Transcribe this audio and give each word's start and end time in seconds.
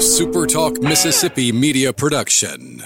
A 0.00 0.02
Super 0.02 0.46
Talk 0.46 0.80
Mississippi 0.80 1.52
media 1.52 1.92
production. 1.92 2.82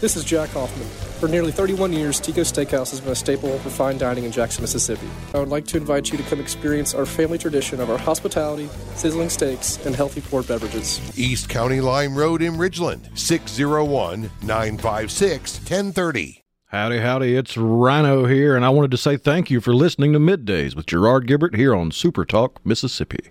This 0.00 0.16
is 0.16 0.24
Jack 0.24 0.48
Hoffman. 0.48 0.88
For 1.20 1.28
nearly 1.28 1.52
31 1.52 1.92
years, 1.92 2.18
Tico 2.18 2.40
Steakhouse 2.40 2.90
has 2.90 3.00
been 3.00 3.12
a 3.12 3.14
staple 3.14 3.56
for 3.60 3.70
fine 3.70 3.98
dining 3.98 4.24
in 4.24 4.32
Jackson, 4.32 4.62
Mississippi. 4.64 5.06
I 5.32 5.38
would 5.38 5.48
like 5.48 5.64
to 5.66 5.76
invite 5.76 6.10
you 6.10 6.18
to 6.18 6.24
come 6.24 6.40
experience 6.40 6.92
our 6.92 7.06
family 7.06 7.38
tradition 7.38 7.80
of 7.80 7.88
our 7.88 7.96
hospitality, 7.96 8.68
sizzling 8.96 9.30
steaks, 9.30 9.78
and 9.86 9.94
healthy 9.94 10.22
poured 10.22 10.48
beverages. 10.48 11.00
East 11.16 11.48
County 11.48 11.80
Line 11.80 12.14
Road 12.14 12.42
in 12.42 12.54
Ridgeland, 12.54 13.16
601 13.16 14.28
956 14.42 15.58
1030. 15.58 16.42
Howdy, 16.66 16.98
howdy, 16.98 17.36
it's 17.36 17.56
Rhino 17.56 18.26
here, 18.26 18.56
and 18.56 18.64
I 18.64 18.70
wanted 18.70 18.90
to 18.90 18.96
say 18.96 19.16
thank 19.16 19.52
you 19.52 19.60
for 19.60 19.72
listening 19.72 20.12
to 20.14 20.18
Middays 20.18 20.74
with 20.74 20.86
Gerard 20.86 21.28
Gibert 21.28 21.54
here 21.54 21.76
on 21.76 21.92
Super 21.92 22.24
Talk, 22.24 22.58
Mississippi. 22.66 23.30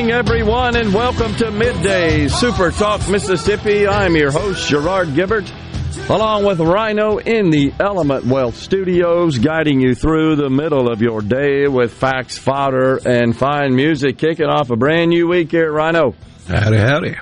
Morning, 0.00 0.16
everyone, 0.16 0.76
and 0.76 0.94
welcome 0.94 1.34
to 1.34 1.50
Midday 1.50 2.26
Super 2.28 2.70
Talk 2.70 3.06
Mississippi. 3.10 3.86
I'm 3.86 4.16
your 4.16 4.30
host, 4.30 4.66
Gerard 4.66 5.08
Gibert, 5.08 5.46
along 6.08 6.46
with 6.46 6.58
Rhino 6.58 7.18
in 7.18 7.50
the 7.50 7.74
Element 7.78 8.24
Wealth 8.24 8.56
Studios, 8.56 9.36
guiding 9.36 9.78
you 9.78 9.94
through 9.94 10.36
the 10.36 10.48
middle 10.48 10.90
of 10.90 11.02
your 11.02 11.20
day 11.20 11.68
with 11.68 11.92
facts, 11.92 12.38
fodder, 12.38 12.98
and 13.06 13.36
fine 13.36 13.76
music, 13.76 14.16
kicking 14.16 14.46
off 14.46 14.70
a 14.70 14.76
brand 14.76 15.10
new 15.10 15.28
week 15.28 15.50
here 15.50 15.66
at 15.66 15.72
Rhino. 15.72 16.14
Howdy, 16.48 16.78
howdy. 16.78 17.16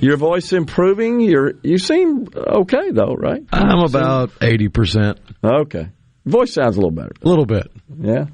Your 0.00 0.16
voice 0.16 0.54
improving? 0.54 1.20
You're 1.20 1.52
you 1.62 1.76
seem 1.76 2.26
okay 2.34 2.90
though, 2.90 3.14
right? 3.18 3.42
I'm 3.52 3.80
about 3.80 4.30
80%, 4.40 5.18
Okay. 5.44 5.88
Voice 6.24 6.54
sounds 6.54 6.78
a 6.78 6.80
little 6.80 6.90
better. 6.90 7.12
a 7.22 7.28
little 7.28 7.44
bit. 7.46 7.70
Yeah. 8.00 8.24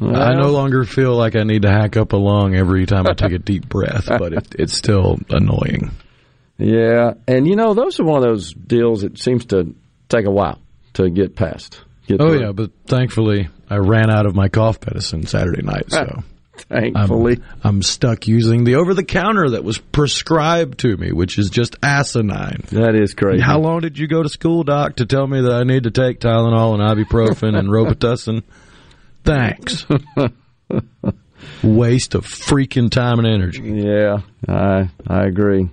I 0.00 0.34
no 0.34 0.50
longer 0.50 0.84
feel 0.84 1.16
like 1.16 1.36
I 1.36 1.42
need 1.44 1.62
to 1.62 1.70
hack 1.70 1.96
up 1.96 2.12
a 2.12 2.16
lung 2.16 2.54
every 2.54 2.86
time 2.86 3.06
I 3.08 3.12
take 3.14 3.32
a 3.32 3.38
deep 3.38 3.68
breath, 3.68 4.06
but 4.06 4.32
it, 4.32 4.54
it's 4.58 4.72
still 4.74 5.18
annoying. 5.28 5.90
Yeah, 6.58 7.14
and 7.26 7.46
you 7.46 7.56
know 7.56 7.74
those 7.74 7.98
are 8.00 8.04
one 8.04 8.18
of 8.22 8.24
those 8.28 8.52
deals 8.52 9.02
that 9.02 9.18
seems 9.18 9.46
to 9.46 9.74
take 10.08 10.26
a 10.26 10.30
while 10.30 10.58
to 10.94 11.08
get 11.08 11.34
past. 11.34 11.80
Get 12.06 12.20
Oh, 12.20 12.28
through. 12.30 12.40
yeah, 12.40 12.52
but 12.52 12.70
thankfully 12.86 13.48
I 13.68 13.76
ran 13.76 14.10
out 14.10 14.26
of 14.26 14.34
my 14.34 14.48
cough 14.48 14.78
medicine 14.86 15.26
Saturday 15.26 15.62
night, 15.62 15.90
so. 15.90 16.22
thankfully. 16.68 17.36
I'm, 17.64 17.76
I'm 17.76 17.82
stuck 17.82 18.28
using 18.28 18.64
the 18.64 18.74
over 18.74 18.92
the 18.92 19.04
counter 19.04 19.50
that 19.50 19.64
was 19.64 19.78
prescribed 19.78 20.80
to 20.80 20.94
me, 20.98 21.12
which 21.12 21.38
is 21.38 21.48
just 21.48 21.76
asinine. 21.82 22.64
that 22.72 22.94
is 22.94 23.14
crazy. 23.14 23.40
How 23.42 23.58
long 23.60 23.80
did 23.80 23.96
you 23.98 24.06
go 24.06 24.22
to 24.22 24.28
school, 24.28 24.62
Doc, 24.64 24.96
to 24.96 25.06
tell 25.06 25.26
me 25.26 25.40
that 25.40 25.52
I 25.52 25.62
need 25.62 25.84
to 25.84 25.90
take 25.90 26.20
Tylenol 26.20 26.74
and 26.78 26.82
ibuprofen 27.06 27.56
and 27.56 27.68
Robitussin? 27.70 28.42
Thanks. 29.24 29.86
Waste 31.62 32.14
of 32.14 32.24
freaking 32.24 32.90
time 32.90 33.18
and 33.18 33.26
energy. 33.26 33.62
Yeah, 33.62 34.18
I 34.48 34.90
I 35.06 35.24
agree. 35.26 35.68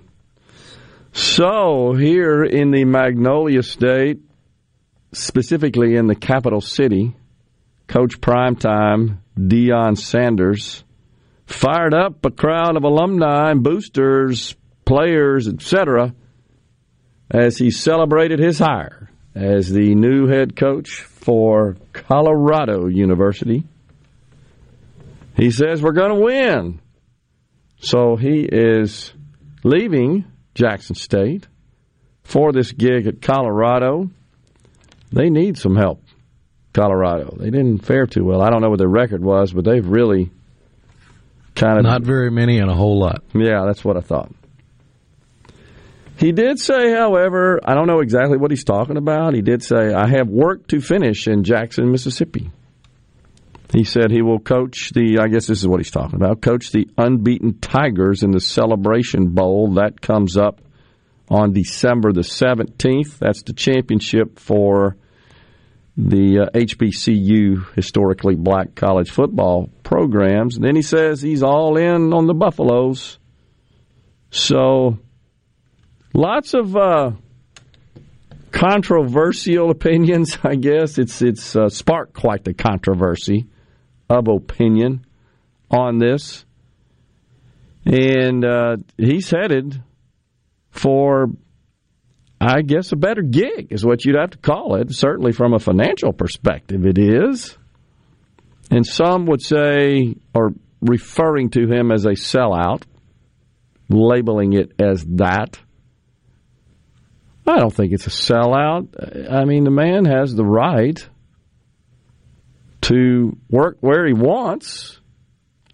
So 1.12 1.94
here 1.94 2.44
in 2.44 2.70
the 2.70 2.84
Magnolia 2.84 3.62
State, 3.62 4.20
specifically 5.12 5.96
in 5.96 6.06
the 6.06 6.14
capital 6.14 6.60
city, 6.60 7.14
Coach 7.86 8.20
Primetime 8.20 9.18
Deion 9.36 9.96
Sanders 9.96 10.84
fired 11.46 11.94
up 11.94 12.24
a 12.24 12.30
crowd 12.30 12.76
of 12.76 12.84
alumni 12.84 13.50
and 13.50 13.62
boosters, 13.62 14.54
players, 14.84 15.48
etc., 15.48 16.14
as 17.30 17.56
he 17.56 17.70
celebrated 17.70 18.38
his 18.38 18.58
hire 18.58 19.10
as 19.34 19.70
the 19.70 19.94
new 19.94 20.26
head 20.26 20.56
coach 20.56 21.02
for 21.02 21.76
Colorado 22.08 22.86
University. 22.86 23.64
He 25.36 25.50
says 25.50 25.82
we're 25.82 25.92
going 25.92 26.14
to 26.18 26.24
win. 26.24 26.80
So 27.80 28.16
he 28.16 28.48
is 28.50 29.12
leaving 29.62 30.24
Jackson 30.54 30.96
State 30.96 31.46
for 32.24 32.50
this 32.52 32.72
gig 32.72 33.06
at 33.06 33.20
Colorado. 33.22 34.10
They 35.12 35.28
need 35.30 35.58
some 35.58 35.76
help, 35.76 36.02
Colorado. 36.72 37.36
They 37.38 37.50
didn't 37.50 37.84
fare 37.84 38.06
too 38.06 38.24
well. 38.24 38.40
I 38.42 38.50
don't 38.50 38.62
know 38.62 38.70
what 38.70 38.78
their 38.78 38.88
record 38.88 39.22
was, 39.22 39.52
but 39.52 39.64
they've 39.64 39.86
really 39.86 40.30
kind 41.54 41.78
of 41.78 41.84
Not 41.84 42.02
very 42.02 42.30
many 42.30 42.58
and 42.58 42.70
a 42.70 42.74
whole 42.74 42.98
lot. 42.98 43.22
yeah, 43.34 43.64
that's 43.66 43.84
what 43.84 43.96
I 43.96 44.00
thought. 44.00 44.32
He 46.18 46.32
did 46.32 46.58
say, 46.58 46.90
however, 46.92 47.60
I 47.64 47.74
don't 47.74 47.86
know 47.86 48.00
exactly 48.00 48.38
what 48.38 48.50
he's 48.50 48.64
talking 48.64 48.96
about. 48.96 49.34
He 49.34 49.40
did 49.40 49.62
say, 49.62 49.94
I 49.94 50.08
have 50.08 50.28
work 50.28 50.66
to 50.68 50.80
finish 50.80 51.28
in 51.28 51.44
Jackson, 51.44 51.92
Mississippi. 51.92 52.50
He 53.72 53.84
said 53.84 54.10
he 54.10 54.22
will 54.22 54.40
coach 54.40 54.90
the, 54.90 55.20
I 55.20 55.28
guess 55.28 55.46
this 55.46 55.60
is 55.60 55.68
what 55.68 55.78
he's 55.78 55.92
talking 55.92 56.16
about, 56.16 56.40
coach 56.40 56.72
the 56.72 56.88
unbeaten 56.98 57.60
Tigers 57.60 58.24
in 58.24 58.32
the 58.32 58.40
Celebration 58.40 59.28
Bowl. 59.28 59.74
That 59.74 60.00
comes 60.00 60.36
up 60.36 60.60
on 61.30 61.52
December 61.52 62.12
the 62.12 62.22
17th. 62.22 63.18
That's 63.18 63.44
the 63.44 63.52
championship 63.52 64.40
for 64.40 64.96
the 65.96 66.40
uh, 66.40 66.58
HBCU, 66.58 67.74
historically 67.74 68.34
black 68.34 68.74
college 68.74 69.10
football 69.10 69.70
programs. 69.84 70.56
And 70.56 70.64
then 70.64 70.74
he 70.74 70.82
says 70.82 71.22
he's 71.22 71.44
all 71.44 71.76
in 71.76 72.12
on 72.12 72.26
the 72.26 72.34
Buffaloes. 72.34 73.18
So, 74.30 74.98
lots 76.18 76.52
of 76.52 76.76
uh, 76.76 77.12
controversial 78.50 79.70
opinions. 79.70 80.36
I 80.44 80.56
guess 80.56 80.98
it's 80.98 81.22
it's 81.22 81.56
uh, 81.56 81.68
sparked 81.68 82.14
quite 82.14 82.44
the 82.44 82.54
controversy 82.54 83.46
of 84.10 84.28
opinion 84.28 85.06
on 85.70 85.98
this, 85.98 86.44
and 87.86 88.44
uh, 88.44 88.76
he's 88.96 89.30
headed 89.30 89.82
for, 90.70 91.28
I 92.40 92.62
guess, 92.62 92.92
a 92.92 92.96
better 92.96 93.22
gig 93.22 93.68
is 93.70 93.84
what 93.84 94.04
you'd 94.04 94.16
have 94.16 94.30
to 94.30 94.38
call 94.38 94.76
it. 94.76 94.94
Certainly, 94.94 95.32
from 95.32 95.54
a 95.54 95.58
financial 95.58 96.12
perspective, 96.12 96.84
it 96.84 96.98
is. 96.98 97.56
And 98.70 98.86
some 98.86 99.26
would 99.26 99.40
say, 99.40 100.14
or 100.34 100.52
referring 100.82 101.50
to 101.50 101.66
him 101.66 101.90
as 101.90 102.04
a 102.04 102.10
sellout, 102.10 102.82
labeling 103.88 104.52
it 104.52 104.72
as 104.78 105.04
that. 105.16 105.58
I 107.48 107.58
don't 107.58 107.74
think 107.74 107.92
it's 107.92 108.06
a 108.06 108.10
sellout. 108.10 109.32
I 109.32 109.44
mean, 109.44 109.64
the 109.64 109.70
man 109.70 110.04
has 110.04 110.34
the 110.34 110.44
right 110.44 111.08
to 112.82 113.36
work 113.50 113.78
where 113.80 114.06
he 114.06 114.12
wants. 114.12 115.00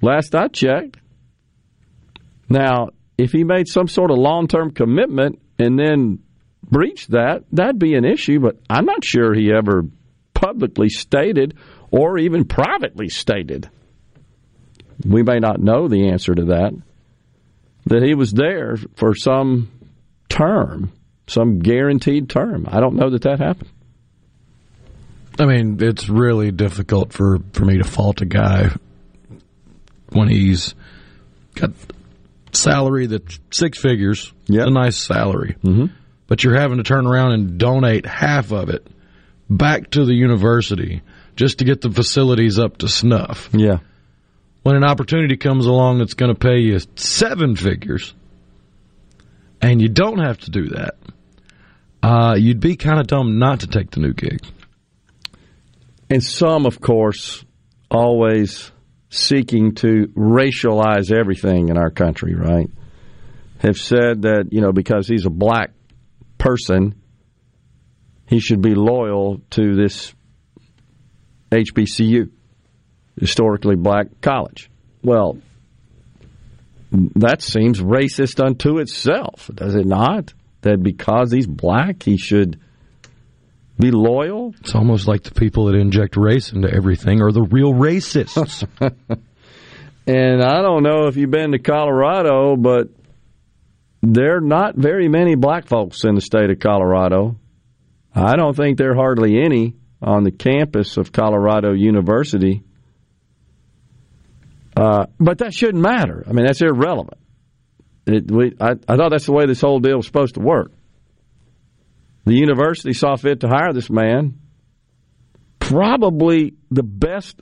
Last 0.01 0.35
I 0.35 0.49
checked. 0.49 0.99
Now, 2.49 2.91
if 3.19 3.33
he 3.33 3.45
made 3.45 3.69
some 3.69 3.89
sort 3.89 4.11
of 4.11 4.19
long 4.19 4.47
term 4.49 4.71
commitment 4.71 5.41
and 5.59 5.79
then 5.79 6.21
breached 6.63 7.11
that, 7.11 7.45
that'd 7.53 7.79
be 7.79 7.95
an 7.95 8.05
issue, 8.05 8.41
but 8.41 8.59
I'm 8.71 8.85
not 8.85 9.05
sure 9.05 9.35
he 9.35 9.53
ever 9.53 9.83
publicly 10.33 10.89
stated 10.89 11.57
or 11.91 12.19
even 12.19 12.45
privately 12.45 13.09
stated. 13.09 13.69
We 15.05 15.23
may 15.23 15.39
not 15.39 15.61
know 15.61 15.89
the 15.89 16.09
answer 16.11 16.35
to 16.35 16.45
that. 16.47 16.73
That 17.87 18.03
he 18.03 18.15
was 18.15 18.33
there 18.33 18.77
for 18.97 19.15
some 19.15 19.71
term, 20.29 20.93
some 21.27 21.59
guaranteed 21.59 22.29
term. 22.29 22.67
I 22.69 22.81
don't 22.81 22.97
know 22.97 23.11
that 23.11 23.23
that 23.23 23.41
happened. 23.41 23.71
I 25.39 25.47
mean, 25.47 25.79
it's 25.81 26.09
really 26.09 26.53
difficult 26.53 27.13
for, 27.13 27.39
for 27.53 27.65
me 27.65 27.79
to 27.79 27.85
fault 27.85 28.21
a 28.21 28.27
guy 28.27 28.71
when 30.11 30.29
he's 30.29 30.75
got 31.55 31.73
salary 32.53 33.07
that's 33.07 33.41
six 33.51 33.79
figures. 33.79 34.33
Yep. 34.47 34.69
a 34.69 34.71
nice 34.71 34.97
salary. 34.97 35.57
Mm-hmm. 35.65 35.87
But 36.27 36.45
you're 36.45 36.59
having 36.59 36.79
to 36.79 36.85
turn 36.85 37.07
around 37.07 37.33
and 37.33 37.59
donate 37.59 38.07
half 38.07 38.53
of 38.53 38.71
it 38.71 38.87
back 39.51 39.91
to 39.91 40.05
the 40.05 40.15
university 40.15 41.03
just 41.37 41.59
to 41.59 41.65
get 41.65 41.81
the 41.81 41.91
facilities 41.91 42.59
up 42.59 42.79
to 42.79 42.89
snuff. 42.89 43.51
Yeah. 43.53 43.79
When 44.63 44.77
an 44.77 44.85
opportunity 44.85 45.37
comes 45.37 45.67
along 45.67 45.99
that's 45.99 46.15
going 46.15 46.33
to 46.33 46.39
pay 46.39 46.61
you 46.61 46.79
seven 46.97 47.57
figures 47.57 48.15
and 49.61 49.83
you 49.83 49.89
don't 49.89 50.21
have 50.21 50.39
to 50.41 50.51
do 50.51 50.69
that, 50.69 50.97
uh, 52.05 52.35
you'd 52.37 52.61
be 52.61 52.77
kind 52.77 53.01
of 53.01 53.07
dumb 53.07 53.39
not 53.39 53.61
to 53.61 53.67
take 53.67 53.91
the 53.91 54.01
new 54.01 54.13
gig. 54.13 54.41
And 56.11 56.23
some, 56.23 56.67
of 56.67 56.79
course, 56.79 57.43
always 57.91 58.71
seeking 59.09 59.75
to 59.77 60.09
racialize 60.15 61.11
everything 61.11 61.71
in 61.71 61.79
our 61.79 61.91
country, 61.91 62.35
right? 62.35 62.69
Have 63.61 63.79
said 63.79 64.23
that, 64.23 64.49
you 64.51 64.61
know, 64.61 64.73
because 64.73 65.09
he's 65.09 65.25
a 65.25 65.31
black 65.31 65.71
person, 66.37 67.01
he 68.29 68.39
should 68.39 68.61
be 68.61 68.75
loyal 68.75 69.41
to 69.53 69.75
this 69.75 70.15
HBCU, 71.51 72.31
historically 73.19 73.77
black 73.77 74.09
college. 74.21 74.69
Well, 75.03 75.39
that 76.93 77.41
seems 77.41 77.81
racist 77.81 78.45
unto 78.45 78.79
itself, 78.79 79.51
does 79.55 79.75
it 79.75 79.87
not? 79.87 80.35
That 80.65 80.83
because 80.83 81.31
he's 81.31 81.47
black, 81.47 82.03
he 82.03 82.17
should 82.17 82.59
be 83.79 83.91
loyal? 83.91 84.55
It's 84.61 84.75
almost 84.75 85.07
like 85.07 85.23
the 85.25 85.35
people 85.35 85.67
that 85.67 85.75
inject 85.75 86.17
race 86.17 86.53
into 86.53 86.73
everything 86.73 87.21
are 87.21 87.33
the 87.33 87.43
real 87.43 87.73
racists. 87.73 88.67
and 90.07 90.43
I 90.43 90.63
don't 90.63 90.83
know 90.83 91.07
if 91.07 91.17
you've 91.17 91.31
been 91.31 91.53
to 91.53 91.59
Colorado, 91.59 92.57
but 92.57 92.89
there 94.03 94.39
are 94.39 94.41
not 94.41 94.75
very 94.75 95.09
many 95.09 95.35
black 95.35 95.67
folks 95.67 96.05
in 96.05 96.15
the 96.15 96.21
state 96.21 96.51
of 96.51 96.61
Colorado. 96.61 97.37
I 98.15 98.37
don't 98.37 98.57
think 98.57 98.79
there 98.79 98.93
are 98.93 98.97
hardly 98.97 99.43
any 99.43 99.75
on 100.01 100.25
the 100.25 100.31
campus 100.31 100.97
of 100.97 101.13
Colorado 101.13 101.73
University. 101.73 102.63
Uh, 104.75 105.07
but 105.19 105.39
that 105.39 105.53
shouldn't 105.53 105.83
matter. 105.83 106.25
I 106.27 106.33
mean, 106.33 106.47
that's 106.47 106.63
irrelevant. 106.63 107.19
It, 108.07 108.31
we, 108.31 108.55
I, 108.61 108.73
I 108.89 108.97
thought 108.97 109.11
that's 109.11 109.27
the 109.27 109.33
way 109.33 109.47
this 109.47 109.61
whole 109.61 109.81
deal 109.81 109.97
was 109.97 110.07
supposed 110.07 110.35
to 110.35 110.41
work. 110.41 110.73
The 112.25 112.35
university 112.35 112.93
saw 112.93 113.17
fit 113.17 113.41
to 113.41 113.49
hire 113.49 113.73
this 113.73 113.91
man. 113.91 114.41
Probably 115.59 116.55
the 116.71 116.83
best 116.83 117.41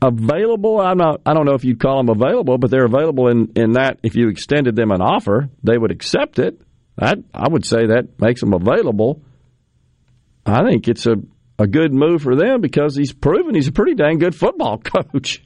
available. 0.00 0.80
I'm 0.80 0.98
not. 0.98 1.20
I 1.26 1.34
don't 1.34 1.46
know 1.46 1.54
if 1.54 1.64
you'd 1.64 1.80
call 1.80 1.98
them 1.98 2.08
available, 2.08 2.58
but 2.58 2.70
they're 2.70 2.84
available 2.84 3.28
in 3.28 3.52
in 3.56 3.72
that 3.72 3.98
if 4.02 4.14
you 4.14 4.28
extended 4.28 4.76
them 4.76 4.90
an 4.90 5.00
offer, 5.00 5.48
they 5.62 5.76
would 5.76 5.90
accept 5.90 6.38
it. 6.38 6.60
I 7.00 7.14
I 7.34 7.48
would 7.48 7.64
say 7.64 7.86
that 7.86 8.20
makes 8.20 8.40
them 8.40 8.52
available. 8.52 9.22
I 10.44 10.62
think 10.64 10.88
it's 10.88 11.06
a 11.06 11.16
a 11.58 11.66
good 11.66 11.92
move 11.92 12.22
for 12.22 12.36
them 12.36 12.60
because 12.60 12.96
he's 12.96 13.12
proven 13.12 13.54
he's 13.54 13.68
a 13.68 13.72
pretty 13.72 13.94
dang 13.94 14.18
good 14.18 14.34
football 14.34 14.78
coach, 15.12 15.42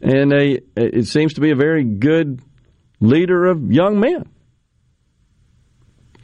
and 0.00 0.32
a, 0.32 0.60
it 0.76 1.06
seems 1.06 1.34
to 1.34 1.40
be 1.40 1.50
a 1.50 1.56
very 1.56 1.84
good 1.84 2.40
leader 3.00 3.46
of 3.46 3.72
young 3.72 4.00
men. 4.00 4.28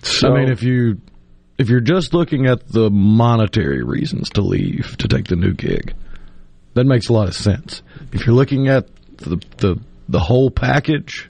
So, 0.02 0.28
I 0.28 0.40
mean, 0.40 0.50
if 0.50 0.62
you 0.62 1.00
if 1.58 1.68
you're 1.68 1.80
just 1.80 2.14
looking 2.14 2.46
at 2.46 2.66
the 2.68 2.90
monetary 2.90 3.82
reasons 3.82 4.30
to 4.30 4.40
leave 4.40 4.96
to 4.98 5.08
take 5.08 5.26
the 5.26 5.36
new 5.36 5.52
gig, 5.52 5.94
that 6.74 6.84
makes 6.84 7.08
a 7.08 7.12
lot 7.12 7.28
of 7.28 7.34
sense. 7.34 7.82
If 8.12 8.24
you're 8.26 8.34
looking 8.34 8.68
at 8.68 8.88
the 9.18 9.36
the, 9.58 9.80
the 10.08 10.20
whole 10.20 10.50
package 10.50 11.28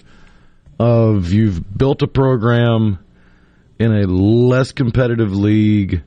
of 0.79 1.33
you've 1.33 1.77
built 1.77 2.03
a 2.03 2.07
program 2.07 2.99
in 3.79 3.93
a 3.93 4.07
less 4.07 4.73
competitive 4.73 5.35
league 5.35 6.03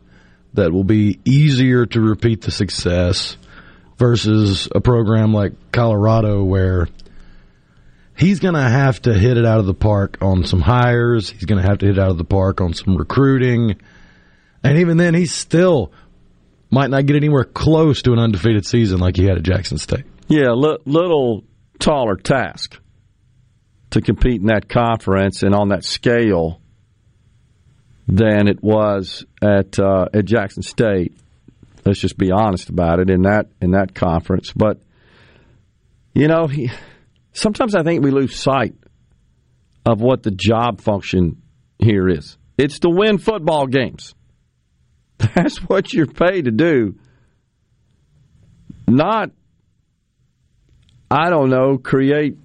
that 0.54 0.72
will 0.72 0.84
be 0.84 1.20
easier 1.26 1.86
to 1.86 2.00
repeat 2.00 2.42
the 2.42 2.52
success 2.52 3.38
versus 3.98 4.68
a 4.74 4.80
program 4.80 5.34
like 5.34 5.54
Colorado 5.72 6.44
where 6.44 6.88
he's 8.18 8.40
going 8.40 8.56
to 8.56 8.62
have 8.62 9.02
to 9.04 9.14
hit 9.14 9.38
it 9.38 9.46
out 9.46 9.60
of 9.60 9.66
the 9.66 9.74
park 9.74 10.18
on 10.22 10.46
some 10.46 10.62
hires. 10.62 11.30
He's 11.30 11.46
going 11.46 11.62
to 11.62 11.68
have 11.68 11.80
to 11.80 11.86
hit 11.86 11.98
it 11.98 12.02
out 12.02 12.12
of 12.12 12.18
the 12.18 12.24
park 12.24 12.62
on 12.62 12.74
some 12.74 12.96
recruiting. 12.96 13.80
And 14.64 14.78
even 14.80 14.98
then, 14.98 15.14
he 15.14 15.26
still 15.26 15.92
might 16.70 16.90
not 16.90 17.06
get 17.06 17.16
anywhere 17.16 17.44
close 17.44 18.02
to 18.04 18.14
an 18.14 18.20
undefeated 18.20 18.66
season 18.66 19.00
like 19.00 19.16
he 19.16 19.26
had 19.26 19.38
at 19.38 19.44
Jackson 19.44 19.78
State. 19.78 20.06
Yeah, 20.28 20.52
li- 20.52 20.78
little 20.86 21.44
taller 21.80 22.16
task 22.16 22.80
to 23.92 24.02
compete 24.02 24.42
in 24.42 24.48
that 24.48 24.70
conference 24.70 25.44
and 25.44 25.54
on 25.54 25.70
that 25.70 25.84
scale 25.84 26.62
than 28.08 28.48
it 28.48 28.64
was 28.64 29.26
at 29.42 29.78
uh, 29.80 30.08
at 30.14 30.26
Jackson 30.26 30.64
State. 30.64 31.16
Let's 31.86 32.00
just 32.00 32.18
be 32.18 32.32
honest 32.32 32.70
about 32.70 33.00
it 33.00 33.10
in 33.10 33.24
that 33.24 33.48
in 33.62 33.72
that 33.72 33.94
conference. 33.94 34.52
But 34.52 34.80
you 36.14 36.28
know, 36.28 36.48
he 36.48 36.72
sometimes 37.34 37.76
I 37.76 37.84
think 37.84 38.04
we 38.04 38.12
lose 38.12 38.36
sight 38.36 38.76
of 39.86 40.02
what 40.02 40.24
the 40.24 40.32
job 40.32 40.82
function 40.82 41.42
here 41.80 42.08
is. 42.08 42.38
It's 42.58 42.80
to 42.80 42.90
win 42.90 43.18
football 43.18 43.68
games. 43.68 44.16
That's 45.18 45.58
what 45.58 45.94
you're 45.94 46.08
paid 46.08 46.46
to 46.46 46.52
do. 46.52 46.96
Not, 48.88 49.32
I 51.10 51.30
don't 51.30 51.50
know, 51.50 51.78
create 51.78 52.38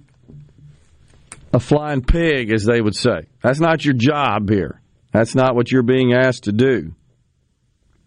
a 1.53 1.59
flying 1.59 2.01
pig, 2.01 2.51
as 2.51 2.65
they 2.65 2.81
would 2.81 2.95
say. 2.95 3.27
That's 3.41 3.59
not 3.59 3.85
your 3.85 3.95
job 3.95 4.49
here. 4.49 4.81
That's 5.11 5.35
not 5.35 5.55
what 5.55 5.71
you're 5.71 5.83
being 5.83 6.13
asked 6.13 6.43
to 6.43 6.51
do. 6.51 6.93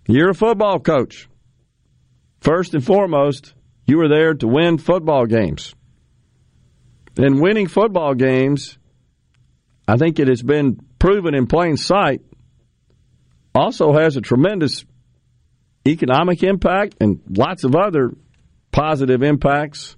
You're 0.07 0.31
a 0.31 0.35
football 0.35 0.79
coach. 0.79 1.29
First 2.41 2.75
and 2.75 2.85
foremost, 2.85 3.55
you 3.87 4.01
are 4.01 4.09
there 4.09 4.35
to 4.35 4.49
win 4.49 4.79
football 4.79 5.27
games. 5.27 5.75
And 7.17 7.41
winning 7.41 7.69
football 7.69 8.15
games, 8.15 8.79
I 9.87 9.97
think 9.97 10.19
it 10.19 10.29
has 10.29 10.43
been 10.43 10.79
proven 10.99 11.35
in 11.35 11.47
plain 11.47 11.77
sight, 11.77 12.23
also 13.55 13.93
has 13.93 14.17
a 14.17 14.21
tremendous 14.21 14.85
economic 15.87 16.43
impact 16.43 16.97
and 17.01 17.21
lots 17.29 17.65
of 17.65 17.75
other 17.75 18.13
positive 18.71 19.23
impacts 19.23 19.97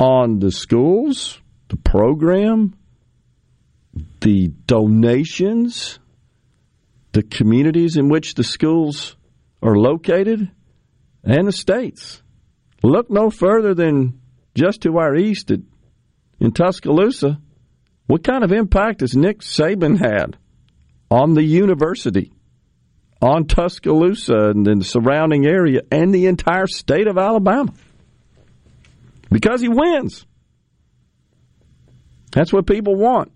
on 0.00 0.38
the 0.38 0.50
schools, 0.50 1.40
the 1.68 1.76
program, 1.76 2.74
the 4.20 4.48
donations, 4.66 5.98
the 7.12 7.22
communities 7.22 7.96
in 7.96 8.08
which 8.08 8.34
the 8.34 8.44
schools 8.44 9.16
are 9.62 9.76
located, 9.76 10.50
and 11.22 11.46
the 11.46 11.52
states. 11.52 12.22
Look 12.82 13.10
no 13.10 13.30
further 13.30 13.74
than 13.74 14.20
just 14.54 14.82
to 14.82 14.98
our 14.98 15.14
east 15.14 15.50
at 15.50 15.60
in 16.42 16.50
Tuscaloosa, 16.50 17.38
what 18.08 18.24
kind 18.24 18.42
of 18.42 18.50
impact 18.50 19.00
has 19.00 19.14
Nick 19.14 19.42
Saban 19.42 19.96
had 19.96 20.36
on 21.08 21.34
the 21.34 21.42
university, 21.44 22.32
on 23.22 23.46
Tuscaloosa 23.46 24.50
and 24.50 24.66
the 24.66 24.84
surrounding 24.84 25.46
area, 25.46 25.82
and 25.92 26.12
the 26.12 26.26
entire 26.26 26.66
state 26.66 27.06
of 27.06 27.16
Alabama? 27.16 27.72
Because 29.30 29.60
he 29.60 29.68
wins. 29.68 30.26
That's 32.32 32.52
what 32.52 32.66
people 32.66 32.96
want. 32.96 33.30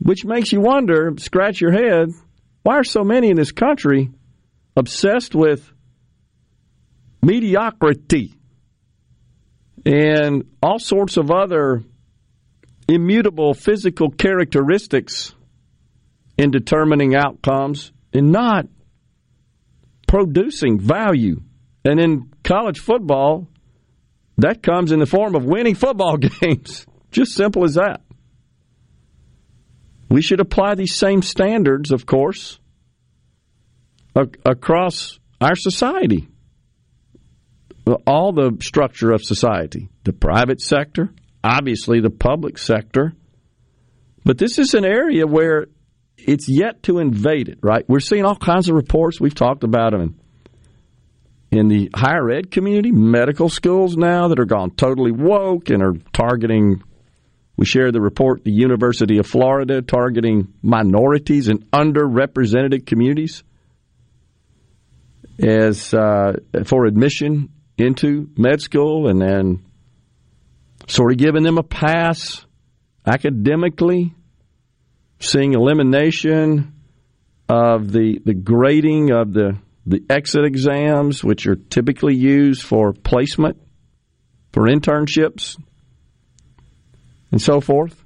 Which 0.00 0.24
makes 0.24 0.52
you 0.52 0.62
wonder, 0.62 1.12
scratch 1.18 1.60
your 1.60 1.72
head, 1.72 2.08
why 2.62 2.76
are 2.76 2.84
so 2.84 3.04
many 3.04 3.28
in 3.28 3.36
this 3.36 3.52
country 3.52 4.10
obsessed 4.74 5.34
with 5.34 5.70
mediocrity? 7.20 8.32
And 9.84 10.44
all 10.62 10.78
sorts 10.78 11.16
of 11.16 11.30
other 11.30 11.82
immutable 12.88 13.54
physical 13.54 14.10
characteristics 14.10 15.34
in 16.36 16.50
determining 16.50 17.14
outcomes 17.14 17.92
and 18.12 18.32
not 18.32 18.66
producing 20.06 20.78
value. 20.78 21.40
And 21.84 22.00
in 22.00 22.30
college 22.42 22.78
football, 22.78 23.48
that 24.38 24.62
comes 24.62 24.90
in 24.92 24.98
the 25.00 25.06
form 25.06 25.34
of 25.34 25.44
winning 25.44 25.74
football 25.74 26.16
games. 26.40 26.86
Just 27.10 27.32
simple 27.32 27.64
as 27.64 27.74
that. 27.74 28.00
We 30.08 30.22
should 30.22 30.40
apply 30.40 30.74
these 30.74 30.94
same 30.94 31.22
standards, 31.22 31.90
of 31.90 32.06
course, 32.06 32.58
across 34.14 35.18
our 35.40 35.56
society 35.56 36.28
all 38.06 38.32
the 38.32 38.56
structure 38.60 39.12
of 39.12 39.22
society 39.22 39.88
the 40.04 40.12
private 40.12 40.60
sector, 40.60 41.10
obviously 41.42 42.00
the 42.00 42.10
public 42.10 42.58
sector. 42.58 43.14
But 44.24 44.38
this 44.38 44.58
is 44.58 44.74
an 44.74 44.84
area 44.84 45.26
where 45.26 45.66
it's 46.16 46.48
yet 46.48 46.82
to 46.84 46.98
invade 46.98 47.48
it, 47.48 47.58
right? 47.62 47.84
We're 47.88 48.00
seeing 48.00 48.24
all 48.24 48.36
kinds 48.36 48.68
of 48.68 48.74
reports. 48.74 49.20
We've 49.20 49.34
talked 49.34 49.64
about 49.64 49.92
them 49.92 50.18
in, 51.50 51.58
in 51.58 51.68
the 51.68 51.90
higher 51.94 52.30
ed 52.30 52.50
community, 52.50 52.90
medical 52.90 53.48
schools 53.48 53.96
now 53.96 54.28
that 54.28 54.38
are 54.38 54.46
gone 54.46 54.70
totally 54.70 55.12
woke 55.12 55.70
and 55.70 55.82
are 55.82 55.94
targeting. 56.12 56.82
We 57.56 57.66
shared 57.66 57.94
the 57.94 58.00
report, 58.00 58.44
the 58.44 58.52
University 58.52 59.18
of 59.18 59.26
Florida 59.26 59.80
targeting 59.82 60.54
minorities 60.62 61.48
and 61.48 61.70
underrepresented 61.70 62.86
communities 62.86 63.44
as 65.38 65.92
uh, 65.92 66.32
for 66.64 66.86
admission 66.86 67.50
into 67.76 68.28
med 68.36 68.60
school 68.60 69.08
and 69.08 69.20
then 69.20 69.64
sort 70.86 71.12
of 71.12 71.18
giving 71.18 71.42
them 71.42 71.58
a 71.58 71.62
pass 71.62 72.44
academically 73.06 74.14
seeing 75.20 75.54
elimination 75.54 76.72
of 77.48 77.92
the 77.92 78.20
the 78.24 78.34
grading 78.34 79.10
of 79.10 79.32
the 79.32 79.58
the 79.86 80.02
exit 80.08 80.44
exams, 80.44 81.22
which 81.22 81.46
are 81.46 81.56
typically 81.56 82.14
used 82.14 82.62
for 82.62 82.92
placement, 82.92 83.60
for 84.52 84.62
internships, 84.62 85.60
and 87.30 87.40
so 87.40 87.60
forth. 87.60 88.02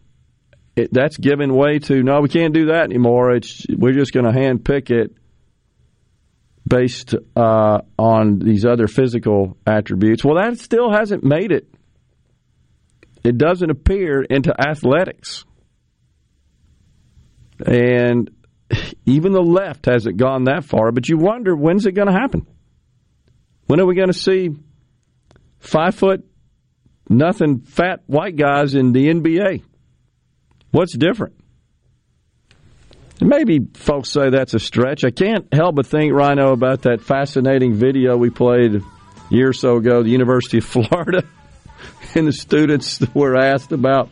It, 0.75 0.93
that's 0.93 1.17
given 1.17 1.55
way 1.55 1.79
to 1.81 2.03
no, 2.03 2.21
we 2.21 2.29
can't 2.29 2.55
do 2.55 2.67
that 2.67 2.85
anymore. 2.85 3.33
It's 3.33 3.65
we're 3.69 3.93
just 3.93 4.13
going 4.13 4.27
to 4.27 4.33
hand 4.33 4.65
pick 4.65 4.91
it 4.91 5.17
based 6.69 7.15
uh, 7.37 7.81
on 7.99 8.39
these 8.39 8.65
other 8.65 8.87
physical 8.87 9.57
attributes. 9.67 10.25
Well, 10.25 10.37
that 10.37 10.59
still 10.59 10.91
hasn't 10.91 11.25
made 11.25 11.53
it. 11.53 11.69
It 13.25 13.39
doesn't 13.39 13.71
appear 13.71 14.23
into 14.23 14.55
athletics, 14.59 15.45
and 17.65 18.31
even 19.07 19.33
the 19.33 19.43
left 19.43 19.87
hasn't 19.87 20.17
gone 20.17 20.45
that 20.45 20.65
far. 20.65 20.93
But 20.93 21.09
you 21.09 21.19
wonder 21.19 21.57
when's 21.57 21.87
it 21.87 21.93
going 21.93 22.09
to 22.09 22.19
happen? 22.19 22.47
When 23.67 23.81
are 23.81 23.87
we 23.87 23.95
going 23.95 24.13
to 24.13 24.19
see 24.19 24.51
five 25.59 25.95
foot 25.95 26.25
nothing 27.09 27.61
fat 27.61 28.03
white 28.07 28.37
guys 28.37 28.75
in 28.75 28.93
the 28.93 29.09
NBA? 29.09 29.63
What's 30.71 30.97
different? 30.97 31.38
Maybe 33.21 33.61
folks 33.75 34.11
say 34.11 34.31
that's 34.31 34.55
a 34.55 34.61
stretch. 34.61 35.05
I 35.05 35.11
can't 35.11 35.53
help 35.53 35.75
but 35.75 35.87
think, 35.87 36.13
Rhino, 36.13 36.53
about 36.53 36.83
that 36.83 37.01
fascinating 37.01 37.75
video 37.75 38.17
we 38.17 38.31
played 38.31 38.77
a 38.77 38.81
year 39.31 39.49
or 39.49 39.53
so 39.53 39.77
ago, 39.77 40.03
the 40.03 40.11
University 40.11 40.59
of 40.59 40.65
Florida, 40.67 41.25
and 42.15 42.29
the 42.29 42.33
students 42.33 43.01
were 43.15 43.37
asked 43.37 43.73
about 43.73 44.11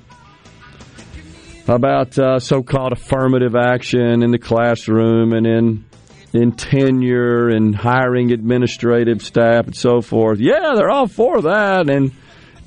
about 1.69 2.17
uh, 2.17 2.39
so-called 2.39 2.93
affirmative 2.93 3.57
action 3.57 4.23
in 4.23 4.31
the 4.31 4.39
classroom 4.39 5.33
and 5.33 5.47
in 5.47 5.85
in 6.33 6.53
tenure 6.53 7.49
and 7.49 7.75
hiring 7.75 8.31
administrative 8.31 9.23
staff 9.23 9.67
and 9.67 9.77
so 9.77 10.01
forth. 10.01 10.39
Yeah, 10.39 10.75
they're 10.75 10.91
all 10.91 11.07
for 11.09 11.43
that 11.43 11.89
and 11.89 12.13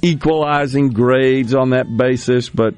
equalizing 0.01 0.89
grades 0.89 1.53
on 1.53 1.71
that 1.71 1.85
basis, 1.95 2.49
but 2.49 2.73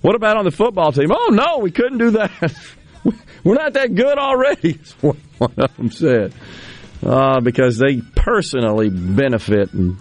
what 0.00 0.14
about 0.14 0.36
on 0.36 0.44
the 0.44 0.50
football 0.50 0.92
team? 0.92 1.12
Oh 1.12 1.28
no, 1.30 1.58
we 1.58 1.70
couldn't 1.70 1.98
do 1.98 2.10
that. 2.12 2.30
We're 3.44 3.54
not 3.54 3.72
that 3.74 3.94
good 3.94 4.18
already. 4.18 4.78
One 5.00 5.16
of 5.56 5.76
them 5.76 5.90
said 5.90 6.32
uh, 7.04 7.40
because 7.40 7.78
they 7.78 8.00
personally 8.14 8.90
benefit 8.90 9.72
and 9.72 9.96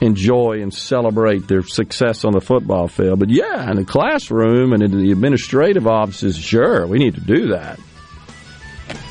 enjoy 0.00 0.62
and 0.62 0.72
celebrate 0.72 1.46
their 1.46 1.62
success 1.62 2.24
on 2.24 2.32
the 2.32 2.40
football 2.40 2.88
field. 2.88 3.18
But 3.18 3.30
yeah, 3.30 3.70
in 3.70 3.76
the 3.76 3.84
classroom 3.84 4.72
and 4.72 4.82
in 4.82 4.98
the 4.98 5.12
administrative 5.12 5.86
offices, 5.86 6.38
sure, 6.38 6.86
we 6.86 6.98
need 6.98 7.14
to 7.14 7.20
do 7.20 7.48
that. 7.48 7.78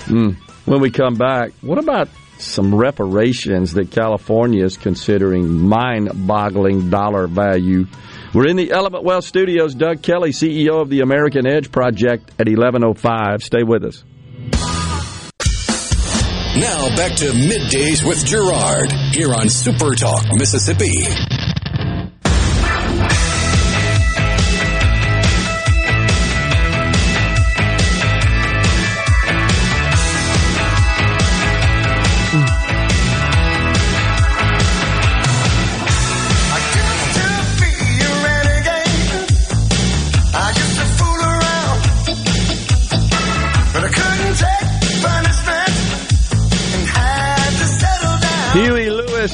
Mm. 0.06 0.36
When 0.66 0.82
we 0.82 0.92
come 0.92 1.16
back, 1.16 1.52
what 1.62 1.78
about 1.78 2.10
some 2.38 2.74
reparations 2.74 3.74
that 3.74 3.92
California 3.92 4.64
is 4.64 4.78
considering 4.78 5.48
mind 5.48 6.28
boggling 6.28 6.90
dollar 6.90 7.28
value? 7.28 7.86
We're 8.32 8.48
in 8.48 8.58
the 8.58 8.72
Element 8.72 9.04
Wealth 9.04 9.26
Studios. 9.26 9.74
Doug 9.74 10.04
Kelly, 10.04 10.30
CEO 10.30 10.82
of 10.82 10.90
the 10.90 11.02
American 11.02 11.48
Edge 11.48 11.72
Project 11.72 12.30
at 12.40 12.48
1105. 12.48 13.44
Stay 13.44 13.64
with 13.64 13.84
us. 13.84 14.04
Now 16.56 16.96
back 16.96 17.16
to 17.18 17.32
middays 17.32 18.08
with 18.08 18.24
Gerard 18.26 18.92
here 19.14 19.34
on 19.34 19.50
Super 19.50 19.96
Talk, 19.96 20.26
Mississippi. 20.34 21.06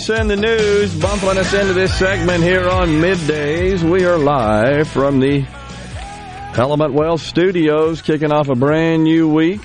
And 0.08 0.30
the 0.30 0.36
news 0.36 0.94
bumping 1.02 1.30
us 1.30 1.52
into 1.54 1.74
this 1.74 1.98
segment 1.98 2.44
here 2.44 2.70
on 2.70 2.90
middays. 2.90 3.82
We 3.82 4.06
are 4.06 4.20
live 4.20 4.88
from 4.88 5.20
the 5.20 5.48
Element 6.56 6.94
Wealth 6.94 7.22
Studios, 7.22 8.04
kicking 8.04 8.32
off 8.32 8.48
a 8.48 8.56
brand 8.56 9.04
new 9.04 9.34
week. 9.34 9.62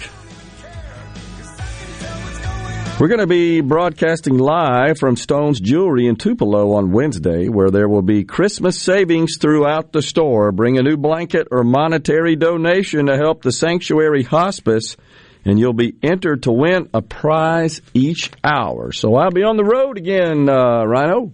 We're 2.98 3.08
going 3.08 3.20
to 3.20 3.26
be 3.26 3.60
broadcasting 3.60 4.38
live 4.38 4.98
from 4.98 5.16
Stone's 5.16 5.60
Jewelry 5.60 6.06
in 6.06 6.16
Tupelo 6.16 6.72
on 6.72 6.92
Wednesday, 6.92 7.48
where 7.48 7.70
there 7.70 7.88
will 7.88 8.02
be 8.02 8.24
Christmas 8.24 8.80
savings 8.80 9.36
throughout 9.38 9.92
the 9.92 10.02
store. 10.02 10.52
Bring 10.52 10.78
a 10.78 10.82
new 10.82 10.96
blanket 10.96 11.48
or 11.50 11.64
monetary 11.64 12.36
donation 12.36 13.06
to 13.06 13.16
help 13.16 13.42
the 13.42 13.52
Sanctuary 13.52 14.22
Hospice 14.22 14.96
and 15.44 15.58
you'll 15.58 15.72
be 15.72 15.94
entered 16.02 16.44
to 16.44 16.52
win 16.52 16.88
a 16.92 17.02
prize 17.02 17.80
each 17.94 18.30
hour. 18.44 18.92
So 18.92 19.14
I'll 19.14 19.30
be 19.30 19.42
on 19.42 19.56
the 19.56 19.64
road 19.64 19.98
again, 19.98 20.48
uh, 20.48 20.84
Rhino, 20.84 21.32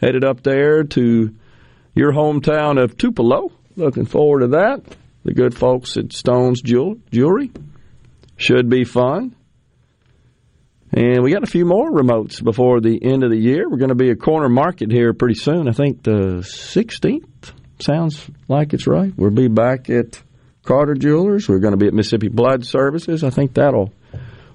headed 0.00 0.24
up 0.24 0.42
there 0.42 0.84
to 0.84 1.34
your 1.94 2.12
hometown 2.12 2.82
of 2.82 2.96
Tupelo. 2.96 3.50
Looking 3.76 4.04
forward 4.04 4.40
to 4.40 4.48
that. 4.48 4.82
The 5.24 5.32
good 5.32 5.56
folks 5.56 5.96
at 5.96 6.12
Stone's 6.12 6.60
Jewelry 6.60 7.50
should 8.36 8.68
be 8.68 8.84
fun. 8.84 9.36
And 10.94 11.22
we 11.22 11.32
got 11.32 11.42
a 11.42 11.46
few 11.46 11.64
more 11.64 11.90
remotes 11.90 12.42
before 12.42 12.80
the 12.80 13.02
end 13.02 13.22
of 13.22 13.30
the 13.30 13.38
year. 13.38 13.68
We're 13.68 13.78
going 13.78 13.88
to 13.88 13.94
be 13.94 14.10
a 14.10 14.16
corner 14.16 14.50
market 14.50 14.90
here 14.90 15.14
pretty 15.14 15.36
soon. 15.36 15.68
I 15.68 15.72
think 15.72 16.02
the 16.02 16.42
16th 16.42 17.52
sounds 17.80 18.28
like 18.46 18.74
it's 18.74 18.86
right. 18.86 19.12
We'll 19.16 19.30
be 19.30 19.48
back 19.48 19.88
at 19.88 20.20
Carter 20.64 20.94
Jewelers. 20.94 21.48
We're 21.48 21.58
going 21.58 21.72
to 21.72 21.78
be 21.78 21.86
at 21.86 21.94
Mississippi 21.94 22.28
Blood 22.28 22.64
Services. 22.64 23.24
I 23.24 23.30
think 23.30 23.54
that'll 23.54 23.92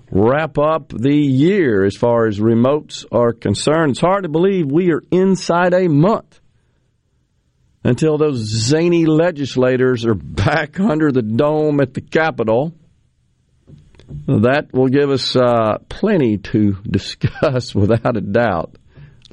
wrap 0.09 0.57
up 0.57 0.89
the 0.89 1.15
year 1.15 1.83
as 1.83 1.95
far 1.95 2.27
as 2.27 2.39
remotes 2.39 3.05
are 3.11 3.33
concerned. 3.33 3.91
It's 3.91 3.99
hard 3.99 4.23
to 4.23 4.29
believe 4.29 4.71
we 4.71 4.91
are 4.91 5.01
inside 5.11 5.73
a 5.73 5.87
month 5.87 6.39
until 7.83 8.17
those 8.17 8.37
zany 8.37 9.05
legislators 9.05 10.05
are 10.05 10.13
back 10.13 10.79
under 10.79 11.11
the 11.11 11.21
dome 11.21 11.79
at 11.79 11.93
the 11.93 12.01
Capitol. 12.01 12.73
That 14.27 14.73
will 14.73 14.87
give 14.87 15.09
us 15.09 15.35
uh, 15.35 15.79
plenty 15.89 16.37
to 16.37 16.77
discuss 16.89 17.75
without 17.75 18.15
a 18.15 18.21
doubt. 18.21 18.77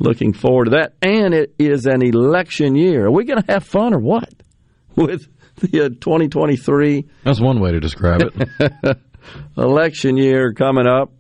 Looking 0.00 0.33
forward 0.33 0.66
to 0.66 0.71
that. 0.73 0.95
And 1.00 1.33
it 1.33 1.54
is 1.59 1.87
an 1.87 2.02
election 2.02 2.75
year. 2.75 3.07
Are 3.07 3.12
we 3.12 3.25
going 3.25 3.40
to 3.40 3.52
have 3.52 3.64
fun 3.64 3.95
or 3.95 4.00
what? 4.00 4.28
With 4.97 5.28
the 5.56 5.90
2023. 5.90 7.06
That's 7.25 7.40
one 7.40 7.61
way 7.61 7.73
to 7.73 7.80
describe 7.80 8.23
it. 8.23 8.99
election 9.56 10.16
year 10.16 10.52
coming 10.52 10.87
up. 10.87 11.12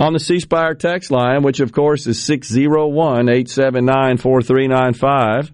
On 0.00 0.12
the 0.12 0.20
C 0.20 0.38
Spire 0.38 0.74
text 0.74 1.10
line, 1.10 1.42
which 1.42 1.58
of 1.58 1.72
course 1.72 2.06
is 2.06 2.22
601 2.22 3.28
879 3.28 4.18
4395. 4.18 5.52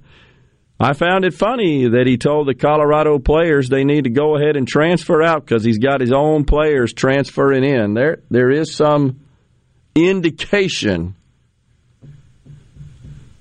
I 0.78 0.92
found 0.92 1.24
it 1.24 1.32
funny 1.32 1.88
that 1.88 2.06
he 2.06 2.18
told 2.18 2.48
the 2.48 2.54
Colorado 2.54 3.18
players 3.18 3.68
they 3.68 3.84
need 3.84 4.04
to 4.04 4.10
go 4.10 4.36
ahead 4.36 4.56
and 4.56 4.68
transfer 4.68 5.22
out 5.22 5.46
because 5.46 5.64
he's 5.64 5.78
got 5.78 6.00
his 6.00 6.12
own 6.12 6.44
players 6.44 6.92
transferring 6.92 7.64
in. 7.64 7.94
There, 7.94 8.18
there 8.28 8.50
is 8.50 8.74
some 8.74 9.20
indication 9.94 11.14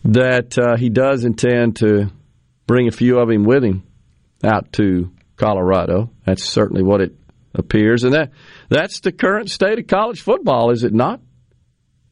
that 0.05 0.57
uh, 0.57 0.77
he 0.77 0.89
does 0.89 1.25
intend 1.25 1.77
to 1.77 2.11
bring 2.73 2.87
a 2.87 2.91
few 2.91 3.19
of 3.19 3.29
him 3.29 3.43
with 3.43 3.63
him 3.63 3.83
out 4.43 4.73
to 4.73 5.11
Colorado. 5.37 6.09
That's 6.25 6.43
certainly 6.43 6.81
what 6.81 7.01
it 7.01 7.15
appears, 7.53 8.03
and 8.03 8.13
that 8.13 8.31
that's 8.67 8.99
the 9.01 9.11
current 9.11 9.51
state 9.51 9.77
of 9.77 9.85
college 9.85 10.21
football, 10.21 10.71
is 10.71 10.83
it 10.83 10.91
not? 10.91 11.21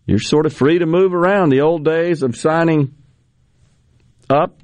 You're 0.05 0.19
sort 0.19 0.45
of 0.45 0.53
free 0.53 0.77
to 0.77 0.85
move 0.85 1.15
around. 1.15 1.49
The 1.49 1.61
old 1.61 1.83
days 1.83 2.21
of 2.21 2.35
signing 2.35 2.93
up 4.29 4.59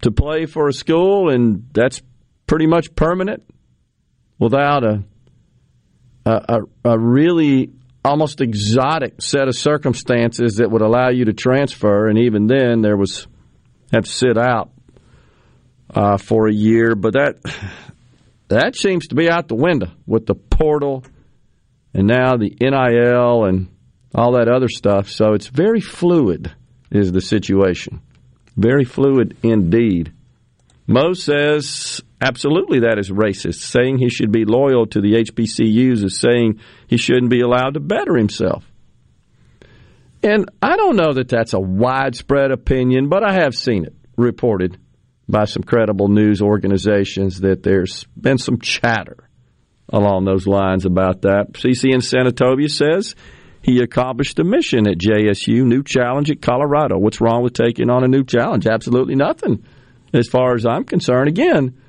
to 0.00 0.10
play 0.10 0.46
for 0.46 0.68
a 0.68 0.72
school, 0.72 1.28
and 1.28 1.68
that's 1.74 2.00
pretty 2.46 2.66
much 2.66 2.94
permanent 2.94 3.42
without 4.38 4.82
a 4.82 5.04
a, 6.24 6.60
a 6.86 6.98
really 6.98 7.70
almost 8.02 8.40
exotic 8.40 9.20
set 9.20 9.46
of 9.46 9.54
circumstances 9.54 10.54
that 10.54 10.70
would 10.70 10.80
allow 10.80 11.10
you 11.10 11.26
to 11.26 11.34
transfer, 11.34 12.08
and 12.08 12.18
even 12.18 12.46
then 12.46 12.80
there 12.80 12.96
was 12.96 13.26
have 13.92 14.04
to 14.04 14.10
sit 14.10 14.38
out 14.38 14.70
uh, 15.94 16.18
for 16.18 16.48
a 16.48 16.52
year, 16.52 16.94
but 16.94 17.14
that 17.14 17.36
that 18.48 18.76
seems 18.76 19.08
to 19.08 19.14
be 19.14 19.30
out 19.30 19.48
the 19.48 19.54
window 19.54 19.90
with 20.06 20.26
the 20.26 20.34
portal 20.34 21.04
and 21.92 22.06
now 22.06 22.36
the 22.36 22.54
NIL 22.60 23.44
and 23.44 23.68
all 24.14 24.32
that 24.32 24.48
other 24.48 24.68
stuff. 24.68 25.08
So 25.08 25.32
it's 25.32 25.48
very 25.48 25.80
fluid, 25.80 26.52
is 26.90 27.12
the 27.12 27.20
situation. 27.20 28.00
Very 28.56 28.84
fluid 28.84 29.36
indeed. 29.42 30.12
Mo 30.86 31.14
says 31.14 32.02
absolutely 32.20 32.80
that 32.80 32.98
is 32.98 33.10
racist. 33.10 33.60
Saying 33.60 33.98
he 33.98 34.10
should 34.10 34.30
be 34.30 34.44
loyal 34.44 34.86
to 34.86 35.00
the 35.00 35.14
HBCUs 35.14 36.04
is 36.04 36.18
saying 36.18 36.60
he 36.86 36.96
shouldn't 36.96 37.30
be 37.30 37.40
allowed 37.40 37.74
to 37.74 37.80
better 37.80 38.16
himself. 38.16 38.64
And 40.22 40.50
I 40.62 40.76
don't 40.76 40.96
know 40.96 41.12
that 41.14 41.28
that's 41.28 41.52
a 41.52 41.60
widespread 41.60 42.50
opinion, 42.50 43.08
but 43.08 43.22
I 43.22 43.34
have 43.34 43.54
seen 43.54 43.84
it 43.84 43.94
reported 44.16 44.78
by 45.28 45.44
some 45.44 45.62
credible 45.62 46.08
news 46.08 46.42
organizations 46.42 47.40
that 47.40 47.62
there's 47.62 48.04
been 48.18 48.38
some 48.38 48.58
chatter 48.58 49.28
along 49.88 50.24
those 50.24 50.46
lines 50.46 50.84
about 50.84 51.22
that. 51.22 51.52
CC 51.52 51.92
in 51.92 52.00
Senatobia 52.00 52.70
says 52.70 53.14
he 53.62 53.80
accomplished 53.80 54.38
a 54.38 54.44
mission 54.44 54.86
at 54.86 54.98
JSU, 54.98 55.64
new 55.64 55.82
challenge 55.82 56.30
at 56.30 56.42
Colorado. 56.42 56.98
What's 56.98 57.20
wrong 57.20 57.42
with 57.42 57.54
taking 57.54 57.90
on 57.90 58.04
a 58.04 58.08
new 58.08 58.24
challenge? 58.24 58.66
Absolutely 58.66 59.14
nothing, 59.14 59.64
as 60.12 60.28
far 60.28 60.54
as 60.54 60.66
I'm 60.66 60.84
concerned. 60.84 61.28
Again, 61.28 61.80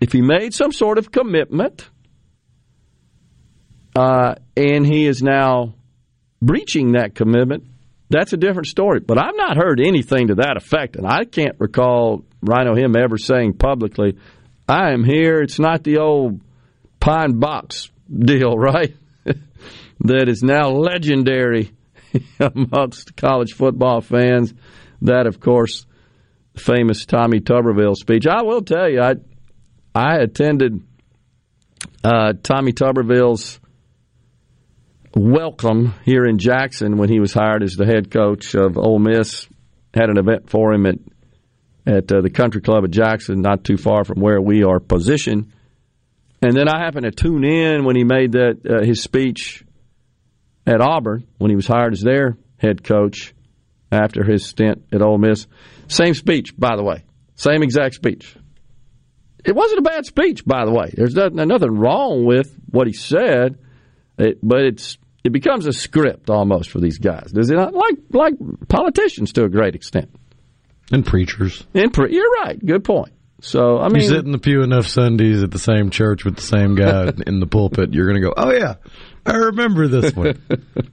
if 0.00 0.12
he 0.12 0.20
made 0.20 0.54
some 0.54 0.72
sort 0.72 0.98
of 0.98 1.10
commitment 1.10 1.88
uh, 3.96 4.34
and 4.56 4.86
he 4.86 5.06
is 5.06 5.22
now 5.22 5.74
breaching 6.40 6.92
that 6.92 7.14
commitment, 7.14 7.64
that's 8.08 8.32
a 8.32 8.36
different 8.36 8.68
story. 8.68 9.00
But 9.00 9.18
I've 9.18 9.36
not 9.36 9.56
heard 9.56 9.80
anything 9.80 10.28
to 10.28 10.36
that 10.36 10.56
effect, 10.56 10.96
and 10.96 11.06
I 11.06 11.24
can't 11.24 11.56
recall 11.58 12.24
Rhino 12.42 12.74
him 12.74 12.96
ever 12.96 13.16
saying 13.16 13.54
publicly, 13.54 14.18
"I 14.68 14.92
am 14.92 15.04
here." 15.04 15.40
It's 15.40 15.58
not 15.58 15.84
the 15.84 15.98
old 15.98 16.40
pine 17.00 17.38
box 17.38 17.90
deal, 18.10 18.54
right? 18.56 18.94
that 19.24 20.28
is 20.28 20.42
now 20.42 20.70
legendary 20.70 21.70
amongst 22.40 23.16
college 23.16 23.52
football 23.52 24.00
fans. 24.00 24.52
That, 25.02 25.26
of 25.26 25.40
course, 25.40 25.86
famous 26.56 27.04
Tommy 27.04 27.40
Tuberville 27.40 27.96
speech. 27.96 28.26
I 28.26 28.42
will 28.42 28.62
tell 28.62 28.88
you, 28.88 29.00
I 29.00 29.14
I 29.94 30.16
attended 30.16 30.82
uh, 32.04 32.34
Tommy 32.42 32.72
Tuberville's 32.72 33.60
welcome 35.14 35.94
here 36.04 36.24
in 36.24 36.38
Jackson 36.38 36.96
when 36.96 37.08
he 37.08 37.20
was 37.20 37.34
hired 37.34 37.62
as 37.62 37.74
the 37.74 37.86
head 37.86 38.10
coach 38.10 38.54
of 38.54 38.78
Ole 38.78 38.98
Miss. 38.98 39.46
Had 39.94 40.08
an 40.08 40.16
event 40.16 40.48
for 40.48 40.72
him 40.72 40.86
at 40.86 40.94
at 41.86 42.10
uh, 42.12 42.20
the 42.20 42.30
Country 42.30 42.60
Club 42.60 42.84
at 42.84 42.90
Jackson, 42.90 43.40
not 43.40 43.64
too 43.64 43.76
far 43.76 44.04
from 44.04 44.20
where 44.20 44.40
we 44.40 44.62
are 44.62 44.80
positioned. 44.80 45.52
And 46.40 46.56
then 46.56 46.68
I 46.68 46.80
happened 46.80 47.04
to 47.04 47.10
tune 47.10 47.44
in 47.44 47.84
when 47.84 47.96
he 47.96 48.04
made 48.04 48.32
that 48.32 48.58
uh, 48.68 48.84
his 48.84 49.02
speech 49.02 49.64
at 50.66 50.80
Auburn 50.80 51.26
when 51.38 51.50
he 51.50 51.56
was 51.56 51.66
hired 51.66 51.92
as 51.92 52.00
their 52.00 52.36
head 52.56 52.84
coach 52.84 53.34
after 53.90 54.24
his 54.24 54.46
stint 54.46 54.84
at 54.92 55.02
Ole 55.02 55.18
Miss. 55.18 55.46
Same 55.88 56.14
speech, 56.14 56.56
by 56.56 56.76
the 56.76 56.82
way, 56.82 57.04
same 57.34 57.62
exact 57.62 57.94
speech. 57.94 58.36
It 59.44 59.54
wasn't 59.54 59.80
a 59.80 59.82
bad 59.82 60.06
speech, 60.06 60.44
by 60.44 60.64
the 60.64 60.72
way. 60.72 60.92
There's 60.94 61.14
nothing 61.14 61.78
wrong 61.78 62.24
with 62.24 62.54
what 62.70 62.86
he 62.86 62.92
said, 62.92 63.58
it, 64.18 64.38
but 64.42 64.60
it's 64.60 64.98
it 65.24 65.32
becomes 65.32 65.66
a 65.66 65.72
script 65.72 66.30
almost 66.30 66.70
for 66.70 66.80
these 66.80 66.98
guys, 66.98 67.30
does 67.32 67.50
it 67.50 67.54
not? 67.54 67.74
Like 67.74 67.98
like 68.10 68.34
politicians 68.68 69.32
to 69.34 69.44
a 69.44 69.48
great 69.48 69.74
extent, 69.74 70.14
and 70.92 71.04
preachers. 71.04 71.64
And 71.74 71.92
pre- 71.92 72.14
you're 72.14 72.30
right. 72.42 72.64
Good 72.64 72.84
point. 72.84 73.12
So 73.40 73.78
I 73.78 73.88
mean, 73.88 74.02
you 74.02 74.08
sit 74.08 74.24
in 74.24 74.30
the 74.30 74.38
pew 74.38 74.62
enough 74.62 74.86
Sundays 74.86 75.42
at 75.42 75.50
the 75.50 75.58
same 75.58 75.90
church 75.90 76.24
with 76.24 76.36
the 76.36 76.42
same 76.42 76.76
guy 76.76 77.10
in 77.26 77.40
the 77.40 77.46
pulpit, 77.46 77.92
you're 77.92 78.06
going 78.06 78.22
to 78.22 78.28
go, 78.28 78.34
"Oh 78.36 78.52
yeah, 78.52 78.74
I 79.26 79.34
remember 79.34 79.88
this 79.88 80.14
one." 80.14 80.40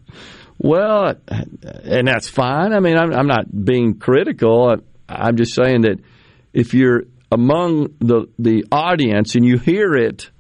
well, 0.58 1.14
and 1.28 2.08
that's 2.08 2.28
fine. 2.28 2.74
I 2.74 2.80
mean, 2.80 2.98
I'm, 2.98 3.14
I'm 3.14 3.28
not 3.28 3.46
being 3.66 4.00
critical. 4.00 4.78
I'm 5.08 5.38
just 5.38 5.54
saying 5.54 5.82
that 5.82 6.00
if 6.52 6.74
you're 6.74 7.04
among 7.32 7.94
the 8.00 8.26
the 8.40 8.66
audience 8.72 9.36
and 9.36 9.46
you 9.46 9.60
hear 9.60 9.94
it 9.94 10.32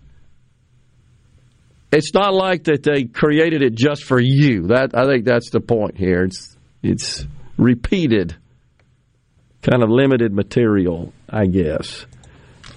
it's 1.91 2.13
not 2.13 2.33
like 2.33 2.65
that 2.65 2.83
they 2.83 3.05
created 3.05 3.61
it 3.61 3.73
just 3.73 4.03
for 4.03 4.19
you. 4.19 4.67
That 4.67 4.95
I 4.95 5.05
think 5.05 5.25
that's 5.25 5.49
the 5.49 5.59
point 5.59 5.97
here. 5.97 6.23
It's 6.23 6.55
it's 6.83 7.25
repeated, 7.57 8.35
kind 9.61 9.83
of 9.83 9.89
limited 9.89 10.33
material, 10.33 11.13
I 11.29 11.45
guess. 11.45 12.05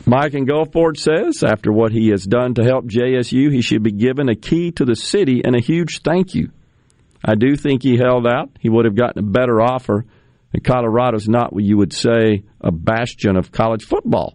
Mike 0.04 0.34
in 0.34 0.46
Gulfport 0.46 0.96
says 0.96 1.44
after 1.44 1.72
what 1.72 1.92
he 1.92 2.08
has 2.08 2.24
done 2.24 2.54
to 2.54 2.64
help 2.64 2.86
JSU, 2.86 3.52
he 3.52 3.62
should 3.62 3.82
be 3.82 3.92
given 3.92 4.28
a 4.28 4.34
key 4.34 4.72
to 4.72 4.84
the 4.84 4.96
city 4.96 5.42
and 5.44 5.54
a 5.54 5.60
huge 5.60 6.02
thank 6.02 6.34
you. 6.34 6.50
I 7.24 7.36
do 7.36 7.54
think 7.54 7.82
he 7.82 7.96
held 7.96 8.26
out. 8.26 8.50
He 8.58 8.68
would 8.68 8.84
have 8.84 8.96
gotten 8.96 9.20
a 9.24 9.30
better 9.30 9.60
offer. 9.60 10.04
And 10.52 10.64
Colorado's 10.64 11.28
not 11.28 11.52
what 11.52 11.62
you 11.62 11.76
would 11.78 11.92
say 11.92 12.42
a 12.60 12.72
bastion 12.72 13.36
of 13.36 13.52
college 13.52 13.84
football. 13.84 14.34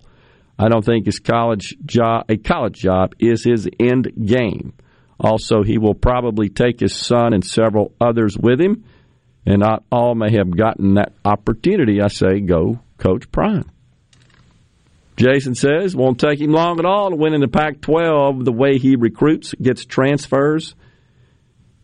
I 0.58 0.70
don't 0.70 0.84
think 0.84 1.06
his 1.06 1.20
college 1.20 1.76
job, 1.86 2.26
a 2.30 2.38
college 2.38 2.76
job, 2.76 3.14
is 3.20 3.44
his 3.44 3.70
end 3.80 4.12
game. 4.26 4.74
Also, 5.20 5.64
he 5.64 5.78
will 5.78 5.94
probably 5.94 6.50
take 6.50 6.80
his 6.80 6.96
son 6.96 7.34
and 7.34 7.46
several 7.46 7.94
others 8.00 8.38
with 8.38 8.60
him, 8.60 8.84
and 9.48 9.60
not 9.60 9.82
all 9.90 10.14
may 10.14 10.34
have 10.34 10.56
gotten 10.56 10.96
that 10.96 11.14
opportunity. 11.24 12.02
I 12.02 12.10
say, 12.10 12.42
go, 12.42 12.80
Coach 12.98 13.32
Prime. 13.32 13.72
Jason 15.16 15.56
says, 15.56 15.96
won't 15.96 16.20
take 16.20 16.40
him 16.40 16.52
long 16.52 16.80
at 16.80 16.86
all 16.86 17.10
to 17.10 17.16
win 17.16 17.34
in 17.34 17.40
the 17.40 17.48
Pac 17.48 17.80
12 17.80 18.44
the 18.44 18.52
way 18.52 18.78
he 18.78 18.98
recruits, 18.98 19.56
gets 19.56 19.86
transfers, 19.86 20.76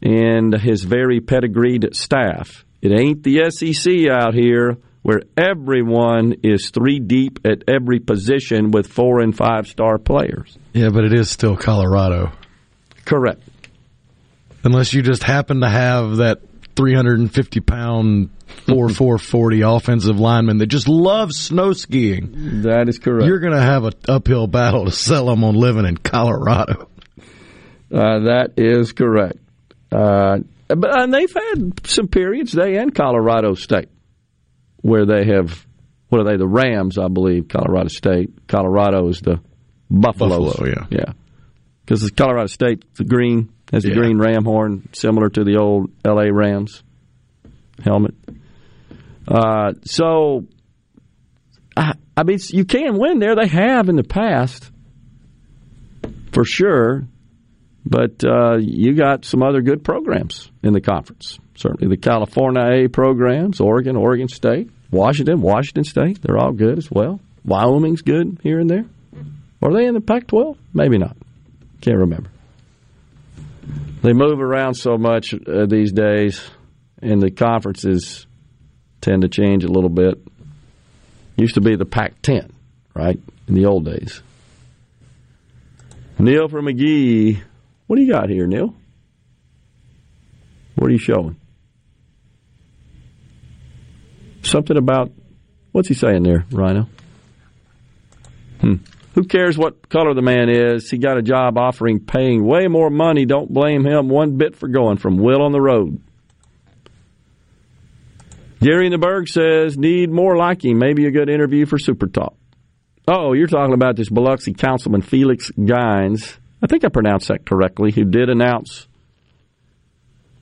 and 0.02 0.54
his 0.54 0.84
very 0.84 1.21
pedigreed 1.21 1.95
staff. 1.95 2.65
It 2.82 2.91
ain't 2.91 3.23
the 3.23 3.49
SEC 3.49 4.10
out 4.12 4.34
here 4.34 4.78
where 5.02 5.21
everyone 5.38 6.36
is 6.43 6.69
three 6.69 6.99
deep 6.99 7.39
at 7.45 7.63
every 7.69 7.99
position 7.99 8.71
with 8.71 8.88
four 8.88 9.21
and 9.21 9.36
five 9.36 9.67
star 9.67 9.97
players. 9.97 10.58
Yeah, 10.73 10.89
but 10.89 11.06
it 11.06 11.13
is 11.13 11.30
still 11.30 11.56
Colorado. 11.56 12.34
Correct. 13.06 13.41
Unless 14.65 14.93
you 14.93 15.02
just 15.02 15.23
happen 15.23 15.62
to 15.62 15.69
have 15.69 16.17
that 16.17 16.41
350 16.75 17.59
pound 17.62 18.29
4 18.67 18.89
440 18.89 19.62
offensive 19.65 20.19
lineman 20.19 20.57
that 20.59 20.67
just 20.67 20.88
loves 20.88 21.38
snow 21.38 21.73
skiing. 21.73 22.62
That 22.63 22.89
is 22.89 22.99
correct. 22.99 23.27
You're 23.27 23.39
going 23.39 23.53
to 23.53 23.62
have 23.62 23.83
an 23.86 23.93
uphill 24.07 24.47
battle 24.47 24.86
to 24.86 24.91
sell 24.91 25.27
them 25.27 25.43
on 25.43 25.55
living 25.55 25.86
in 25.86 25.97
Colorado. 25.97 26.89
Uh, 27.91 28.19
that 28.21 28.53
is 28.57 28.91
correct. 28.91 29.38
Uh, 29.91 30.39
but 30.67 30.99
and 30.99 31.13
they've 31.13 31.33
had 31.33 31.88
some 31.88 32.07
periods, 32.07 32.51
they 32.51 32.77
and 32.77 32.93
Colorado 32.95 33.53
State, 33.53 33.89
where 34.81 35.05
they 35.05 35.25
have 35.25 35.65
what 36.09 36.21
are 36.21 36.25
they? 36.25 36.38
The 36.38 36.47
Rams, 36.47 36.97
I 36.97 37.07
believe. 37.07 37.47
Colorado 37.47 37.88
State. 37.89 38.47
Colorado 38.47 39.07
is 39.09 39.21
the 39.21 39.41
Buffaloes. 39.89 40.53
Buffalo, 40.53 40.69
yeah, 40.69 40.86
yeah. 40.89 41.13
Because 41.81 42.03
it's 42.03 42.12
Colorado 42.12 42.47
State, 42.47 42.83
the 42.95 43.03
green 43.03 43.52
has 43.73 43.83
the 43.83 43.89
Yeah. 43.89 43.95
green 43.95 44.17
ram 44.19 44.45
horn, 44.45 44.88
similar 44.93 45.29
to 45.29 45.43
the 45.43 45.57
old 45.57 45.91
L.A. 46.05 46.31
Rams 46.31 46.83
helmet. 47.83 48.13
Uh, 49.27 49.73
so, 49.83 50.45
I, 51.75 51.93
I 52.15 52.23
mean, 52.23 52.38
you 52.49 52.63
can 52.65 52.97
win 52.97 53.19
there. 53.19 53.36
They 53.36 53.47
have 53.47 53.89
in 53.89 53.95
the 53.97 54.03
past, 54.03 54.71
for 56.31 56.45
sure. 56.45 57.03
But 57.86 58.23
uh, 58.23 58.59
you 58.59 58.93
got 58.95 59.25
some 59.25 59.43
other 59.43 59.62
good 59.62 59.83
programs 59.83 60.49
in 60.63 60.71
the 60.71 60.79
conference. 60.79 61.38
Certainly 61.55 61.93
the 61.93 62.01
California 62.01 62.62
A 62.86 62.88
programs, 62.88 63.59
Oregon, 63.59 63.97
Oregon 63.97 64.29
State, 64.29 64.69
Washington, 64.89 65.41
Washington 65.41 65.83
State. 65.83 66.21
They're 66.21 66.38
all 66.38 66.53
good 66.53 66.77
as 66.77 66.89
well. 66.89 67.19
Wyoming's 67.43 68.01
good 68.01 68.39
here 68.41 68.59
and 68.59 68.69
there. 68.69 68.86
Are 69.62 69.73
they 69.73 69.86
in 69.86 69.95
the 69.95 69.99
Pac 70.01 70.27
12? 70.27 70.57
Maybe 70.73 70.97
not. 70.97 71.17
Can't 71.81 71.97
remember. 71.97 72.29
They 74.03 74.11
move 74.11 74.41
around 74.41 74.73
so 74.73 74.97
much 74.97 75.33
uh, 75.33 75.65
these 75.65 75.93
days, 75.93 76.41
and 77.01 77.21
the 77.21 77.31
conferences 77.31 78.27
tend 78.99 79.21
to 79.21 79.29
change 79.29 79.63
a 79.63 79.69
little 79.69 79.89
bit. 79.89 80.21
Used 81.37 81.55
to 81.55 81.61
be 81.61 81.77
the 81.77 81.85
Pac 81.85 82.21
10, 82.21 82.51
right, 82.93 83.17
in 83.47 83.55
the 83.55 83.65
old 83.65 83.85
days. 83.85 84.21
Neil 86.19 86.49
from 86.49 86.65
Magee. 86.65 87.41
What 87.87 87.95
do 87.95 88.01
you 88.01 88.11
got 88.11 88.29
here, 88.29 88.45
Neil? 88.45 88.75
What 90.75 90.89
are 90.89 90.93
you 90.93 90.99
showing? 90.99 91.37
Something 94.41 94.75
about 94.75 95.13
what's 95.71 95.87
he 95.87 95.93
saying 95.93 96.23
there, 96.23 96.45
Rhino? 96.51 96.89
Hmm. 98.59 98.75
Who 99.13 99.26
cares 99.26 99.58
what 99.58 99.89
color 99.89 100.13
the 100.13 100.21
man 100.21 100.49
is? 100.49 100.89
He 100.89 100.97
got 100.97 101.17
a 101.17 101.21
job 101.21 101.58
offering 101.58 101.99
paying 101.99 102.43
way 102.45 102.67
more 102.67 102.89
money. 102.89 103.26
Don't 103.26 103.54
blame 103.54 103.86
him 103.86 104.10
one 104.10 104.38
bit 104.38 104.56
for 104.56 104.67
going 104.67 104.97
from 104.97 105.17
Will 105.17 105.41
on 105.41 105.52
the 105.52 105.62
road. 105.62 106.02
Gary 108.60 108.86
in 108.86 108.91
the 108.91 108.97
Berg 108.97 109.28
says, 109.28 109.78
need 109.78 110.10
more 110.10 110.38
him. 110.38 110.80
Maybe 110.80 111.06
a 111.06 111.12
good 111.12 111.30
interview 111.30 111.65
for 111.65 111.78
Super 111.78 112.08
Talk. 112.08 112.36
Oh, 113.08 113.34
you're 113.34 113.47
talking 113.47 113.73
about 113.73 113.97
this 113.97 114.10
Biloxi 114.10 114.54
Councilman 114.54 115.02
Felix 115.02 115.52
Gines. 115.63 116.38
I 116.62 116.67
think 116.67 116.86
I 116.86 116.88
pronounced 116.88 117.28
that 117.28 117.45
correctly, 117.45 117.91
who 117.91 118.06
did 118.06 118.30
announce 118.30 118.88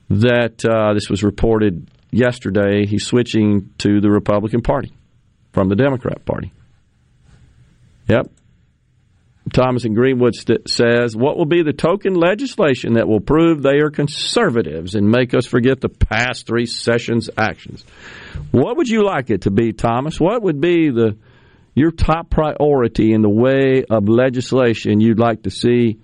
that 0.08 0.64
uh, 0.64 0.94
this 0.94 1.10
was 1.10 1.24
reported 1.24 1.90
yesterday. 2.12 2.86
He's 2.86 3.04
switching 3.04 3.70
to 3.78 4.00
the 4.00 4.10
Republican 4.10 4.62
Party 4.62 4.92
from 5.52 5.68
the 5.68 5.74
Democrat 5.74 6.24
Party. 6.24 6.52
Yep. 8.08 8.30
Thomas 9.50 9.84
in 9.84 9.94
Greenwood 9.94 10.34
st- 10.34 10.68
says, 10.68 11.16
What 11.16 11.36
will 11.36 11.46
be 11.46 11.62
the 11.62 11.72
token 11.72 12.14
legislation 12.14 12.94
that 12.94 13.08
will 13.08 13.20
prove 13.20 13.62
they 13.62 13.80
are 13.80 13.90
conservatives 13.90 14.94
and 14.94 15.10
make 15.10 15.34
us 15.34 15.46
forget 15.46 15.80
the 15.80 15.88
past 15.88 16.46
three 16.46 16.66
sessions' 16.66 17.28
actions? 17.36 17.84
What 18.50 18.76
would 18.76 18.88
you 18.88 19.04
like 19.04 19.30
it 19.30 19.42
to 19.42 19.50
be, 19.50 19.72
Thomas? 19.72 20.20
What 20.20 20.42
would 20.42 20.60
be 20.60 20.90
the 20.90 21.16
your 21.74 21.90
top 21.90 22.28
priority 22.30 23.12
in 23.12 23.22
the 23.22 23.30
way 23.30 23.84
of 23.88 24.08
legislation 24.08 25.00
you'd 25.00 25.18
like 25.18 25.42
to 25.42 25.50
see 25.50 25.98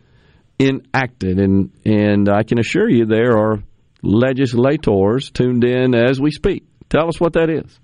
enacted? 0.59 1.39
And 1.39 1.71
and 1.85 2.29
I 2.29 2.43
can 2.43 2.59
assure 2.59 2.89
you 2.89 3.07
there 3.07 3.39
are 3.39 3.63
legislators 4.03 5.31
tuned 5.31 5.65
in 5.65 5.95
as 5.95 6.21
we 6.21 6.33
speak. 6.33 6.65
Tell 6.89 7.09
us 7.09 7.21
what 7.21 7.35
that 7.35 7.51
is. 7.51 7.79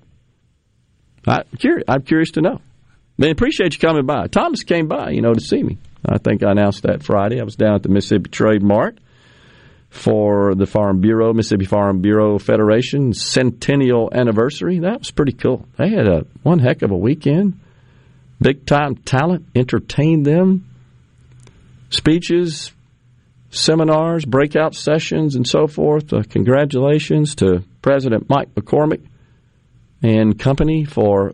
I, 1.26 1.44
I'm 1.88 2.02
curious 2.02 2.32
to 2.32 2.40
know. 2.40 2.60
Man, 3.16 3.30
appreciate 3.30 3.74
you 3.74 3.80
coming 3.80 4.06
by. 4.06 4.26
Thomas 4.26 4.64
came 4.64 4.88
by, 4.88 5.10
you 5.10 5.22
know, 5.22 5.34
to 5.34 5.40
see 5.40 5.62
me. 5.62 5.78
I 6.04 6.18
think 6.18 6.42
I 6.42 6.50
announced 6.50 6.82
that 6.82 7.02
Friday. 7.02 7.40
I 7.40 7.44
was 7.44 7.56
down 7.56 7.74
at 7.74 7.82
the 7.82 7.88
Mississippi 7.88 8.30
Trade 8.30 8.62
Mart 8.62 8.98
for 9.88 10.54
the 10.56 10.66
Farm 10.66 11.00
Bureau, 11.00 11.32
Mississippi 11.32 11.64
Farm 11.64 12.00
Bureau 12.00 12.38
Federation 12.38 13.12
centennial 13.12 14.10
anniversary. 14.12 14.80
That 14.80 14.98
was 14.98 15.12
pretty 15.12 15.32
cool. 15.32 15.66
They 15.76 15.90
had 15.90 16.08
a 16.08 16.26
one 16.42 16.58
heck 16.58 16.82
of 16.82 16.90
a 16.90 16.96
weekend. 16.96 17.60
Big 18.40 18.66
time 18.66 18.96
talent 18.96 19.46
entertained 19.54 20.26
them. 20.26 20.68
Speeches, 21.90 22.72
seminars, 23.50 24.24
breakout 24.24 24.74
sessions, 24.74 25.36
and 25.36 25.46
so 25.46 25.68
forth. 25.68 26.12
Uh, 26.12 26.22
congratulations 26.28 27.36
to 27.36 27.62
President 27.80 28.28
Mike 28.28 28.52
McCormick 28.56 29.06
and 30.02 30.36
company 30.36 30.84
for 30.84 31.32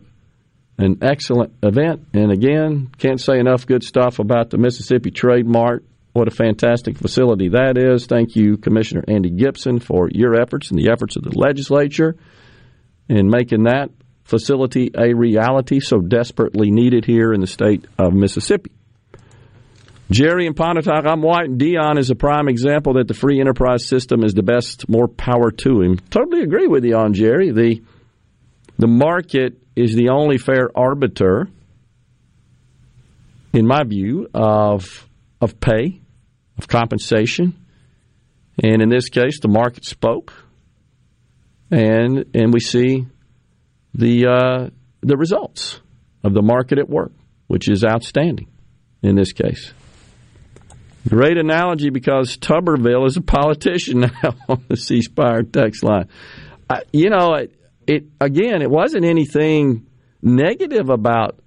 an 0.81 0.97
excellent 1.01 1.53
event. 1.61 2.07
And 2.13 2.31
again, 2.31 2.89
can't 2.97 3.19
say 3.19 3.39
enough 3.39 3.65
good 3.65 3.83
stuff 3.83 4.19
about 4.19 4.49
the 4.49 4.57
Mississippi 4.57 5.11
Trade 5.11 5.45
Mart. 5.45 5.85
What 6.13 6.27
a 6.27 6.31
fantastic 6.31 6.97
facility 6.97 7.49
that 7.49 7.77
is. 7.77 8.05
Thank 8.05 8.35
you, 8.35 8.57
Commissioner 8.57 9.03
Andy 9.07 9.31
Gipson, 9.31 9.81
for 9.81 10.09
your 10.11 10.35
efforts 10.35 10.69
and 10.69 10.79
the 10.79 10.91
efforts 10.91 11.15
of 11.15 11.23
the 11.23 11.37
legislature 11.37 12.17
in 13.07 13.29
making 13.29 13.63
that 13.63 13.91
facility 14.23 14.91
a 14.97 15.13
reality 15.13 15.79
so 15.79 15.99
desperately 15.99 16.71
needed 16.71 17.05
here 17.05 17.31
in 17.33 17.41
the 17.41 17.47
state 17.47 17.85
of 17.97 18.13
Mississippi. 18.13 18.71
Jerry 20.09 20.45
and 20.45 20.55
Pontotoc, 20.55 21.05
I'm 21.05 21.21
white, 21.21 21.45
and 21.45 21.59
Deion 21.59 21.97
is 21.97 22.09
a 22.09 22.15
prime 22.15 22.49
example 22.49 22.95
that 22.95 23.07
the 23.07 23.13
free 23.13 23.39
enterprise 23.39 23.85
system 23.85 24.25
is 24.25 24.33
the 24.33 24.43
best. 24.43 24.89
More 24.89 25.07
power 25.07 25.51
to 25.51 25.81
him. 25.81 25.99
Totally 26.09 26.43
agree 26.43 26.67
with 26.67 26.83
you 26.83 26.97
on 26.97 27.13
Jerry. 27.13 27.51
The 27.51 27.81
the 28.81 28.87
market 28.87 29.61
is 29.75 29.93
the 29.93 30.09
only 30.09 30.39
fair 30.39 30.75
arbiter, 30.75 31.47
in 33.53 33.67
my 33.67 33.83
view, 33.83 34.27
of 34.33 35.07
of 35.39 35.59
pay, 35.59 36.01
of 36.57 36.67
compensation, 36.67 37.53
and 38.63 38.81
in 38.81 38.89
this 38.89 39.09
case, 39.09 39.39
the 39.39 39.49
market 39.49 39.85
spoke, 39.85 40.33
and 41.69 42.25
and 42.33 42.51
we 42.51 42.59
see 42.59 43.05
the 43.93 44.25
uh, 44.25 44.69
the 45.01 45.15
results 45.15 45.79
of 46.23 46.33
the 46.33 46.41
market 46.41 46.79
at 46.79 46.89
work, 46.89 47.11
which 47.45 47.69
is 47.69 47.83
outstanding 47.83 48.47
in 49.03 49.15
this 49.15 49.31
case. 49.31 49.73
Great 51.07 51.37
analogy 51.37 51.91
because 51.91 52.35
Tuberville 52.35 53.05
is 53.05 53.15
a 53.15 53.21
politician 53.21 53.99
now 54.23 54.33
on 54.49 54.65
the 54.69 54.75
C 54.75 55.03
Spire 55.03 55.43
text 55.43 55.83
line. 55.83 56.07
I, 56.67 56.81
you 56.91 57.11
know, 57.11 57.35
it, 57.35 57.60
it 57.87 58.05
again, 58.19 58.61
it 58.61 58.69
wasn't 58.69 59.05
anything 59.05 59.87
negative 60.21 60.89
about 60.89 61.39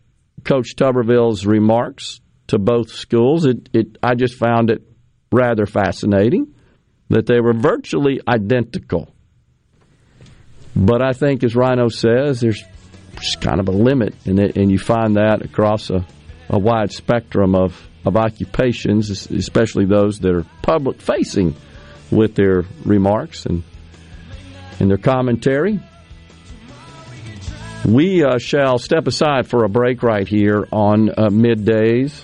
Coach 0.44 0.77
Tuberville's 0.77 1.47
remarks 1.47 2.20
to 2.49 2.59
both 2.59 2.90
schools. 2.90 3.47
It, 3.47 3.68
it, 3.73 3.99
I 4.03 4.14
just 4.14 4.35
found 4.35 4.70
it 4.70 4.83
rather 5.33 5.66
fascinating 5.66 6.55
that 7.09 7.27
they 7.27 7.40
were 7.40 7.55
virtually 7.55 8.20
identical. 8.27 9.14
But 10.77 11.03
I 11.03 11.12
think, 11.12 11.44
as 11.44 11.55
Rhino 11.55 11.88
says, 11.88 12.40
there's 12.40 12.62
just 13.20 13.40
kind 13.40 13.61
of 13.61 13.68
a 13.68 13.73
limit, 13.73 14.14
and, 14.27 14.38
and 14.38 14.70
you 14.70 14.79
find 14.79 15.16
that 15.16 15.42
across 15.42 15.90
a, 15.90 16.05
a 16.49 16.59
wide 16.59 16.92
spectrum 16.92 17.55
of 17.55 17.88
of 18.05 18.16
occupations, 18.16 19.09
especially 19.31 19.87
those 19.87 20.20
that 20.20 20.35
are 20.35 20.44
public 20.61 21.01
facing 21.01 21.57
with 22.11 22.35
their 22.35 22.64
remarks 22.85 23.47
and 23.47 23.62
and 24.79 24.90
their 24.90 24.99
commentary. 24.99 25.81
We 27.85 28.25
uh, 28.25 28.38
shall 28.38 28.79
step 28.79 29.07
aside 29.07 29.47
for 29.47 29.64
a 29.64 29.68
break 29.68 30.03
right 30.03 30.27
here 30.27 30.66
on 30.73 31.11
uh, 31.11 31.29
middays. 31.29 32.23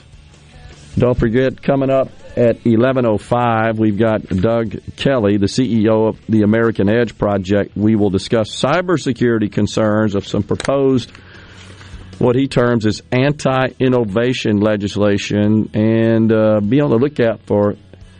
Don't 0.96 1.18
forget, 1.18 1.62
coming 1.62 1.90
up 1.90 2.08
at 2.36 2.62
11.05, 2.64 3.78
we've 3.78 3.98
got 3.98 4.26
Doug 4.26 4.76
Kelly, 4.96 5.36
the 5.36 5.46
CEO 5.46 6.08
of 6.08 6.26
the 6.26 6.42
American 6.42 6.88
Edge 6.88 7.16
Project. 7.16 7.76
We 7.76 7.94
will 7.94 8.10
discuss 8.10 8.50
cybersecurity 8.50 9.52
concerns 9.52 10.14
of 10.14 10.26
some 10.26 10.42
proposed– 10.42 11.12
what 12.20 12.36
he 12.36 12.48
terms 12.48 12.84
as 12.84 13.02
anti 13.10 13.68
innovation 13.78 14.60
legislation 14.60 15.70
and 15.72 16.30
uh, 16.30 16.60
be 16.60 16.80
on 16.80 16.90
the 16.90 16.98
lookout 16.98 17.40
for 17.46 17.70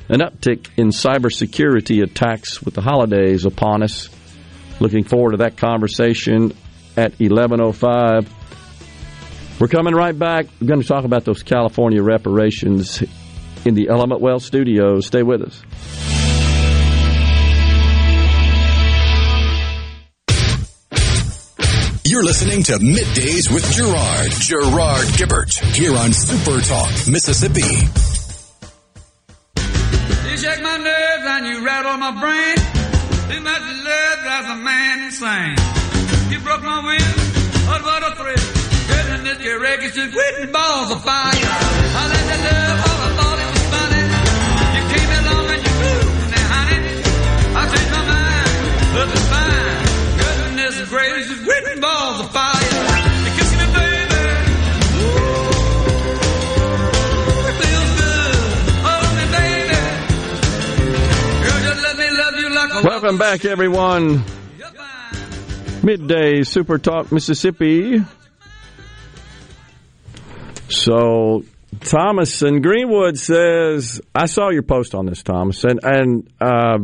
an 0.09 0.21
uptick 0.21 0.69
in 0.79 0.89
cybersecurity 0.89 2.03
attacks 2.03 2.63
with 2.63 2.75
the 2.75 2.81
holidays 2.81 3.45
upon 3.45 3.83
us. 3.83 4.09
Looking 4.81 5.05
forward 5.05 5.33
to 5.33 5.37
that 5.39 5.59
conversation 5.59 6.55
at 6.97 7.17
11:05. 7.19 8.27
We're 9.61 9.69
coming 9.69 9.95
right 9.95 10.19
back. 10.19 10.47
We're 10.61 10.69
going 10.69 10.81
to 10.81 10.89
talk 10.89 11.05
about 11.05 11.25
those 11.25 11.43
California 11.43 12.03
reparations 12.03 13.03
in 13.65 13.75
the 13.75 13.89
Element 13.89 14.21
Wealth 14.21 14.43
studios. 14.43 15.07
Stay 15.07 15.23
with 15.23 15.43
us. 15.43 15.63
You're 22.11 22.25
listening 22.25 22.63
to 22.65 22.73
Middays 22.79 23.53
with 23.55 23.65
Gerard. 23.73 24.31
Gerard 24.33 25.07
Gibert, 25.17 25.77
Here 25.77 25.95
on 25.97 26.13
Super 26.13 26.61
Talk, 26.61 26.91
Mississippi. 27.07 27.61
You 30.29 30.37
shake 30.37 30.61
my 30.61 30.77
nerves 30.77 31.25
and 31.25 31.47
you 31.47 31.65
rattle 31.65 31.97
my 31.99 32.11
brain. 32.21 32.57
Too 33.31 33.41
much 33.43 33.61
love 33.61 34.19
drives 34.25 34.49
a 34.49 34.57
man 34.57 35.05
insane. 35.05 35.80
You 36.31 36.39
broke 36.39 36.63
my 36.63 36.81
but 37.67 37.83
what 37.83 38.07
a 38.07 38.15
thrill. 38.15 38.39
In 39.19 39.25
this 39.25 39.43
wreck 39.61 39.83
is 39.83 39.93
just 39.95 40.15
quitting 40.15 40.53
balls 40.53 40.93
of 40.93 41.03
fire. 41.03 41.35
I 41.35 42.07
let 42.07 42.25
that 42.31 42.41
love 42.47 42.87
all 42.87 43.01
I 43.03 43.11
thought 43.19 43.39
it 43.43 43.51
was 43.51 43.67
funny. 43.75 44.03
You 44.79 44.83
came 44.95 45.11
along 45.11 45.47
and 45.51 45.63
you 45.67 45.75
moved 45.83 46.31
now, 46.31 46.55
honey. 46.55 46.79
I 47.59 47.63
changed 47.67 47.91
my 47.91 48.03
mind, 48.07 48.63
fine. 49.27 49.83
Goodness 50.23 50.75
gracious, 50.89 51.41
balls 51.81 52.21
of 52.21 52.31
fire. 52.31 52.79
You 53.27 53.33
kiss 53.35 53.51
me, 53.59 53.67
baby. 53.75 54.23
Ooh, 55.03 55.51
it 57.51 57.57
feels 57.59 57.91
good. 57.99 58.35
Hold 58.87 59.11
me, 59.19 59.27
baby. 59.35 59.83
Girl, 61.43 61.61
just 61.67 61.81
let 61.83 61.95
me 61.99 62.07
love 62.23 62.35
you 62.39 62.49
like 62.55 62.71
a 62.71 62.87
Welcome 62.87 63.19
back, 63.19 63.45
everyone. 63.45 64.23
Midday 65.83 66.43
Super 66.43 66.79
Talk 66.79 67.11
Mississippi. 67.11 68.01
So 70.69 71.43
Thomas 71.81 72.43
in 72.43 72.61
Greenwood 72.61 73.19
says, 73.19 74.01
I 74.15 74.27
saw 74.27 74.51
your 74.51 74.63
post 74.63 74.95
on 74.95 75.07
this, 75.07 75.23
Thomas, 75.23 75.65
and 75.65 75.81
and 75.83 76.33
uh, 76.41 76.79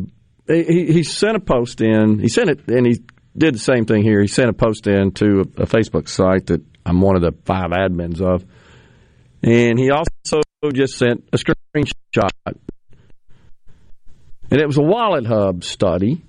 he 0.49 0.93
he 0.93 1.03
sent 1.03 1.37
a 1.37 1.41
post 1.41 1.83
in. 1.83 2.19
He 2.19 2.29
sent 2.29 2.49
it, 2.49 2.69
and 2.69 2.87
he 2.87 3.03
did 3.37 3.55
the 3.55 3.59
same 3.59 3.85
thing 3.85 4.03
here. 4.03 4.21
He 4.21 4.29
sent 4.29 4.49
a 4.49 4.55
post 4.55 4.87
in 4.87 5.13
to 5.13 5.41
a, 5.41 5.63
a 5.63 5.67
Facebook 5.67 6.09
site 6.09 6.47
that 6.47 6.63
I'm 6.85 7.01
one 7.01 7.17
of 7.17 7.23
the 7.23 7.33
five 7.45 7.71
admins 7.71 8.23
of, 8.23 8.45
and 9.43 9.79
he 9.79 9.91
also 9.91 10.43
just 10.73 10.97
sent 10.97 11.29
a 11.33 11.37
screenshot, 11.37 12.31
and 14.51 14.61
it 14.61 14.67
was 14.67 14.79
a 14.79 14.83
WalletHub 14.83 15.63
study 15.63 16.23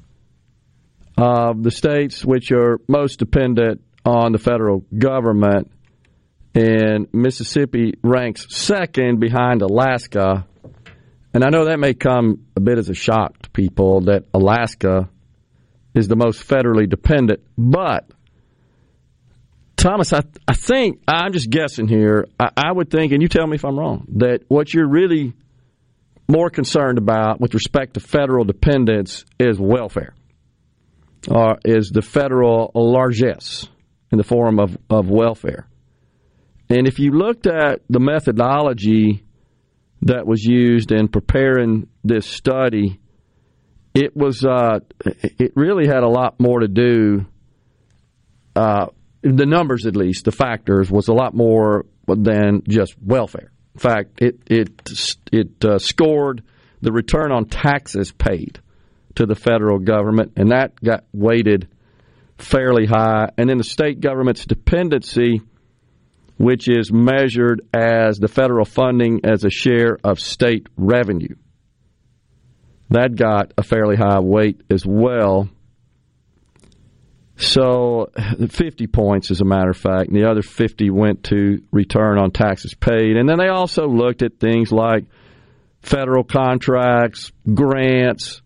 of 1.17 1.63
the 1.63 1.71
states 1.71 2.23
which 2.23 2.51
are 2.51 2.79
most 2.87 3.17
dependent 3.17 3.81
on 4.05 4.31
the 4.31 4.37
federal 4.37 4.85
government. 4.97 5.71
And 6.53 7.07
Mississippi 7.13 7.93
ranks 8.03 8.47
second 8.49 9.19
behind 9.19 9.61
Alaska. 9.61 10.47
And 11.33 11.43
I 11.43 11.49
know 11.49 11.65
that 11.65 11.79
may 11.79 11.93
come 11.93 12.45
a 12.55 12.59
bit 12.59 12.77
as 12.77 12.89
a 12.89 12.93
shock 12.93 13.37
to 13.43 13.49
people 13.49 14.01
that 14.01 14.25
Alaska 14.33 15.09
is 15.93 16.07
the 16.07 16.15
most 16.15 16.47
federally 16.47 16.89
dependent. 16.89 17.41
But, 17.57 18.09
Thomas, 19.75 20.13
I, 20.13 20.23
I 20.47 20.53
think, 20.53 21.01
I'm 21.07 21.33
just 21.33 21.49
guessing 21.49 21.87
here, 21.87 22.27
I, 22.39 22.49
I 22.57 22.71
would 22.71 22.89
think, 22.89 23.11
and 23.11 23.21
you 23.21 23.27
tell 23.27 23.45
me 23.45 23.55
if 23.55 23.65
I'm 23.65 23.77
wrong, 23.77 24.07
that 24.17 24.41
what 24.47 24.73
you're 24.73 24.89
really 24.89 25.33
more 26.27 26.49
concerned 26.49 26.97
about 26.97 27.39
with 27.39 27.53
respect 27.53 27.95
to 27.95 27.99
federal 27.99 28.45
dependence 28.45 29.25
is 29.39 29.59
welfare 29.59 30.13
uh, 31.29 31.55
is 31.65 31.89
the 31.89 32.01
federal 32.01 32.71
largesse 32.73 33.67
in 34.11 34.17
the 34.17 34.23
form 34.23 34.59
of, 34.59 34.77
of 34.89 35.09
welfare. 35.09 35.67
And 36.69 36.87
if 36.87 36.99
you 36.99 37.11
looked 37.11 37.47
at 37.47 37.81
the 37.89 37.99
methodology 37.99 39.23
that 40.03 40.25
was 40.25 40.43
used 40.43 40.91
in 40.91 41.07
preparing 41.07 41.87
this 42.03 42.25
study, 42.25 42.99
it 43.93 44.15
was 44.15 44.45
uh, 44.45 44.79
it 45.03 45.53
really 45.55 45.87
had 45.87 46.03
a 46.03 46.09
lot 46.09 46.39
more 46.39 46.59
to 46.59 46.67
do. 46.67 47.25
Uh, 48.55 48.87
the 49.21 49.45
numbers, 49.45 49.85
at 49.85 49.95
least, 49.95 50.25
the 50.25 50.31
factors, 50.31 50.91
was 50.91 51.07
a 51.07 51.13
lot 51.13 51.33
more 51.33 51.85
than 52.07 52.61
just 52.67 52.95
welfare. 53.01 53.51
In 53.75 53.79
fact, 53.79 54.21
it 54.21 54.39
it 54.47 54.69
it 55.31 55.65
uh, 55.65 55.79
scored 55.79 56.43
the 56.81 56.91
return 56.91 57.31
on 57.31 57.45
taxes 57.45 58.11
paid 58.11 58.59
to 59.17 59.25
the 59.25 59.35
federal 59.35 59.79
government, 59.79 60.33
and 60.35 60.51
that 60.51 60.79
got 60.81 61.03
weighted 61.11 61.67
fairly 62.37 62.85
high. 62.85 63.29
And 63.37 63.49
then 63.49 63.57
the 63.57 63.63
state 63.63 63.99
government's 63.99 64.45
dependency, 64.45 65.41
which 66.37 66.67
is 66.69 66.91
measured 66.91 67.61
as 67.73 68.19
the 68.19 68.27
federal 68.27 68.65
funding 68.65 69.21
as 69.23 69.43
a 69.43 69.49
share 69.49 69.97
of 70.03 70.19
state 70.19 70.67
revenue, 70.77 71.35
that 72.89 73.15
got 73.15 73.53
a 73.57 73.63
fairly 73.63 73.95
high 73.95 74.19
weight 74.19 74.61
as 74.69 74.85
well. 74.85 75.49
So 77.37 78.11
50 78.49 78.87
points, 78.87 79.31
as 79.31 79.41
a 79.41 79.45
matter 79.45 79.71
of 79.71 79.77
fact, 79.77 80.09
and 80.09 80.15
the 80.15 80.29
other 80.29 80.41
50 80.41 80.89
went 80.91 81.23
to 81.25 81.61
return 81.71 82.17
on 82.19 82.31
taxes 82.31 82.75
paid. 82.75 83.17
And 83.17 83.27
then 83.27 83.37
they 83.39 83.49
also 83.49 83.87
looked 83.87 84.21
at 84.21 84.39
things 84.39 84.71
like 84.71 85.05
federal 85.81 86.23
contracts, 86.23 87.31
grants, 87.51 88.41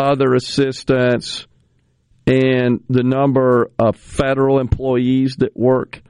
other 0.00 0.34
assistance, 0.34 1.46
and 2.26 2.82
the 2.88 3.02
number 3.02 3.70
of 3.78 3.96
federal 3.96 4.60
employees 4.60 5.36
that 5.38 5.56
work 5.56 6.02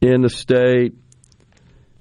in 0.00 0.22
the 0.22 0.30
state. 0.30 0.94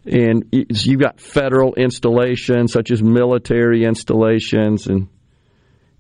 And 0.05 0.45
you've 0.51 1.01
got 1.01 1.19
federal 1.19 1.73
installations 1.73 2.71
such 2.71 2.91
as 2.91 3.01
military 3.01 3.83
installations 3.85 4.87
and 4.87 5.07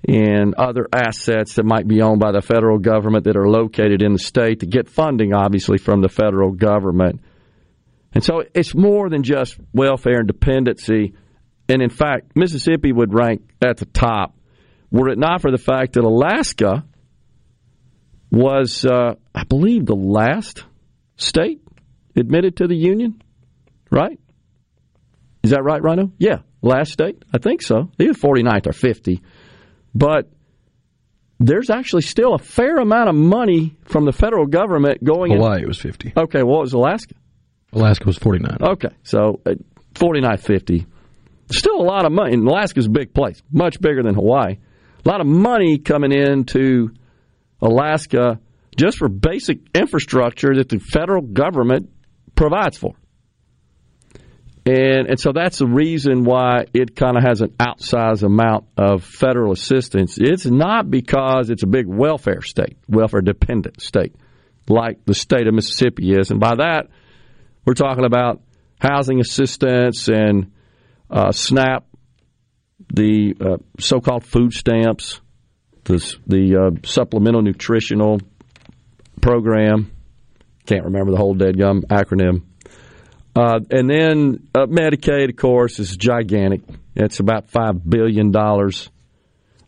and 0.07 0.53
other 0.53 0.87
assets 0.93 1.55
that 1.55 1.65
might 1.65 1.87
be 1.87 2.03
owned 2.03 2.19
by 2.19 2.31
the 2.31 2.41
federal 2.41 2.77
government 2.77 3.23
that 3.23 3.35
are 3.35 3.49
located 3.49 4.03
in 4.03 4.13
the 4.13 4.19
state 4.19 4.59
to 4.59 4.67
get 4.67 4.87
funding, 4.87 5.33
obviously, 5.33 5.79
from 5.79 6.01
the 6.01 6.09
federal 6.09 6.51
government. 6.51 7.21
And 8.13 8.23
so 8.23 8.43
it's 8.53 8.75
more 8.75 9.09
than 9.09 9.23
just 9.23 9.57
welfare 9.73 10.19
and 10.19 10.27
dependency. 10.27 11.15
And 11.67 11.81
in 11.81 11.89
fact, 11.89 12.35
Mississippi 12.35 12.91
would 12.91 13.15
rank 13.15 13.49
at 13.65 13.77
the 13.77 13.85
top 13.85 14.35
were 14.95 15.09
it 15.09 15.17
not 15.17 15.41
for 15.41 15.51
the 15.51 15.57
fact 15.57 15.93
that 15.93 16.03
Alaska 16.03 16.85
was, 18.31 18.85
uh, 18.85 19.15
I 19.33 19.43
believe, 19.43 19.85
the 19.85 19.95
last 19.95 20.63
state 21.17 21.61
admitted 22.15 22.57
to 22.57 22.67
the 22.67 22.75
Union, 22.75 23.21
right? 23.91 24.19
Is 25.43 25.51
that 25.51 25.63
right, 25.63 25.81
Rhino? 25.81 26.11
Yeah, 26.17 26.39
last 26.61 26.91
state? 26.93 27.23
I 27.33 27.37
think 27.39 27.61
so. 27.61 27.91
Either 27.99 28.13
49th 28.13 28.67
or 28.67 28.71
50. 28.73 29.21
But 29.93 30.29
there's 31.39 31.69
actually 31.69 32.01
still 32.03 32.33
a 32.33 32.39
fair 32.39 32.77
amount 32.77 33.09
of 33.09 33.15
money 33.15 33.75
from 33.83 34.05
the 34.05 34.13
federal 34.13 34.45
government 34.47 35.03
going 35.03 35.33
Hawaii 35.33 35.61
in. 35.61 35.67
was 35.67 35.77
50. 35.77 36.13
Okay, 36.15 36.41
well, 36.43 36.55
what 36.55 36.61
was 36.61 36.73
Alaska? 36.73 37.15
Alaska 37.73 38.05
was 38.05 38.17
49. 38.17 38.57
Okay, 38.61 38.95
so 39.03 39.41
uh, 39.45 39.55
49, 39.95 40.37
50. 40.37 40.85
Still 41.51 41.81
a 41.81 41.83
lot 41.83 42.05
of 42.05 42.11
money. 42.11 42.33
And 42.33 42.47
Alaska's 42.47 42.85
a 42.85 42.89
big 42.89 43.13
place, 43.13 43.41
much 43.51 43.79
bigger 43.81 44.01
than 44.01 44.15
Hawaii. 44.15 44.57
A 45.05 45.09
lot 45.09 45.21
of 45.21 45.27
money 45.27 45.77
coming 45.77 46.11
into 46.11 46.89
Alaska 47.61 48.39
just 48.75 48.97
for 48.97 49.07
basic 49.07 49.59
infrastructure 49.73 50.55
that 50.55 50.69
the 50.69 50.79
federal 50.79 51.21
government 51.21 51.89
provides 52.35 52.77
for. 52.77 52.95
And, 54.65 55.07
and 55.07 55.19
so 55.19 55.31
that's 55.31 55.59
the 55.59 55.67
reason 55.67 56.23
why 56.23 56.65
it 56.73 56.95
kind 56.95 57.17
of 57.17 57.23
has 57.23 57.41
an 57.41 57.49
outsized 57.59 58.23
amount 58.23 58.65
of 58.77 59.03
federal 59.03 59.51
assistance. 59.51 60.17
It's 60.19 60.45
not 60.45 60.89
because 60.89 61.51
it's 61.51 61.61
a 61.61 61.67
big 61.67 61.85
welfare 61.85 62.41
state, 62.41 62.77
welfare 62.87 63.21
dependent 63.21 63.79
state, 63.79 64.15
like 64.67 65.05
the 65.05 65.13
state 65.13 65.45
of 65.45 65.53
Mississippi 65.53 66.13
is. 66.13 66.31
And 66.31 66.39
by 66.39 66.55
that, 66.55 66.87
we're 67.63 67.75
talking 67.75 68.05
about 68.05 68.41
housing 68.79 69.19
assistance 69.19 70.07
and 70.07 70.51
uh, 71.11 71.31
SNAP, 71.31 71.85
the 72.95 73.35
uh, 73.39 73.57
so 73.79 73.99
called 73.99 74.23
food 74.23 74.53
stamps, 74.53 75.19
the, 75.83 76.15
the 76.27 76.55
uh, 76.55 76.87
supplemental 76.87 77.41
nutritional 77.41 78.19
program. 79.21 79.91
Can't 80.65 80.85
remember 80.85 81.11
the 81.11 81.17
whole 81.17 81.35
dead 81.35 81.57
gum 81.57 81.83
acronym 81.83 82.43
uh, 83.35 83.59
and 83.69 83.89
then 83.89 84.47
uh, 84.55 84.65
Medicaid, 84.65 85.29
of 85.29 85.35
course, 85.35 85.79
is 85.79 85.97
gigantic. 85.97 86.61
It's 86.95 87.19
about 87.19 87.51
$5 87.51 87.81
billion 87.87 88.33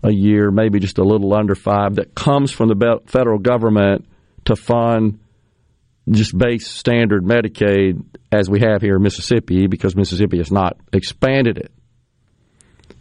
a 0.03 0.11
year, 0.11 0.51
maybe 0.51 0.79
just 0.79 0.99
a 0.99 1.03
little 1.03 1.33
under 1.33 1.53
five, 1.53 1.95
that 1.95 2.15
comes 2.15 2.51
from 2.51 2.69
the 2.69 3.01
federal 3.07 3.39
government 3.39 4.07
to 4.45 4.55
fund 4.55 5.19
just 6.09 6.37
base 6.37 6.69
standard 6.69 7.25
Medicaid 7.25 8.05
as 8.31 8.49
we 8.49 8.61
have 8.61 8.81
here 8.81 8.95
in 8.95 9.01
Mississippi 9.01 9.67
because 9.67 9.97
Mississippi 9.97 10.37
has 10.37 10.51
not 10.51 10.77
expanded 10.93 11.57
it. 11.57 11.71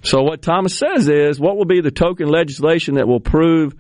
So, 0.07 0.23
what 0.23 0.41
Thomas 0.43 0.79
says 0.79 1.09
is 1.09 1.39
what 1.39 1.57
will 1.57 1.65
be 1.65 1.81
the 1.81 1.91
token 1.91 2.29
legislation 2.29 2.95
that 2.95 3.07
will 3.09 3.21
prove 3.21 3.75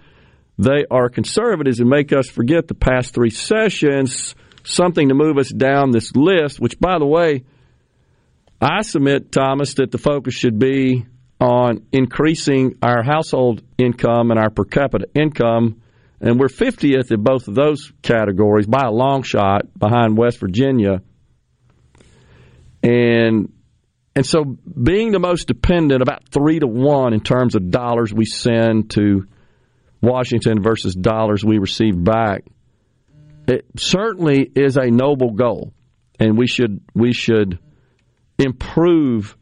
they 0.59 0.85
are 0.91 1.09
conservatives 1.09 1.81
and 1.81 1.89
make 1.89 2.13
us 2.13 2.29
forget 2.29 2.69
the 2.69 2.75
past 2.75 3.15
three 3.15 3.31
sessions? 3.31 4.35
something 4.67 5.09
to 5.09 5.15
move 5.15 5.39
us 5.39 5.51
down 5.51 5.91
this 5.91 6.15
list, 6.15 6.61
which, 6.61 6.79
by 6.79 6.99
the 6.99 7.07
way, 7.07 7.45
I 8.61 8.83
submit, 8.83 9.33
Thomas, 9.33 9.75
that 9.75 9.91
the 9.91 9.99
focus 9.99 10.35
should 10.35 10.59
be 10.59 11.07
on 11.41 11.87
increasing 11.93 12.77
our 12.83 13.03
household 13.03 13.63
income 13.79 14.31
and 14.31 14.41
our 14.41 14.51
per 14.51 14.65
capita 14.65 15.07
income. 15.15 15.83
And 16.21 16.41
we're 16.41 16.49
50th 16.49 17.13
in 17.13 17.23
both 17.23 17.47
of 17.47 17.55
those 17.55 17.93
categories 18.03 18.67
by 18.67 18.85
a 18.87 18.91
long 18.91 19.23
shot 19.23 19.79
behind 19.79 20.17
West 20.17 20.39
Virginia. 20.39 21.03
And 22.83 23.53
and 24.17 24.25
so 24.25 24.45
being 24.45 25.13
the 25.13 25.19
most 25.19 25.47
dependent, 25.47 26.01
about 26.01 26.27
three 26.31 26.59
to 26.59 26.67
one 26.67 27.13
in 27.13 27.21
terms 27.21 27.55
of 27.55 27.71
dollars 27.71 28.15
we 28.15 28.25
send 28.25 28.91
to 28.93 29.27
Washington 30.01 30.63
versus 30.63 30.95
dollars 30.95 31.45
we 31.45 31.59
receive 31.59 32.03
back, 32.03 32.45
it 33.47 33.67
certainly 33.77 34.51
is 34.55 34.79
a 34.79 34.91
noble 34.91 35.33
goal, 35.33 35.75
and 36.19 36.39
we 36.39 36.47
should 36.47 36.81
we 36.95 37.13
should 37.13 37.59
improve 38.39 39.37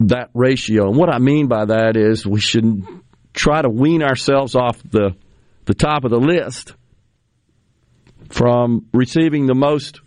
that 0.00 0.28
ratio. 0.34 0.88
And 0.88 0.98
what 0.98 1.08
I 1.08 1.18
mean 1.18 1.48
by 1.48 1.64
that 1.64 1.96
is 1.96 2.26
we 2.26 2.40
should 2.40 2.86
try 3.32 3.62
to 3.62 3.70
wean 3.70 4.02
ourselves 4.02 4.54
off 4.54 4.82
the 4.82 5.16
the 5.64 5.74
top 5.74 6.04
of 6.04 6.10
the 6.10 6.20
list 6.20 6.74
from 8.28 8.84
receiving 8.92 9.46
the 9.46 9.54
most 9.54 10.02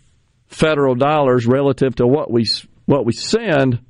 federal 0.46 0.94
dollars 0.94 1.46
relative 1.46 1.96
to 1.96 2.06
what 2.06 2.30
we 2.30 2.44
what 2.86 3.04
we 3.04 3.12
send 3.12 3.80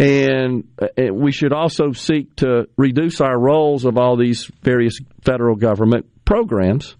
Uh, 0.00 0.86
and 0.96 1.14
we 1.14 1.30
should 1.30 1.52
also 1.52 1.92
seek 1.92 2.34
to 2.36 2.68
reduce 2.76 3.20
our 3.20 3.38
roles 3.38 3.84
of 3.84 3.98
all 3.98 4.16
these 4.16 4.50
various 4.62 4.98
federal 5.22 5.56
government 5.56 6.06
programs 6.24 6.96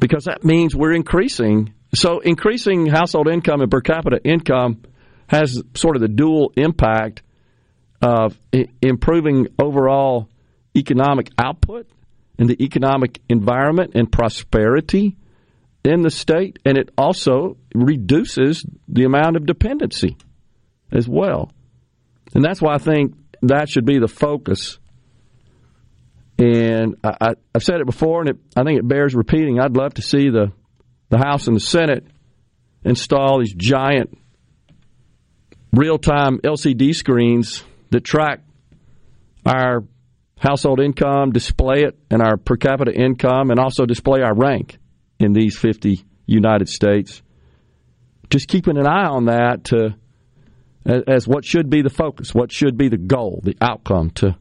because 0.00 0.24
that 0.24 0.42
means 0.44 0.74
we're 0.74 0.92
increasing. 0.92 1.72
So 1.94 2.18
increasing 2.18 2.86
household 2.86 3.28
income 3.28 3.60
and 3.60 3.70
per 3.70 3.80
capita 3.80 4.20
income 4.24 4.82
has 5.28 5.62
sort 5.74 5.94
of 5.94 6.02
the 6.02 6.08
dual 6.08 6.52
impact 6.56 7.22
of 8.02 8.36
improving 8.80 9.46
overall 9.60 10.28
economic 10.76 11.30
output 11.38 11.88
and 12.38 12.48
the 12.48 12.60
economic 12.62 13.20
environment 13.28 13.92
and 13.94 14.10
prosperity 14.10 15.16
in 15.84 16.02
the 16.02 16.10
state, 16.10 16.58
and 16.64 16.76
it 16.78 16.90
also 16.98 17.56
reduces 17.74 18.64
the 18.88 19.04
amount 19.04 19.36
of 19.36 19.46
dependency 19.46 20.16
as 20.92 21.08
well. 21.08 21.50
And 22.34 22.44
that's 22.44 22.60
why 22.62 22.74
I 22.74 22.78
think 22.78 23.14
that 23.42 23.68
should 23.68 23.84
be 23.84 23.98
the 23.98 24.08
focus 24.08 24.78
and 26.42 26.96
I, 27.04 27.34
have 27.54 27.62
said 27.62 27.80
it 27.80 27.86
before, 27.86 28.20
and 28.20 28.30
it, 28.30 28.36
I 28.56 28.64
think 28.64 28.78
it 28.80 28.88
bears 28.88 29.14
repeating. 29.14 29.60
I'd 29.60 29.76
love 29.76 29.94
to 29.94 30.02
see 30.02 30.28
the, 30.28 30.52
the 31.08 31.18
House 31.18 31.46
and 31.46 31.54
the 31.54 31.60
Senate 31.60 32.06
install 32.84 33.38
these 33.38 33.54
giant 33.54 34.18
real 35.72 35.98
time 35.98 36.38
LCD 36.38 36.94
screens 36.94 37.62
that 37.90 38.02
track 38.02 38.40
our 39.46 39.84
household 40.38 40.80
income, 40.80 41.30
display 41.30 41.82
it, 41.82 41.96
and 42.10 42.20
our 42.20 42.36
per 42.36 42.56
capita 42.56 42.92
income, 42.92 43.50
and 43.50 43.60
also 43.60 43.86
display 43.86 44.22
our 44.22 44.34
rank 44.34 44.78
in 45.20 45.32
these 45.32 45.56
50 45.56 46.04
United 46.26 46.68
States. 46.68 47.22
Just 48.30 48.48
keeping 48.48 48.78
an 48.78 48.86
eye 48.86 49.06
on 49.06 49.26
that 49.26 49.64
to, 49.64 49.94
as, 50.84 51.26
what 51.26 51.44
should 51.44 51.70
be 51.70 51.82
the 51.82 51.90
focus, 51.90 52.34
what 52.34 52.50
should 52.50 52.76
be 52.76 52.88
the 52.88 52.96
goal, 52.96 53.40
the 53.42 53.56
outcome 53.60 54.10
to 54.10 54.36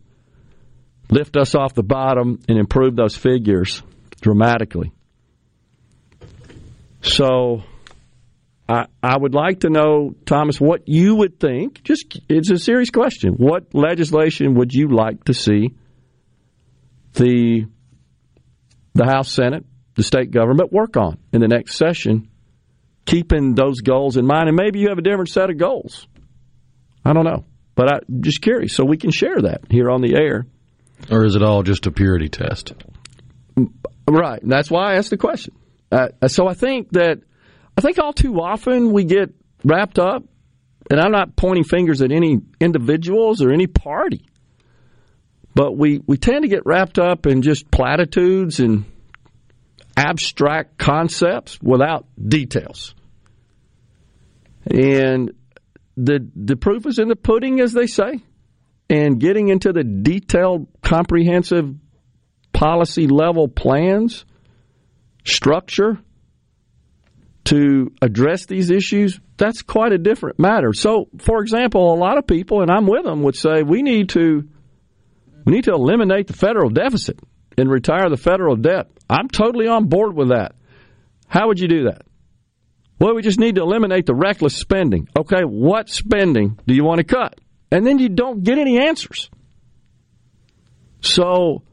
lift 1.09 1.37
us 1.37 1.55
off 1.55 1.73
the 1.73 1.83
bottom 1.83 2.39
and 2.47 2.57
improve 2.57 2.95
those 2.95 3.15
figures 3.15 3.83
dramatically. 4.21 4.91
So 7.01 7.63
I, 8.67 8.85
I 9.03 9.17
would 9.17 9.33
like 9.33 9.61
to 9.61 9.69
know, 9.69 10.15
Thomas, 10.25 10.59
what 10.59 10.83
you 10.87 11.15
would 11.15 11.39
think. 11.39 11.83
Just 11.83 12.19
it's 12.29 12.49
a 12.49 12.57
serious 12.57 12.89
question. 12.89 13.33
What 13.33 13.73
legislation 13.73 14.55
would 14.55 14.73
you 14.73 14.87
like 14.87 15.25
to 15.25 15.33
see 15.33 15.75
the 17.13 17.65
the 18.93 19.05
House, 19.05 19.31
Senate, 19.31 19.65
the 19.95 20.03
state 20.03 20.31
government 20.31 20.71
work 20.71 20.95
on 20.95 21.17
in 21.33 21.41
the 21.41 21.47
next 21.47 21.75
session, 21.75 22.29
keeping 23.05 23.55
those 23.55 23.81
goals 23.81 24.15
in 24.15 24.25
mind? 24.25 24.47
And 24.47 24.55
maybe 24.55 24.79
you 24.79 24.89
have 24.89 24.97
a 24.97 25.03
different 25.03 25.29
set 25.29 25.49
of 25.49 25.57
goals. 25.57 26.07
I 27.03 27.13
don't 27.13 27.25
know, 27.25 27.45
but 27.75 27.91
I'm 27.91 28.21
just 28.21 28.41
curious, 28.41 28.75
so 28.75 28.85
we 28.85 28.97
can 28.97 29.11
share 29.11 29.41
that 29.41 29.61
here 29.69 29.89
on 29.89 30.01
the 30.01 30.15
air. 30.15 30.45
Or 31.09 31.25
is 31.25 31.35
it 31.35 31.41
all 31.41 31.63
just 31.63 31.87
a 31.87 31.91
purity 31.91 32.29
test? 32.29 32.73
Right. 34.07 34.39
That's 34.43 34.69
why 34.69 34.93
I 34.93 34.95
asked 34.97 35.09
the 35.09 35.17
question. 35.17 35.55
Uh, 35.91 36.09
so 36.27 36.47
I 36.47 36.53
think 36.53 36.91
that 36.91 37.19
I 37.77 37.81
think 37.81 37.99
all 37.99 38.13
too 38.13 38.35
often 38.35 38.91
we 38.91 39.03
get 39.03 39.33
wrapped 39.63 39.99
up, 39.99 40.23
and 40.89 40.99
I'm 40.99 41.11
not 41.11 41.35
pointing 41.35 41.63
fingers 41.63 42.01
at 42.01 42.11
any 42.11 42.39
individuals 42.59 43.41
or 43.41 43.51
any 43.51 43.67
party, 43.67 44.25
but 45.55 45.77
we, 45.77 46.01
we 46.05 46.17
tend 46.17 46.43
to 46.43 46.47
get 46.47 46.65
wrapped 46.65 46.99
up 46.99 47.25
in 47.25 47.41
just 47.41 47.69
platitudes 47.71 48.59
and 48.59 48.85
abstract 49.97 50.77
concepts 50.77 51.59
without 51.61 52.05
details. 52.21 52.95
And 54.65 55.31
the 55.97 56.27
the 56.35 56.55
proof 56.55 56.85
is 56.85 56.99
in 56.99 57.07
the 57.07 57.15
pudding, 57.15 57.59
as 57.59 57.73
they 57.73 57.87
say, 57.87 58.19
and 58.89 59.19
getting 59.19 59.49
into 59.49 59.73
the 59.73 59.83
detailed, 59.83 60.67
comprehensive 60.81 61.75
policy 62.53 63.07
level 63.07 63.47
plans, 63.47 64.25
structure 65.23 65.99
to 67.43 67.91
address 68.01 68.45
these 68.45 68.69
issues, 68.69 69.19
that's 69.37 69.61
quite 69.61 69.91
a 69.91 69.97
different 69.97 70.39
matter. 70.39 70.73
So, 70.73 71.09
for 71.17 71.41
example, 71.41 71.93
a 71.93 71.97
lot 71.97 72.17
of 72.17 72.27
people, 72.27 72.61
and 72.61 72.69
I'm 72.69 72.85
with 72.85 73.03
them, 73.03 73.23
would 73.23 73.35
say 73.35 73.63
we 73.63 73.81
need 73.81 74.09
to 74.09 74.47
we 75.45 75.53
need 75.53 75.63
to 75.63 75.71
eliminate 75.71 76.27
the 76.27 76.33
federal 76.33 76.69
deficit 76.69 77.19
and 77.57 77.69
retire 77.69 78.09
the 78.09 78.17
federal 78.17 78.55
debt. 78.55 78.87
I'm 79.09 79.27
totally 79.27 79.67
on 79.67 79.87
board 79.87 80.15
with 80.15 80.29
that. 80.29 80.55
How 81.27 81.47
would 81.47 81.59
you 81.59 81.67
do 81.67 81.83
that? 81.85 82.03
Well, 83.01 83.15
we 83.15 83.23
just 83.23 83.39
need 83.39 83.55
to 83.55 83.61
eliminate 83.63 84.05
the 84.05 84.13
reckless 84.13 84.55
spending. 84.55 85.09
Okay, 85.17 85.41
what 85.41 85.89
spending 85.89 86.59
do 86.67 86.75
you 86.75 86.83
want 86.83 86.99
to 86.99 87.03
cut? 87.03 87.33
And 87.71 87.83
then 87.83 87.97
you 87.97 88.09
don't 88.09 88.43
get 88.43 88.59
any 88.59 88.77
answers. 88.79 89.31
So 91.01 91.63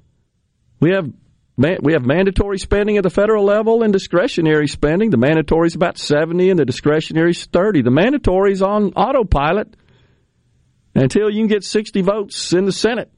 we 0.81 0.93
have 0.93 1.13
we 1.59 1.93
have 1.93 2.07
mandatory 2.07 2.57
spending 2.57 2.97
at 2.97 3.03
the 3.03 3.11
federal 3.11 3.45
level 3.45 3.83
and 3.83 3.93
discretionary 3.93 4.69
spending. 4.69 5.11
The 5.11 5.19
mandatory 5.19 5.67
is 5.67 5.75
about 5.75 5.99
70 5.99 6.49
and 6.49 6.59
the 6.59 6.65
discretionary 6.65 7.33
is 7.33 7.45
30. 7.45 7.83
The 7.83 7.91
mandatory 7.91 8.53
is 8.53 8.63
on 8.63 8.95
autopilot 8.95 9.77
until 10.95 11.29
you 11.29 11.41
can 11.41 11.49
get 11.49 11.63
60 11.63 12.01
votes 12.01 12.55
in 12.55 12.65
the 12.65 12.73
Senate. 12.73 13.13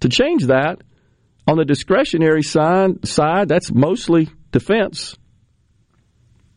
To 0.00 0.08
change 0.08 0.46
that, 0.46 0.80
on 1.46 1.58
the 1.58 1.66
discretionary 1.66 2.44
side, 2.44 3.06
side 3.06 3.48
that's 3.48 3.70
mostly 3.70 4.30
defense. 4.52 5.18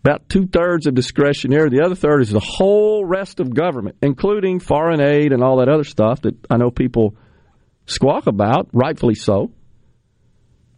About 0.06 0.30
two 0.30 0.46
thirds 0.46 0.86
of 0.86 0.94
discretionary. 0.94 1.72
The 1.72 1.82
other 1.84 1.96
third 1.96 2.22
is 2.22 2.30
the 2.30 2.40
whole 2.40 3.04
rest 3.04 3.40
of 3.40 3.56
government, 3.56 3.96
including 4.04 4.60
foreign 4.60 5.02
aid 5.02 5.32
and 5.32 5.44
all 5.44 5.58
that 5.58 5.68
other 5.68 5.84
stuff 5.84 6.22
that 6.22 6.36
I 6.48 6.58
know 6.58 6.70
people 6.70 7.16
squawk 7.88 8.28
about, 8.28 8.70
rightfully 8.72 9.16
so. 9.16 9.52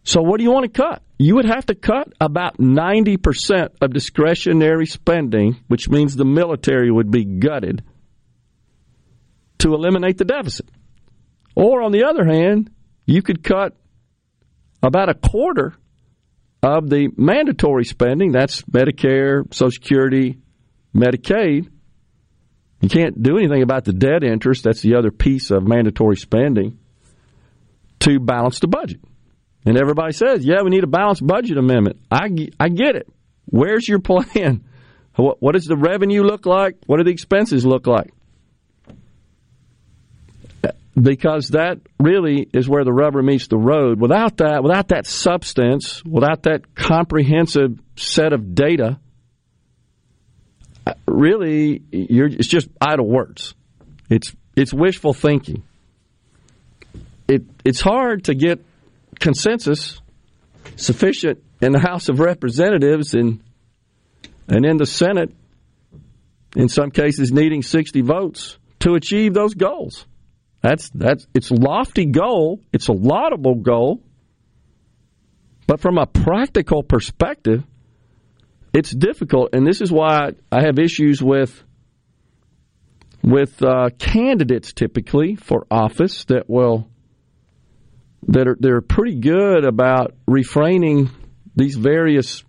So, 0.02 0.22
what 0.22 0.38
do 0.38 0.44
you 0.44 0.50
want 0.50 0.72
to 0.72 0.82
cut? 0.82 1.02
You 1.18 1.34
would 1.34 1.44
have 1.44 1.66
to 1.66 1.74
cut 1.74 2.10
about 2.18 2.56
90% 2.56 3.68
of 3.82 3.92
discretionary 3.92 4.86
spending, 4.86 5.58
which 5.66 5.90
means 5.90 6.16
the 6.16 6.24
military 6.24 6.90
would 6.90 7.10
be 7.10 7.26
gutted, 7.26 7.84
to 9.58 9.74
eliminate 9.74 10.16
the 10.16 10.24
deficit. 10.24 10.70
Or, 11.54 11.82
on 11.82 11.92
the 11.92 12.04
other 12.04 12.24
hand, 12.24 12.70
you 13.04 13.20
could 13.20 13.44
cut 13.44 13.76
about 14.82 15.10
a 15.10 15.14
quarter 15.14 15.74
of 16.62 16.88
the 16.88 17.08
mandatory 17.16 17.84
spending 17.84 18.32
that's 18.32 18.62
Medicare, 18.62 19.52
Social 19.54 19.70
Security, 19.70 20.38
Medicaid. 20.94 21.68
You 22.80 22.88
can't 22.88 23.20
do 23.22 23.38
anything 23.38 23.62
about 23.62 23.84
the 23.84 23.92
debt 23.92 24.22
interest, 24.22 24.64
that's 24.64 24.82
the 24.82 24.96
other 24.96 25.10
piece 25.10 25.50
of 25.50 25.66
mandatory 25.66 26.16
spending, 26.16 26.78
to 28.00 28.20
balance 28.20 28.60
the 28.60 28.68
budget. 28.68 29.00
And 29.64 29.76
everybody 29.76 30.12
says, 30.12 30.44
yeah, 30.44 30.62
we 30.62 30.70
need 30.70 30.84
a 30.84 30.88
balanced 30.88 31.26
budget 31.26 31.58
amendment. 31.58 32.00
I, 32.10 32.28
I 32.58 32.68
get 32.68 32.96
it. 32.96 33.08
Where's 33.46 33.88
your 33.88 34.00
plan? 34.00 34.64
What, 35.16 35.42
what 35.42 35.54
does 35.56 35.64
the 35.64 35.76
revenue 35.76 36.22
look 36.22 36.46
like? 36.46 36.76
What 36.86 36.98
do 36.98 37.02
the 37.02 37.10
expenses 37.10 37.66
look 37.66 37.88
like? 37.88 38.12
Because 41.00 41.48
that 41.48 41.78
really 42.00 42.48
is 42.52 42.68
where 42.68 42.84
the 42.84 42.92
rubber 42.92 43.22
meets 43.22 43.48
the 43.48 43.58
road. 43.58 44.00
Without 44.00 44.38
that, 44.38 44.62
without 44.62 44.88
that 44.88 45.06
substance, 45.06 46.02
without 46.04 46.44
that 46.44 46.74
comprehensive 46.74 47.78
set 47.96 48.32
of 48.32 48.54
data, 48.54 48.98
uh, 50.86 50.94
really, 51.06 51.82
it's 51.92 52.48
just 52.48 52.68
idle 52.80 53.06
words. 53.06 53.54
It's 54.08 54.34
it's 54.56 54.72
wishful 54.72 55.12
thinking. 55.12 55.62
It 57.28 57.42
it's 57.64 57.80
hard 57.80 58.24
to 58.24 58.34
get 58.34 58.64
consensus 59.20 60.00
sufficient 60.76 61.42
in 61.60 61.72
the 61.72 61.78
House 61.78 62.08
of 62.08 62.20
Representatives 62.20 63.14
and 63.14 63.40
and 64.48 64.64
in 64.64 64.78
the 64.78 64.86
Senate, 64.86 65.34
in 66.56 66.68
some 66.68 66.90
cases 66.90 67.30
needing 67.30 67.62
60 67.62 68.00
votes 68.00 68.56
to 68.80 68.94
achieve 68.94 69.34
those 69.34 69.54
goals. 69.54 70.06
That's 70.60 70.90
that's 70.90 71.26
it's 71.34 71.50
a 71.50 71.54
lofty 71.54 72.06
goal, 72.06 72.60
it's 72.72 72.88
a 72.88 72.92
laudable 72.92 73.56
goal, 73.56 74.02
but 75.66 75.80
from 75.80 75.98
a 75.98 76.06
practical 76.06 76.82
perspective, 76.82 77.64
it's 78.72 78.90
difficult, 78.90 79.50
and 79.52 79.66
this 79.66 79.80
is 79.80 79.92
why 79.92 80.32
I 80.50 80.62
have 80.62 80.78
issues 80.78 81.22
with 81.22 81.62
with 83.22 83.62
uh, 83.62 83.90
candidates 83.98 84.72
typically 84.72 85.36
for 85.36 85.66
office 85.70 86.24
that 86.24 86.48
will 86.48 86.88
that 88.26 88.48
are 88.48 88.56
they're 88.58 88.80
pretty 88.80 89.20
good 89.20 89.64
about 89.64 90.14
refraining 90.26 91.10
these 91.54 91.76
various 91.76 92.42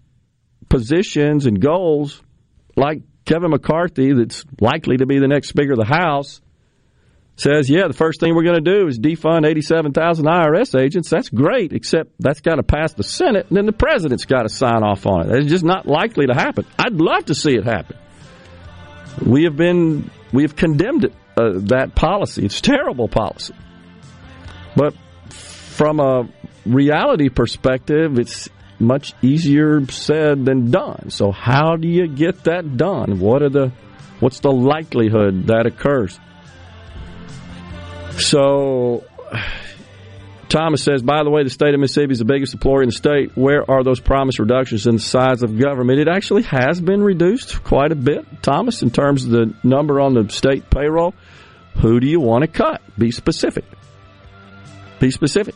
positions 0.67 1.45
and 1.45 1.61
goals, 1.61 2.21
like 2.75 3.01
Kevin 3.25 3.51
McCarthy, 3.51 4.13
that's 4.13 4.45
likely 4.59 4.97
to 4.97 5.05
be 5.05 5.19
the 5.19 5.27
next 5.27 5.49
Speaker 5.49 5.73
of 5.73 5.79
the 5.79 5.85
House, 5.85 6.41
says, 7.39 7.69
yeah, 7.69 7.87
the 7.87 7.93
first 7.93 8.19
thing 8.19 8.35
we're 8.35 8.43
going 8.43 8.63
to 8.63 8.79
do 8.79 8.87
is 8.87 8.99
defund 8.99 9.47
87,000 9.47 10.25
IRS 10.25 10.79
agents. 10.79 11.09
That's 11.09 11.29
great, 11.29 11.73
except 11.73 12.11
that's 12.19 12.41
got 12.41 12.55
to 12.55 12.63
pass 12.63 12.93
the 12.93 13.03
Senate, 13.03 13.47
and 13.47 13.57
then 13.57 13.65
the 13.65 13.71
president's 13.71 14.25
got 14.25 14.43
to 14.43 14.49
sign 14.49 14.83
off 14.83 15.05
on 15.05 15.29
it. 15.29 15.35
It's 15.39 15.49
just 15.49 15.63
not 15.63 15.87
likely 15.87 16.27
to 16.27 16.33
happen. 16.33 16.65
I'd 16.77 16.95
love 16.95 17.25
to 17.25 17.35
see 17.35 17.53
it 17.55 17.63
happen. 17.63 17.97
We 19.25 19.45
have 19.45 19.55
been, 19.55 20.11
we 20.33 20.43
have 20.43 20.55
condemned 20.55 21.05
it, 21.05 21.13
uh, 21.37 21.59
that 21.67 21.95
policy. 21.95 22.45
It's 22.45 22.61
terrible 22.61 23.07
policy. 23.07 23.55
But 24.75 24.93
from 25.29 25.99
a 25.99 26.29
reality 26.65 27.29
perspective, 27.29 28.19
it's 28.19 28.49
much 28.79 29.13
easier 29.21 29.85
said 29.89 30.45
than 30.45 30.71
done. 30.71 31.09
So 31.09 31.31
how 31.31 31.75
do 31.75 31.87
you 31.87 32.07
get 32.07 32.45
that 32.45 32.77
done? 32.77 33.19
What 33.19 33.41
are 33.41 33.49
the 33.49 33.71
what's 34.19 34.39
the 34.39 34.51
likelihood 34.51 35.47
that 35.47 35.65
occurs? 35.65 36.19
So 38.17 39.03
Thomas 40.49 40.83
says, 40.83 41.03
by 41.03 41.23
the 41.23 41.29
way, 41.29 41.43
the 41.43 41.49
state 41.49 41.73
of 41.73 41.79
Mississippi 41.79 42.11
is 42.11 42.19
the 42.19 42.25
biggest 42.25 42.53
employer 42.53 42.81
in 42.81 42.89
the 42.89 42.95
state. 42.95 43.37
Where 43.37 43.69
are 43.69 43.83
those 43.83 43.99
promised 43.99 44.39
reductions 44.39 44.87
in 44.87 44.95
the 44.95 45.01
size 45.01 45.43
of 45.43 45.57
government? 45.57 45.99
It 45.99 46.07
actually 46.07 46.43
has 46.43 46.81
been 46.81 47.03
reduced 47.03 47.63
quite 47.63 47.91
a 47.91 47.95
bit, 47.95 48.25
Thomas, 48.41 48.81
in 48.81 48.89
terms 48.89 49.25
of 49.25 49.31
the 49.31 49.53
number 49.63 50.01
on 50.01 50.15
the 50.15 50.27
state 50.29 50.69
payroll. 50.69 51.13
Who 51.81 51.99
do 51.99 52.07
you 52.07 52.19
want 52.19 52.41
to 52.41 52.47
cut? 52.47 52.81
Be 52.97 53.11
specific. 53.11 53.65
Be 54.99 55.11
specific. 55.11 55.55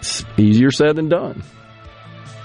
It's 0.00 0.24
easier 0.36 0.70
said 0.70 0.96
than 0.96 1.08
done. 1.08 1.42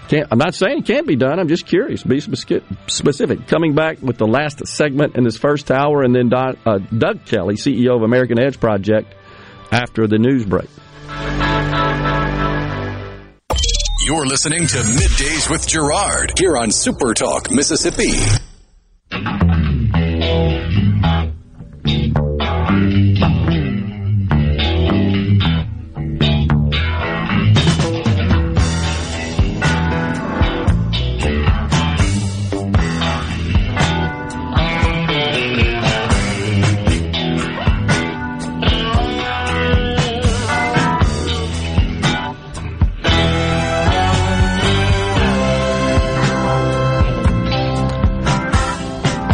Can't, 0.09 0.27
I'm 0.31 0.39
not 0.39 0.55
saying 0.55 0.79
it 0.79 0.85
can't 0.87 1.05
be 1.05 1.15
done. 1.15 1.39
I'm 1.39 1.47
just 1.47 1.67
curious. 1.67 2.01
Be 2.01 2.19
specific. 2.19 3.45
Coming 3.47 3.75
back 3.75 4.01
with 4.01 4.17
the 4.17 4.25
last 4.25 4.65
segment 4.65 5.15
in 5.15 5.23
this 5.23 5.37
first 5.37 5.69
hour, 5.69 6.01
and 6.01 6.15
then 6.15 6.29
Don, 6.29 6.57
uh, 6.65 6.79
Doug 6.79 7.25
Kelly, 7.25 7.55
CEO 7.55 7.95
of 7.95 8.01
American 8.01 8.39
Edge 8.39 8.59
Project, 8.59 9.13
after 9.71 10.07
the 10.07 10.17
news 10.17 10.45
break. 10.45 10.67
You're 14.07 14.25
listening 14.25 14.65
to 14.65 14.77
Middays 14.77 15.47
with 15.47 15.67
Gerard 15.67 16.33
here 16.39 16.57
on 16.57 16.71
Super 16.71 17.13
Talk, 17.13 17.51
Mississippi. 17.51 18.17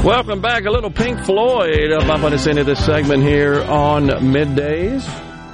Welcome 0.06 0.40
back. 0.40 0.66
A 0.66 0.70
little 0.70 0.92
Pink 0.92 1.26
Floyd 1.26 1.92
uh, 1.92 2.06
bumping 2.06 2.34
us 2.34 2.46
into 2.46 2.64
this 2.64 2.86
segment 2.86 3.24
here 3.24 3.64
on 3.64 4.06
middays. 4.06 5.04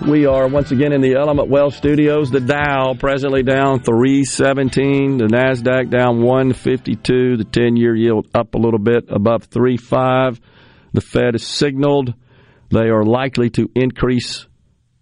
We 0.06 0.26
are 0.26 0.46
once 0.50 0.72
again 0.72 0.92
in 0.92 1.00
the 1.00 1.14
Element 1.14 1.48
Wealth 1.48 1.74
Studios. 1.74 2.32
The 2.32 2.42
Dow 2.42 2.94
presently 3.00 3.44
down 3.44 3.82
317. 3.82 5.20
The 5.20 5.28
NASDAQ 5.28 5.90
down 5.90 6.22
152. 6.22 7.38
The 7.38 7.46
10 7.46 7.78
year 7.78 7.96
yield 7.96 8.28
up 8.36 8.54
a 8.54 8.58
little 8.58 8.78
bit 8.78 9.06
above 9.08 9.50
3.5. 9.50 10.42
The 10.92 11.00
Fed 11.00 11.34
has 11.36 11.48
signaled 11.48 12.14
they 12.72 12.90
are 12.90 13.06
likely 13.06 13.52
to 13.52 13.70
increase 13.74 14.48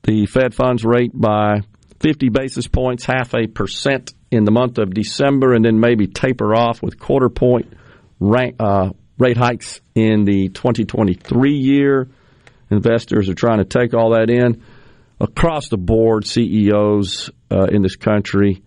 the 0.03 0.27
Fed 0.27 0.53
funds 0.53 0.85
rate 0.85 1.11
by 1.11 1.61
50 2.01 2.29
basis 2.29 2.67
points, 2.67 3.03
half 3.03 3.33
a 3.33 3.47
percent 3.47 4.13
in 4.29 4.43
the 4.43 4.51
month 4.51 4.77
of 4.77 4.93
December, 4.93 5.55
and 5.55 5.65
then 5.65 5.79
maybe 5.79 6.05
taper 6.05 6.53
off 6.53 6.83
with 6.83 6.99
quarter 6.99 7.29
point 7.29 7.73
rank, 8.19 8.57
uh, 8.59 8.91
rate 9.19 9.37
hikes 9.37 9.81
in 9.93 10.23
the 10.23 10.47
2023 10.49 11.53
year. 11.53 12.07
Investors 12.71 13.29
are 13.29 13.35
trying 13.35 13.59
to 13.59 13.65
take 13.65 13.93
all 13.93 14.11
that 14.11 14.29
in. 14.29 14.63
Across 15.19 15.69
the 15.69 15.77
board, 15.77 16.25
CEOs 16.25 17.29
uh, 17.51 17.65
in 17.65 17.81
this 17.81 17.97
country 17.97 18.63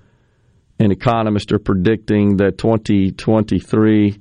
and 0.78 0.92
economists 0.92 1.52
are 1.52 1.58
predicting 1.58 2.36
that 2.38 2.58
2023 2.58 4.18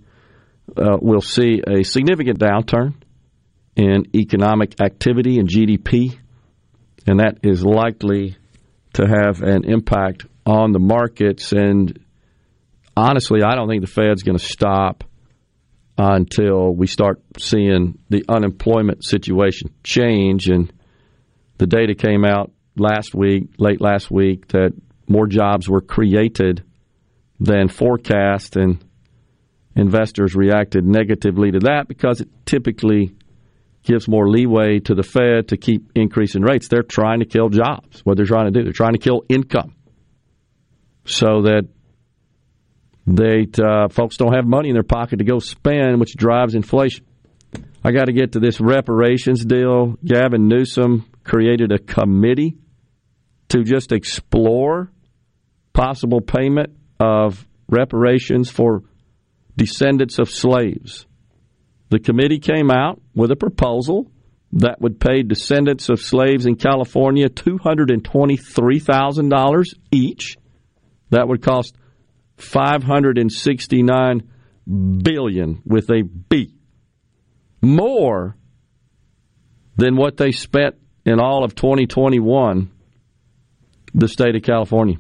uh, 0.78 0.98
will 1.02 1.22
see 1.22 1.62
a 1.68 1.84
significant 1.84 2.40
downturn 2.40 2.94
in 3.76 4.04
economic 4.16 4.80
activity 4.80 5.40
and 5.40 5.50
GDP, 5.50 6.18
and 7.08 7.20
that 7.20 7.40
is 7.44 7.66
likely 7.66 8.38
to 8.94 9.08
have 9.08 9.42
an 9.42 9.66
impact 9.66 10.26
on 10.46 10.72
the 10.72 10.80
markets. 10.80 11.52
And 11.52 12.00
honestly, 12.96 13.42
I 13.44 13.56
don't 13.56 13.68
think 13.68 13.82
the 13.82 13.92
Fed's 13.92 14.24
going 14.24 14.38
to 14.38 14.44
stop 14.44 15.04
until 15.98 16.74
we 16.74 16.88
start 16.88 17.22
seeing 17.38 18.00
the 18.10 18.24
unemployment 18.28 19.04
situation 19.04 19.74
change. 19.84 20.48
And 20.48 20.72
the 21.58 21.68
data 21.68 21.96
came 21.96 22.26
out 22.26 22.52
last 22.76 23.14
week, 23.14 23.50
late 23.58 23.82
last 23.82 24.10
week, 24.10 24.48
that 24.50 24.74
more 25.08 25.28
jobs 25.28 25.70
were 25.70 25.82
created 25.82 26.64
than 27.40 27.68
forecast, 27.68 28.56
and 28.56 28.84
investors 29.76 30.36
reacted 30.36 30.86
negatively 30.86 31.52
to 31.52 31.60
that 31.60 31.88
because 31.88 32.22
it 32.22 32.30
typically 32.46 33.16
gives 33.84 34.08
more 34.08 34.30
leeway 34.30 34.80
to 34.80 34.94
the 34.94 35.04
Fed 35.04 35.50
to 35.50 35.58
keep 35.58 35.92
increasing 35.96 36.44
rates. 36.44 36.68
They're 36.68 36.84
trying 36.84 37.20
to 37.20 37.26
kill 37.26 37.50
jobs. 37.50 38.02
What 38.02 38.18
they're 38.18 38.26
trying 38.26 38.46
to 38.46 38.52
do, 38.52 38.64
they're 38.64 38.74
trying 38.74 38.94
to 38.94 39.00
kill 39.00 39.24
income 39.28 39.76
so 41.06 41.44
that 41.44 41.68
they 43.12 43.46
uh, 43.62 43.90
folks 43.90 44.16
don't 44.18 44.34
have 44.34 44.46
money 44.46 44.70
in 44.70 44.74
their 44.74 44.84
pocket 44.84 45.18
to 45.18 45.26
go 45.26 45.40
spend, 45.40 46.00
which 46.00 46.16
drives 46.16 46.56
inflation. 46.56 47.06
I 47.84 47.92
got 47.92 48.06
to 48.06 48.14
get 48.14 48.32
to 48.34 48.40
this 48.40 48.62
reparations 48.62 49.44
deal. 49.44 49.96
Gavin 50.06 50.48
Newsom 50.48 51.10
created 51.24 51.72
a 51.72 51.80
committee 51.80 52.60
to 53.50 53.64
just 53.64 53.92
explore 53.92 54.92
possible 55.74 56.22
payment 56.22 56.78
of 57.00 57.48
reparations 57.68 58.48
for 58.50 58.84
descendants 59.58 60.20
of 60.20 60.30
slaves. 60.30 61.06
The 61.90 62.00
committee 62.00 62.40
came 62.40 62.72
out 62.72 63.02
with 63.14 63.32
a 63.32 63.36
proposal 63.36 64.10
that 64.54 64.80
would 64.80 64.98
pay 65.00 65.24
descendants 65.24 65.90
of 65.90 66.00
slaves 66.00 66.46
in 66.46 66.56
California 66.56 67.28
$223,000 67.30 69.66
each. 69.92 70.38
That 71.10 71.28
would 71.28 71.42
cost 71.42 71.76
569 72.42 74.30
billion 75.04 75.62
with 75.66 75.90
a 75.90 76.04
B. 76.04 76.56
More 77.62 78.36
than 79.78 79.96
what 79.96 80.18
they 80.18 80.32
spent 80.32 80.76
in 81.06 81.20
all 81.20 81.44
of 81.44 81.56
2021 81.56 82.72
the 83.94 84.08
state 84.08 84.36
of 84.36 84.44
California. 84.44 84.98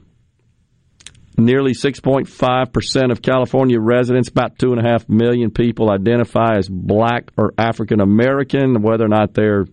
Nearly 1.38 1.72
6.5% 1.72 3.12
of 3.12 3.22
California 3.22 3.80
residents, 3.80 4.30
about 4.30 4.58
2.5 4.58 5.08
million 5.10 5.50
people, 5.50 5.89
identify 5.89 6.58
as 6.58 6.68
black 6.68 7.32
or 7.38 7.54
African 7.58 8.02
American. 8.02 8.82
Whether 8.82 9.06
or 9.06 9.10
not 9.10 9.34
they're, 9.34 9.66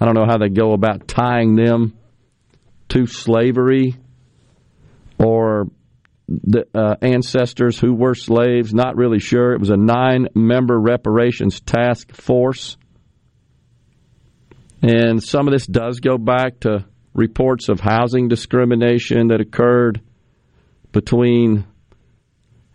I 0.00 0.04
don't 0.04 0.14
know 0.14 0.26
how 0.26 0.38
they 0.38 0.48
go 0.48 0.72
about 0.72 1.06
tying 1.06 1.54
them 1.54 1.96
to 2.88 3.06
slavery 3.06 3.94
or 5.16 5.68
the 6.30 6.66
uh, 6.74 6.94
ancestors 7.02 7.78
who 7.78 7.92
were 7.92 8.14
slaves. 8.14 8.72
Not 8.72 8.96
really 8.96 9.18
sure. 9.18 9.52
It 9.52 9.60
was 9.60 9.70
a 9.70 9.76
nine 9.76 10.28
member 10.34 10.78
reparations 10.78 11.60
task 11.60 12.12
force. 12.12 12.76
And 14.82 15.22
some 15.22 15.46
of 15.46 15.52
this 15.52 15.66
does 15.66 16.00
go 16.00 16.16
back 16.16 16.60
to 16.60 16.86
reports 17.12 17.68
of 17.68 17.80
housing 17.80 18.28
discrimination 18.28 19.28
that 19.28 19.40
occurred 19.40 20.00
between, 20.92 21.66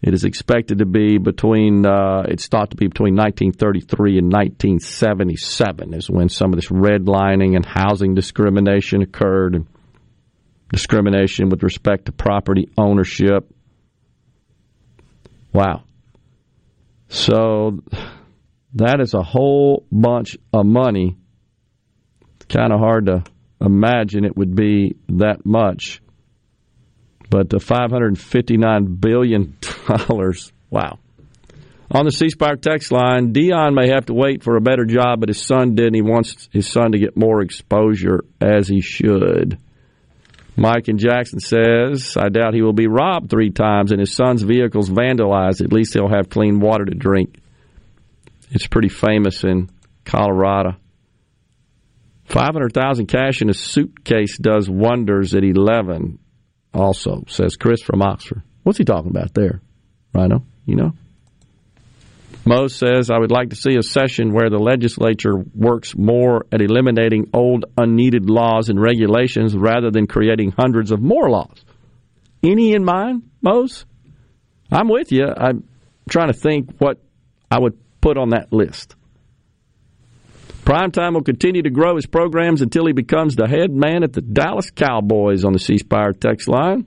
it 0.01 0.13
is 0.13 0.25
expected 0.25 0.79
to 0.79 0.85
be 0.85 1.17
between, 1.17 1.85
uh, 1.85 2.23
it's 2.27 2.47
thought 2.47 2.71
to 2.71 2.75
be 2.75 2.87
between 2.87 3.15
1933 3.15 4.19
and 4.19 4.31
1977 4.31 5.93
is 5.93 6.09
when 6.09 6.29
some 6.29 6.53
of 6.53 6.57
this 6.57 6.69
redlining 6.69 7.55
and 7.55 7.65
housing 7.65 8.13
discrimination 8.13 9.01
occurred. 9.01 9.55
And 9.55 9.67
discrimination 10.71 11.49
with 11.49 11.63
respect 11.63 12.05
to 12.05 12.11
property 12.11 12.69
ownership. 12.77 13.49
Wow. 15.53 15.83
So 17.07 17.79
that 18.73 18.99
is 18.99 19.13
a 19.13 19.23
whole 19.23 19.85
bunch 19.91 20.37
of 20.53 20.65
money. 20.65 21.17
It's 22.35 22.45
kind 22.45 22.73
of 22.73 22.79
hard 22.79 23.05
to 23.05 23.23
imagine 23.61 24.25
it 24.25 24.35
would 24.35 24.55
be 24.55 24.97
that 25.09 25.45
much. 25.45 26.01
But 27.29 27.49
the 27.49 27.57
$559 27.57 28.99
billion, 28.99 29.57
wow. 30.69 30.99
On 31.91 32.03
the 32.05 32.11
C 32.11 32.29
Spire 32.29 32.55
text 32.55 32.91
line, 32.91 33.33
Deion 33.33 33.73
may 33.73 33.89
have 33.89 34.07
to 34.07 34.13
wait 34.13 34.43
for 34.43 34.57
a 34.57 34.61
better 34.61 34.85
job, 34.85 35.19
but 35.19 35.29
his 35.29 35.41
son 35.41 35.75
did, 35.75 35.87
and 35.87 35.95
he 35.95 36.01
wants 36.01 36.49
his 36.51 36.67
son 36.67 36.91
to 36.91 36.99
get 36.99 37.15
more 37.15 37.41
exposure 37.41 38.25
as 38.41 38.67
he 38.67 38.81
should. 38.81 39.57
Mike 40.57 40.87
in 40.87 40.97
Jackson 40.97 41.39
says, 41.39 42.15
I 42.17 42.29
doubt 42.29 42.53
he 42.53 42.61
will 42.61 42.73
be 42.73 42.87
robbed 42.87 43.29
three 43.29 43.51
times 43.51 43.91
and 43.91 43.99
his 43.99 44.15
son's 44.15 44.41
vehicle's 44.41 44.89
vandalized. 44.89 45.61
At 45.61 45.73
least 45.73 45.93
he'll 45.93 46.09
have 46.09 46.29
clean 46.29 46.59
water 46.59 46.85
to 46.85 46.95
drink. 46.95 47.37
It's 48.51 48.67
pretty 48.67 48.89
famous 48.89 49.43
in 49.43 49.69
Colorado. 50.05 50.77
500,000 52.25 53.07
cash 53.07 53.41
in 53.41 53.49
a 53.49 53.53
suitcase 53.53 54.37
does 54.37 54.69
wonders 54.69 55.35
at 55.35 55.43
11 55.43 56.19
also, 56.73 57.23
says 57.27 57.55
Chris 57.55 57.81
from 57.81 58.01
Oxford. 58.01 58.41
What's 58.63 58.77
he 58.77 58.83
talking 58.83 59.11
about 59.11 59.33
there? 59.33 59.61
Rhino, 60.13 60.43
you 60.65 60.75
know? 60.75 60.93
Mo 62.45 62.67
says, 62.67 63.09
I 63.09 63.17
would 63.17 63.31
like 63.31 63.49
to 63.49 63.55
see 63.55 63.75
a 63.75 63.81
session 63.81 64.31
where 64.31 64.51
the 64.51 64.59
legislature 64.59 65.33
works 65.55 65.97
more 65.97 66.45
at 66.51 66.61
eliminating 66.61 67.31
old, 67.33 67.65
unneeded 67.75 68.29
laws 68.29 68.69
and 68.69 68.79
regulations 68.79 69.55
rather 69.55 69.89
than 69.89 70.05
creating 70.05 70.53
hundreds 70.57 70.91
of 70.91 71.01
more 71.01 71.29
laws. 71.29 71.65
Any 72.43 72.73
in 72.73 72.85
mind, 72.85 73.23
Mose? 73.41 73.85
I'm 74.71 74.89
with 74.89 75.11
you. 75.11 75.25
I'm 75.25 75.67
trying 76.07 76.31
to 76.31 76.37
think 76.37 76.75
what 76.77 77.01
I 77.49 77.59
would 77.59 77.79
put 77.99 78.17
on 78.17 78.29
that 78.29 78.53
list. 78.53 78.95
Primetime 80.63 81.13
will 81.13 81.23
continue 81.23 81.63
to 81.63 81.69
grow 81.69 81.95
his 81.95 82.05
programs 82.05 82.61
until 82.61 82.85
he 82.85 82.93
becomes 82.93 83.35
the 83.35 83.47
head 83.47 83.71
man 83.71 84.03
at 84.03 84.13
the 84.13 84.21
Dallas 84.21 84.69
Cowboys 84.71 85.45
on 85.45 85.53
the 85.53 85.59
C 85.59 85.77
Spire 85.77 86.11
text 86.13 86.47
line. 86.47 86.85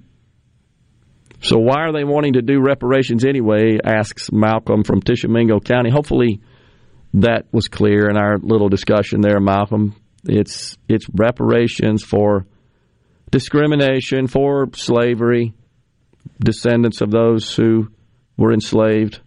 So 1.41 1.59
why 1.59 1.82
are 1.82 1.93
they 1.93 2.05
wanting 2.05 2.32
to 2.34 2.43
do 2.43 2.61
reparations 2.61 3.24
anyway? 3.24 3.78
Asks 3.82 4.32
Malcolm 4.32 4.82
from 4.82 5.01
Tishomingo 5.01 5.61
County. 5.61 5.91
Hopefully 5.91 6.41
that 7.14 7.47
was 7.53 7.68
clear 7.68 8.09
in 8.11 8.16
our 8.16 8.39
little 8.39 8.68
discussion 8.68 9.20
there, 9.20 9.41
Malcolm. 9.41 9.95
It's 10.24 10.76
it's 10.89 11.07
reparations 11.14 12.03
for 12.03 12.47
discrimination, 13.30 14.26
for 14.26 14.68
slavery, 14.74 15.55
descendants 16.41 17.01
of 17.01 17.11
those 17.11 17.55
who 17.55 17.89
were 18.36 18.53
enslaved 18.53 19.20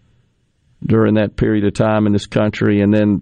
during 0.86 1.16
that 1.16 1.38
period 1.38 1.66
of 1.66 1.74
time 1.74 2.08
in 2.08 2.14
this 2.14 2.26
country, 2.26 2.82
and 2.82 2.94
then 2.94 3.22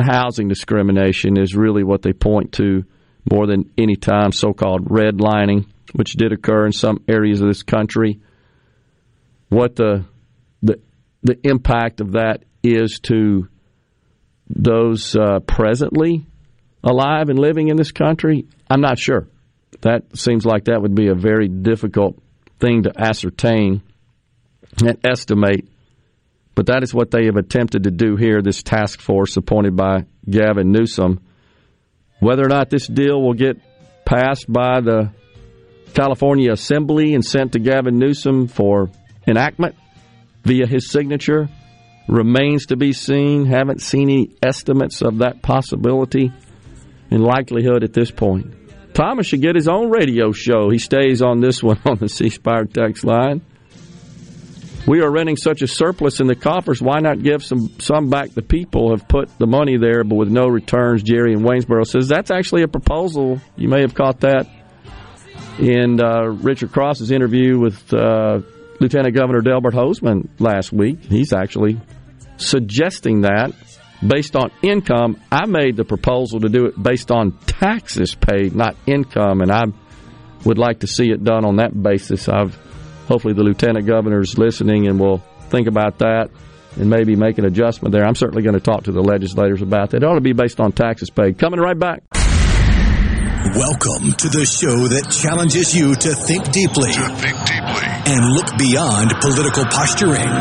housing 0.00 0.48
discrimination 0.48 1.38
is 1.38 1.56
really 1.56 1.82
what 1.82 2.02
they 2.02 2.12
point 2.12 2.52
to 2.52 2.84
more 3.30 3.46
than 3.46 3.70
any 3.76 3.96
time. 3.96 4.30
So-called 4.30 4.88
redlining, 4.88 5.66
which 5.92 6.12
did 6.12 6.32
occur 6.32 6.66
in 6.66 6.72
some 6.72 7.02
areas 7.08 7.40
of 7.40 7.48
this 7.48 7.62
country 7.62 8.20
what 9.48 9.76
the 9.76 10.04
the 10.62 10.80
the 11.22 11.38
impact 11.42 12.00
of 12.00 12.12
that 12.12 12.44
is 12.62 13.00
to 13.00 13.48
those 14.48 15.14
uh, 15.16 15.40
presently 15.40 16.26
alive 16.82 17.28
and 17.28 17.38
living 17.38 17.68
in 17.68 17.76
this 17.76 17.92
country, 17.92 18.46
I'm 18.70 18.80
not 18.80 18.98
sure. 18.98 19.28
That 19.82 20.16
seems 20.16 20.44
like 20.44 20.64
that 20.64 20.80
would 20.80 20.94
be 20.94 21.08
a 21.08 21.14
very 21.14 21.48
difficult 21.48 22.18
thing 22.58 22.84
to 22.84 22.92
ascertain 22.98 23.82
and 24.84 24.98
estimate. 25.04 25.68
But 26.54 26.66
that 26.66 26.82
is 26.82 26.92
what 26.92 27.10
they 27.10 27.26
have 27.26 27.36
attempted 27.36 27.84
to 27.84 27.90
do 27.90 28.16
here, 28.16 28.42
this 28.42 28.62
task 28.62 29.00
force 29.00 29.36
appointed 29.36 29.76
by 29.76 30.06
Gavin 30.28 30.72
Newsom. 30.72 31.20
Whether 32.20 32.44
or 32.44 32.48
not 32.48 32.70
this 32.70 32.86
deal 32.86 33.22
will 33.22 33.34
get 33.34 33.60
passed 34.04 34.50
by 34.52 34.80
the 34.80 35.12
California 35.94 36.52
Assembly 36.52 37.14
and 37.14 37.24
sent 37.24 37.52
to 37.52 37.60
Gavin 37.60 37.98
Newsom 37.98 38.48
for 38.48 38.90
enactment 39.28 39.76
via 40.42 40.66
his 40.66 40.90
signature 40.90 41.48
remains 42.08 42.66
to 42.66 42.76
be 42.76 42.92
seen. 42.92 43.44
Haven't 43.44 43.82
seen 43.82 44.08
any 44.08 44.36
estimates 44.42 45.02
of 45.02 45.18
that 45.18 45.42
possibility 45.42 46.32
and 47.10 47.22
likelihood 47.22 47.84
at 47.84 47.92
this 47.92 48.10
point. 48.10 48.54
Thomas 48.94 49.26
should 49.26 49.42
get 49.42 49.54
his 49.54 49.68
own 49.68 49.90
radio 49.90 50.32
show. 50.32 50.70
He 50.70 50.78
stays 50.78 51.22
on 51.22 51.40
this 51.40 51.62
one 51.62 51.78
on 51.84 51.98
the 51.98 52.08
C 52.08 52.30
Spire 52.30 52.64
text 52.64 53.04
line. 53.04 53.42
We 54.86 55.02
are 55.02 55.10
renting 55.10 55.36
such 55.36 55.60
a 55.60 55.66
surplus 55.68 56.18
in 56.18 56.28
the 56.28 56.34
coffers. 56.34 56.80
Why 56.80 57.00
not 57.00 57.22
give 57.22 57.44
some 57.44 57.68
some 57.78 58.08
back? 58.08 58.30
The 58.30 58.42
people 58.42 58.90
have 58.90 59.06
put 59.06 59.28
the 59.38 59.46
money 59.46 59.76
there, 59.76 60.02
but 60.02 60.14
with 60.14 60.30
no 60.30 60.46
returns. 60.46 61.02
Jerry 61.02 61.34
in 61.34 61.40
Waynesboro 61.40 61.86
says 61.86 62.08
that's 62.08 62.30
actually 62.30 62.62
a 62.62 62.68
proposal. 62.68 63.38
You 63.56 63.68
may 63.68 63.82
have 63.82 63.94
caught 63.94 64.20
that 64.20 64.48
in 65.58 66.00
uh, 66.00 66.28
Richard 66.28 66.72
Cross's 66.72 67.10
interview 67.10 67.58
with 67.58 67.92
uh, 67.92 68.40
Lieutenant 68.80 69.14
Governor 69.14 69.40
Delbert 69.40 69.74
Hosemann 69.74 70.28
last 70.38 70.72
week. 70.72 71.02
He's 71.04 71.32
actually 71.32 71.80
suggesting 72.36 73.22
that 73.22 73.52
based 74.06 74.36
on 74.36 74.50
income. 74.62 75.20
I 75.30 75.46
made 75.46 75.76
the 75.76 75.84
proposal 75.84 76.40
to 76.40 76.48
do 76.48 76.66
it 76.66 76.80
based 76.80 77.10
on 77.10 77.32
taxes 77.46 78.14
paid, 78.14 78.54
not 78.54 78.76
income, 78.86 79.40
and 79.40 79.50
I 79.50 79.64
would 80.44 80.58
like 80.58 80.80
to 80.80 80.86
see 80.86 81.10
it 81.10 81.24
done 81.24 81.44
on 81.44 81.56
that 81.56 81.80
basis. 81.80 82.28
I've 82.28 82.54
hopefully 83.08 83.34
the 83.34 83.42
lieutenant 83.42 83.86
governor's 83.86 84.38
listening 84.38 84.86
and 84.86 85.00
will 85.00 85.18
think 85.48 85.66
about 85.66 85.98
that 85.98 86.28
and 86.76 86.88
maybe 86.88 87.16
make 87.16 87.38
an 87.38 87.44
adjustment 87.44 87.92
there. 87.92 88.04
I'm 88.04 88.14
certainly 88.14 88.42
going 88.42 88.54
to 88.54 88.60
talk 88.60 88.84
to 88.84 88.92
the 88.92 89.00
legislators 89.02 89.62
about 89.62 89.90
that. 89.90 89.98
It 89.98 90.04
ought 90.04 90.14
to 90.14 90.20
be 90.20 90.32
based 90.32 90.60
on 90.60 90.70
taxes 90.72 91.10
paid. 91.10 91.38
Coming 91.38 91.58
right 91.58 91.78
back. 91.78 92.02
Welcome 93.54 94.12
to 94.12 94.28
the 94.28 94.44
show 94.44 94.86
that 94.88 95.10
challenges 95.10 95.74
you 95.74 95.94
to 95.94 96.14
think 96.14 96.52
deeply, 96.52 96.92
To 96.92 97.08
think 97.16 97.36
deeply. 97.46 97.87
And 98.10 98.24
look 98.32 98.56
beyond 98.56 99.12
political 99.20 99.64
posturing. 99.66 100.32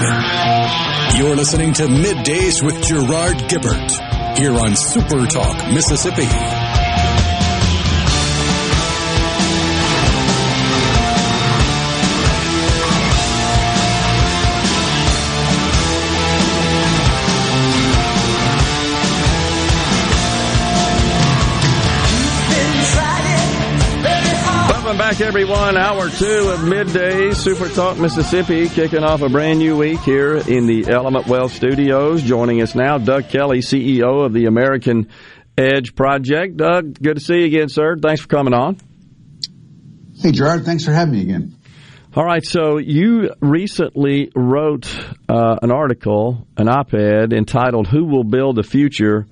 You're 1.19 1.35
listening 1.35 1.73
to 1.73 1.83
Middays 1.83 2.63
with 2.63 2.81
Gerard 2.81 3.35
Gibert 3.49 4.37
here 4.37 4.53
on 4.53 4.73
Super 4.73 5.25
Talk, 5.25 5.73
Mississippi. 5.73 6.56
Welcome 24.97 25.15
back, 25.15 25.27
everyone. 25.27 25.77
Hour 25.77 26.09
two 26.09 26.49
of 26.49 26.67
midday 26.67 27.31
Super 27.31 27.69
Talk 27.69 27.99
Mississippi, 27.99 28.67
kicking 28.67 29.03
off 29.03 29.21
a 29.21 29.29
brand 29.29 29.59
new 29.59 29.77
week 29.77 29.99
here 29.99 30.37
in 30.37 30.65
the 30.65 30.87
Element 30.87 31.27
Wealth 31.27 31.53
Studios. 31.53 32.23
Joining 32.23 32.63
us 32.63 32.73
now, 32.73 32.97
Doug 32.97 33.29
Kelly, 33.29 33.59
CEO 33.59 34.25
of 34.25 34.33
the 34.33 34.47
American 34.47 35.09
Edge 35.55 35.93
Project. 35.93 36.57
Doug, 36.57 36.99
good 36.99 37.17
to 37.17 37.23
see 37.23 37.41
you 37.41 37.45
again, 37.45 37.69
sir. 37.69 37.95
Thanks 38.01 38.21
for 38.21 38.27
coming 38.27 38.55
on. 38.55 38.77
Hey, 40.19 40.31
Gerard, 40.31 40.65
thanks 40.65 40.83
for 40.83 40.93
having 40.93 41.13
me 41.13 41.21
again. 41.21 41.55
All 42.15 42.25
right, 42.25 42.43
so 42.43 42.79
you 42.79 43.29
recently 43.39 44.31
wrote 44.35 44.87
uh, 45.29 45.57
an 45.61 45.69
article, 45.69 46.47
an 46.57 46.67
op 46.67 46.95
ed 46.95 47.33
entitled 47.33 47.85
Who 47.85 48.05
Will 48.05 48.23
Build 48.23 48.55
the 48.55 48.63
Future? 48.63 49.27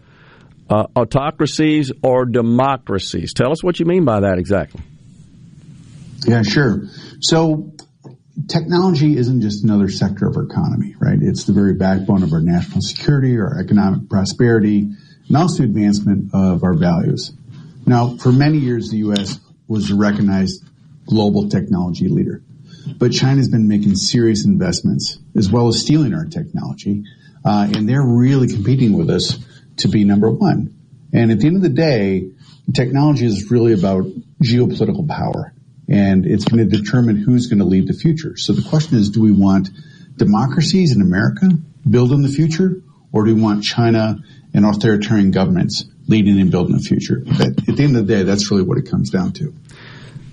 Uh, 0.69 0.85
autocracies 0.95 1.91
or 2.03 2.25
democracies? 2.25 3.33
Tell 3.33 3.51
us 3.51 3.63
what 3.63 3.79
you 3.79 3.87
mean 3.87 4.05
by 4.05 4.19
that 4.19 4.37
exactly. 4.37 4.83
Yeah, 6.25 6.41
sure. 6.41 6.87
So, 7.19 7.71
technology 8.47 9.15
isn't 9.15 9.41
just 9.41 9.63
another 9.63 9.89
sector 9.89 10.27
of 10.27 10.35
our 10.35 10.43
economy, 10.43 10.95
right? 10.99 11.19
It's 11.21 11.45
the 11.45 11.53
very 11.53 11.75
backbone 11.75 12.23
of 12.23 12.33
our 12.33 12.41
national 12.41 12.81
security, 12.81 13.37
our 13.37 13.59
economic 13.59 14.09
prosperity, 14.09 14.89
and 15.27 15.37
also 15.37 15.63
advancement 15.63 16.31
of 16.33 16.63
our 16.63 16.73
values. 16.73 17.31
Now, 17.85 18.17
for 18.17 18.31
many 18.31 18.57
years, 18.57 18.89
the 18.89 18.97
U.S. 18.97 19.39
was 19.67 19.91
a 19.91 19.95
recognized 19.95 20.63
global 21.05 21.47
technology 21.49 22.07
leader, 22.07 22.41
but 22.97 23.11
China's 23.11 23.49
been 23.49 23.67
making 23.67 23.95
serious 23.95 24.45
investments 24.45 25.19
as 25.35 25.51
well 25.51 25.67
as 25.67 25.79
stealing 25.79 26.15
our 26.15 26.25
technology, 26.25 27.03
uh, 27.45 27.67
and 27.75 27.87
they're 27.87 28.05
really 28.05 28.47
competing 28.47 28.93
with 28.93 29.11
us 29.11 29.37
to 29.77 29.87
be 29.87 30.03
number 30.03 30.31
one. 30.31 30.73
And 31.13 31.31
at 31.31 31.39
the 31.39 31.47
end 31.47 31.57
of 31.57 31.61
the 31.61 31.69
day, 31.69 32.29
technology 32.73 33.27
is 33.27 33.51
really 33.51 33.73
about 33.73 34.05
geopolitical 34.41 35.07
power 35.07 35.54
and 35.87 36.25
it's 36.25 36.45
going 36.45 36.67
to 36.67 36.77
determine 36.77 37.17
who's 37.17 37.47
going 37.47 37.59
to 37.59 37.65
lead 37.65 37.87
the 37.87 37.93
future. 37.93 38.35
So 38.37 38.53
the 38.53 38.67
question 38.67 38.97
is, 38.97 39.09
do 39.09 39.21
we 39.21 39.31
want 39.31 39.69
democracies 40.17 40.95
in 40.95 41.01
America 41.01 41.49
building 41.89 42.21
the 42.21 42.29
future 42.29 42.81
or 43.11 43.25
do 43.25 43.35
we 43.35 43.41
want 43.41 43.63
China 43.63 44.17
and 44.53 44.65
authoritarian 44.65 45.31
governments 45.31 45.85
leading 46.07 46.39
and 46.39 46.51
building 46.51 46.75
the 46.75 46.83
future? 46.83 47.21
But 47.25 47.67
at 47.69 47.77
the 47.77 47.83
end 47.83 47.97
of 47.97 48.07
the 48.07 48.13
day, 48.15 48.23
that's 48.23 48.49
really 48.51 48.63
what 48.63 48.77
it 48.77 48.89
comes 48.89 49.09
down 49.09 49.33
to. 49.33 49.53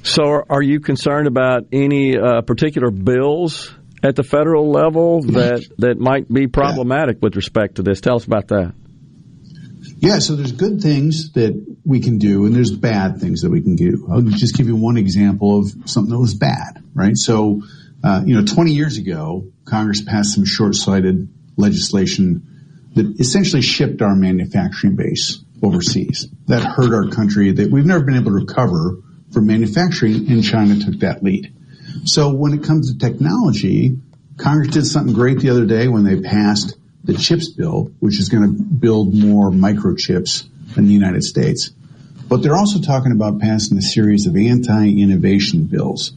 So, 0.03 0.42
are- 0.48 0.62
you 0.62 0.80
concerned 0.80 1.28
about 1.28 1.66
any 1.72 2.18
uh, 2.18 2.40
particular 2.42 2.90
bills 2.90 3.72
at 4.03 4.16
the 4.16 4.24
federal 4.24 4.70
level 4.70 5.22
that 5.22 5.64
that 5.78 5.98
might 5.98 6.32
be 6.32 6.48
problematic 6.48 7.22
with 7.22 7.36
respect 7.36 7.76
to 7.76 7.82
this? 7.82 8.00
Tell 8.00 8.16
us 8.16 8.24
about 8.24 8.48
that. 8.48 8.74
Yeah, 10.03 10.18
so 10.18 10.34
there's 10.34 10.50
good 10.50 10.80
things 10.80 11.30
that 11.34 11.55
we 11.84 12.00
can 12.00 12.18
do 12.18 12.44
and 12.44 12.57
there's 12.57 12.72
bad 12.72 13.20
things 13.20 13.42
that 13.42 13.50
we 13.50 13.62
can 13.62 13.76
do. 13.76 14.09
I'll 14.11 14.20
just 14.20 14.57
give 14.57 14.66
you 14.66 14.74
one 14.74 14.96
example 14.96 15.61
of 15.61 15.72
something 15.84 16.11
that 16.11 16.18
was 16.18 16.34
bad, 16.34 16.82
right? 16.92 17.16
So, 17.16 17.62
uh, 18.03 18.22
you 18.26 18.34
know, 18.34 18.44
20 18.44 18.72
years 18.72 18.98
ago, 18.98 19.46
Congress 19.64 20.03
passed 20.03 20.34
some 20.34 20.44
short-sighted 20.44 21.28
legislation 21.57 22.90
that 22.96 23.20
essentially 23.20 23.62
shipped 23.62 24.03
our 24.03 24.16
manufacturing 24.16 24.96
base 24.96 25.38
overseas. 25.62 26.26
That 26.48 26.64
hurt 26.64 26.92
our 26.92 27.09
country 27.09 27.53
that 27.53 27.70
we've 27.70 27.86
never 27.86 28.05
been 28.05 28.16
able 28.16 28.32
to 28.32 28.44
recover 28.44 28.96
from 29.30 29.46
manufacturing 29.46 30.28
and 30.28 30.42
China 30.42 30.80
took 30.80 30.98
that 30.98 31.22
lead. 31.22 31.55
So 32.07 32.34
when 32.34 32.55
it 32.55 32.64
comes 32.64 32.92
to 32.92 32.98
technology, 32.98 33.98
Congress 34.36 34.70
did 34.70 34.84
something 34.84 35.14
great 35.14 35.38
the 35.38 35.50
other 35.50 35.64
day 35.64 35.86
when 35.86 36.03
they 36.03 36.20
passed 36.20 36.76
the 37.05 37.14
CHIPS 37.14 37.48
bill, 37.48 37.90
which 38.00 38.18
is 38.18 38.28
going 38.28 38.42
to 38.42 38.62
build 38.62 39.14
more 39.14 39.50
microchips 39.50 40.46
in 40.76 40.86
the 40.86 40.92
United 40.92 41.24
States. 41.24 41.70
But 42.28 42.42
they're 42.42 42.57
also 42.57 42.80
talking 42.80 43.12
about 43.12 43.40
passing 43.40 43.76
a 43.76 43.82
series 43.82 44.26
of 44.26 44.36
anti-innovation 44.36 45.64
bills 45.64 46.12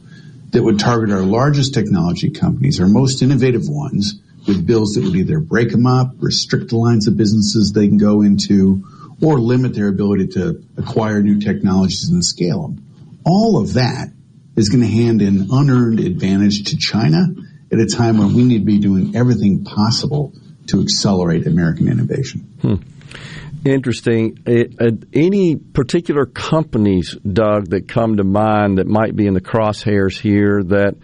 that 0.52 0.62
would 0.62 0.78
target 0.78 1.10
our 1.10 1.22
largest 1.22 1.74
technology 1.74 2.30
companies, 2.30 2.80
our 2.80 2.88
most 2.88 3.20
innovative 3.20 3.68
ones, 3.68 4.20
with 4.46 4.66
bills 4.66 4.94
that 4.94 5.04
would 5.04 5.16
either 5.16 5.40
break 5.40 5.70
them 5.70 5.86
up, 5.86 6.12
restrict 6.18 6.70
the 6.70 6.76
lines 6.76 7.08
of 7.08 7.16
businesses 7.16 7.72
they 7.72 7.88
can 7.88 7.98
go 7.98 8.22
into, 8.22 8.84
or 9.20 9.40
limit 9.40 9.74
their 9.74 9.88
ability 9.88 10.28
to 10.28 10.62
acquire 10.76 11.20
new 11.20 11.40
technologies 11.40 12.08
and 12.08 12.24
scale 12.24 12.62
them. 12.62 12.84
All 13.24 13.58
of 13.60 13.74
that 13.74 14.08
is 14.54 14.68
going 14.68 14.82
to 14.82 14.88
hand 14.88 15.20
an 15.20 15.48
unearned 15.50 16.00
advantage 16.00 16.70
to 16.70 16.78
China 16.78 17.26
at 17.72 17.78
a 17.80 17.86
time 17.86 18.18
when 18.18 18.34
we 18.34 18.44
need 18.44 18.60
to 18.60 18.64
be 18.64 18.78
doing 18.78 19.16
everything 19.16 19.64
possible 19.64 20.32
to 20.68 20.80
accelerate 20.82 21.46
American 21.46 21.88
innovation. 21.88 22.46
Interesting. 23.64 24.38
Uh, 24.46 24.84
uh, 24.84 24.90
any 25.12 25.56
particular 25.56 26.24
companies, 26.26 27.16
Doug, 27.16 27.70
that 27.70 27.88
come 27.88 28.18
to 28.18 28.24
mind 28.24 28.78
that 28.78 28.86
might 28.86 29.16
be 29.16 29.26
in 29.26 29.34
the 29.34 29.40
crosshairs 29.40 30.20
here 30.20 30.62
that 30.62 30.94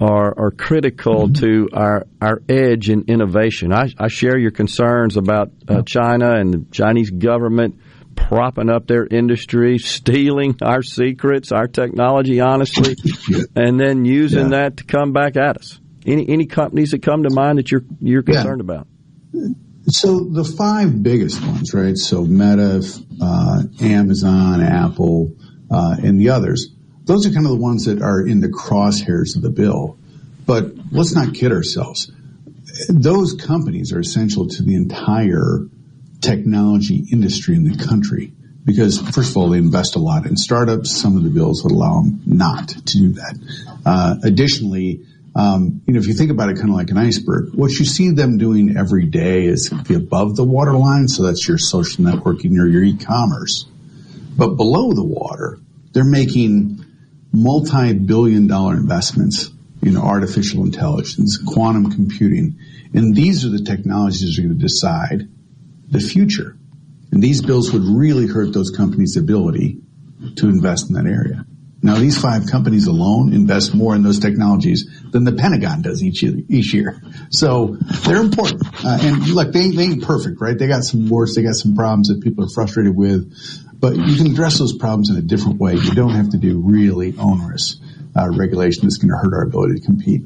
are, 0.00 0.38
are 0.38 0.50
critical 0.50 1.30
to 1.34 1.68
our, 1.74 2.06
our 2.22 2.40
edge 2.48 2.88
in 2.88 3.04
innovation? 3.08 3.72
I, 3.72 3.88
I 3.98 4.08
share 4.08 4.38
your 4.38 4.50
concerns 4.50 5.16
about 5.18 5.50
uh, 5.68 5.82
China 5.82 6.32
and 6.32 6.54
the 6.54 6.64
Chinese 6.70 7.10
government 7.10 7.80
propping 8.14 8.70
up 8.70 8.86
their 8.86 9.06
industry, 9.06 9.76
stealing 9.78 10.56
our 10.62 10.82
secrets, 10.82 11.52
our 11.52 11.66
technology, 11.68 12.40
honestly, 12.40 12.96
and 13.56 13.78
then 13.78 14.06
using 14.06 14.52
Yeah. 14.52 14.62
that 14.62 14.78
to 14.78 14.84
come 14.84 15.12
back 15.12 15.36
at 15.36 15.58
us. 15.58 15.78
Any 16.06 16.26
any 16.28 16.46
companies 16.46 16.92
that 16.92 17.02
come 17.02 17.24
to 17.24 17.30
mind 17.30 17.58
that 17.58 17.70
you're 17.70 17.82
you're 18.00 18.22
Yeah. 18.26 18.34
concerned 18.36 18.60
about? 18.62 18.86
So 19.88 20.20
the 20.20 20.44
five 20.44 21.02
biggest 21.02 21.40
ones, 21.42 21.72
right? 21.72 21.96
So 21.96 22.24
Meta, 22.24 22.82
uh, 23.22 23.62
Amazon, 23.80 24.62
Apple, 24.62 25.32
uh, 25.70 25.96
and 26.02 26.20
the 26.20 26.30
others. 26.30 26.68
Those 27.04 27.26
are 27.26 27.30
kind 27.30 27.46
of 27.46 27.52
the 27.52 27.58
ones 27.58 27.84
that 27.84 28.02
are 28.02 28.20
in 28.20 28.40
the 28.40 28.48
crosshairs 28.48 29.36
of 29.36 29.42
the 29.42 29.50
bill. 29.50 29.96
But 30.44 30.72
let's 30.90 31.14
not 31.14 31.34
kid 31.34 31.52
ourselves. 31.52 32.10
Those 32.88 33.34
companies 33.34 33.92
are 33.92 34.00
essential 34.00 34.48
to 34.48 34.62
the 34.62 34.74
entire 34.74 35.66
technology 36.20 37.06
industry 37.12 37.54
in 37.54 37.64
the 37.64 37.84
country 37.84 38.32
because 38.66 39.00
first 39.00 39.30
of 39.30 39.36
all, 39.36 39.50
they 39.50 39.58
invest 39.58 39.94
a 39.94 40.00
lot 40.00 40.26
in 40.26 40.36
startups. 40.36 40.90
Some 40.90 41.16
of 41.16 41.22
the 41.22 41.30
bills 41.30 41.62
would 41.62 41.72
allow 41.72 42.02
them 42.02 42.20
not 42.26 42.68
to 42.68 42.98
do 42.98 43.12
that. 43.12 43.38
Uh, 43.86 44.16
additionally, 44.24 45.06
um, 45.36 45.82
you 45.86 45.92
know, 45.92 46.00
if 46.00 46.06
you 46.06 46.14
think 46.14 46.30
about 46.30 46.48
it 46.48 46.56
kind 46.56 46.70
of 46.70 46.76
like 46.76 46.88
an 46.88 46.96
iceberg, 46.96 47.52
what 47.54 47.70
you 47.72 47.84
see 47.84 48.10
them 48.10 48.38
doing 48.38 48.74
every 48.74 49.04
day 49.04 49.44
is 49.44 49.68
the 49.68 49.94
above 49.94 50.34
the 50.34 50.44
water 50.44 50.72
line. 50.72 51.08
So 51.08 51.24
that's 51.24 51.46
your 51.46 51.58
social 51.58 52.04
networking 52.04 52.58
or 52.58 52.66
your 52.66 52.82
e-commerce. 52.82 53.66
But 54.34 54.56
below 54.56 54.94
the 54.94 55.04
water, 55.04 55.58
they're 55.92 56.04
making 56.04 56.82
multi-billion 57.32 58.46
dollar 58.46 58.76
investments 58.76 59.50
in 59.82 59.98
artificial 59.98 60.64
intelligence, 60.64 61.36
quantum 61.36 61.90
computing. 61.90 62.58
And 62.94 63.14
these 63.14 63.44
are 63.44 63.50
the 63.50 63.62
technologies 63.62 64.20
that 64.20 64.42
are 64.42 64.46
going 64.46 64.58
to 64.58 64.62
decide 64.62 65.28
the 65.90 66.00
future. 66.00 66.56
And 67.12 67.22
these 67.22 67.42
bills 67.42 67.74
would 67.74 67.84
really 67.84 68.26
hurt 68.26 68.54
those 68.54 68.70
companies' 68.70 69.18
ability 69.18 69.80
to 70.36 70.48
invest 70.48 70.88
in 70.88 70.94
that 70.94 71.04
area. 71.04 71.44
Now, 71.82 71.96
these 71.96 72.20
five 72.20 72.46
companies 72.46 72.86
alone 72.86 73.32
invest 73.32 73.74
more 73.74 73.94
in 73.94 74.02
those 74.02 74.18
technologies 74.18 74.88
than 75.10 75.24
the 75.24 75.32
Pentagon 75.32 75.82
does 75.82 76.02
each 76.02 76.22
year. 76.22 76.34
Each 76.48 76.72
year. 76.72 77.02
So 77.30 77.76
they're 78.06 78.22
important. 78.22 78.62
Uh, 78.84 78.98
and 79.02 79.28
look, 79.28 79.52
they, 79.52 79.70
they 79.70 79.84
ain't 79.84 80.02
perfect, 80.02 80.40
right? 80.40 80.58
They 80.58 80.68
got 80.68 80.84
some 80.84 81.08
warts, 81.08 81.36
they 81.36 81.42
got 81.42 81.54
some 81.54 81.76
problems 81.76 82.08
that 82.08 82.22
people 82.22 82.44
are 82.44 82.48
frustrated 82.48 82.96
with, 82.96 83.32
but 83.78 83.94
you 83.94 84.16
can 84.16 84.26
address 84.26 84.58
those 84.58 84.76
problems 84.76 85.10
in 85.10 85.16
a 85.16 85.22
different 85.22 85.60
way. 85.60 85.74
You 85.74 85.92
don't 85.92 86.14
have 86.14 86.30
to 86.30 86.38
do 86.38 86.58
really 86.58 87.14
onerous 87.18 87.78
uh, 88.16 88.30
regulation 88.30 88.84
that's 88.84 88.96
going 88.96 89.10
to 89.10 89.16
hurt 89.16 89.34
our 89.34 89.42
ability 89.42 89.80
to 89.80 89.84
compete. 89.84 90.22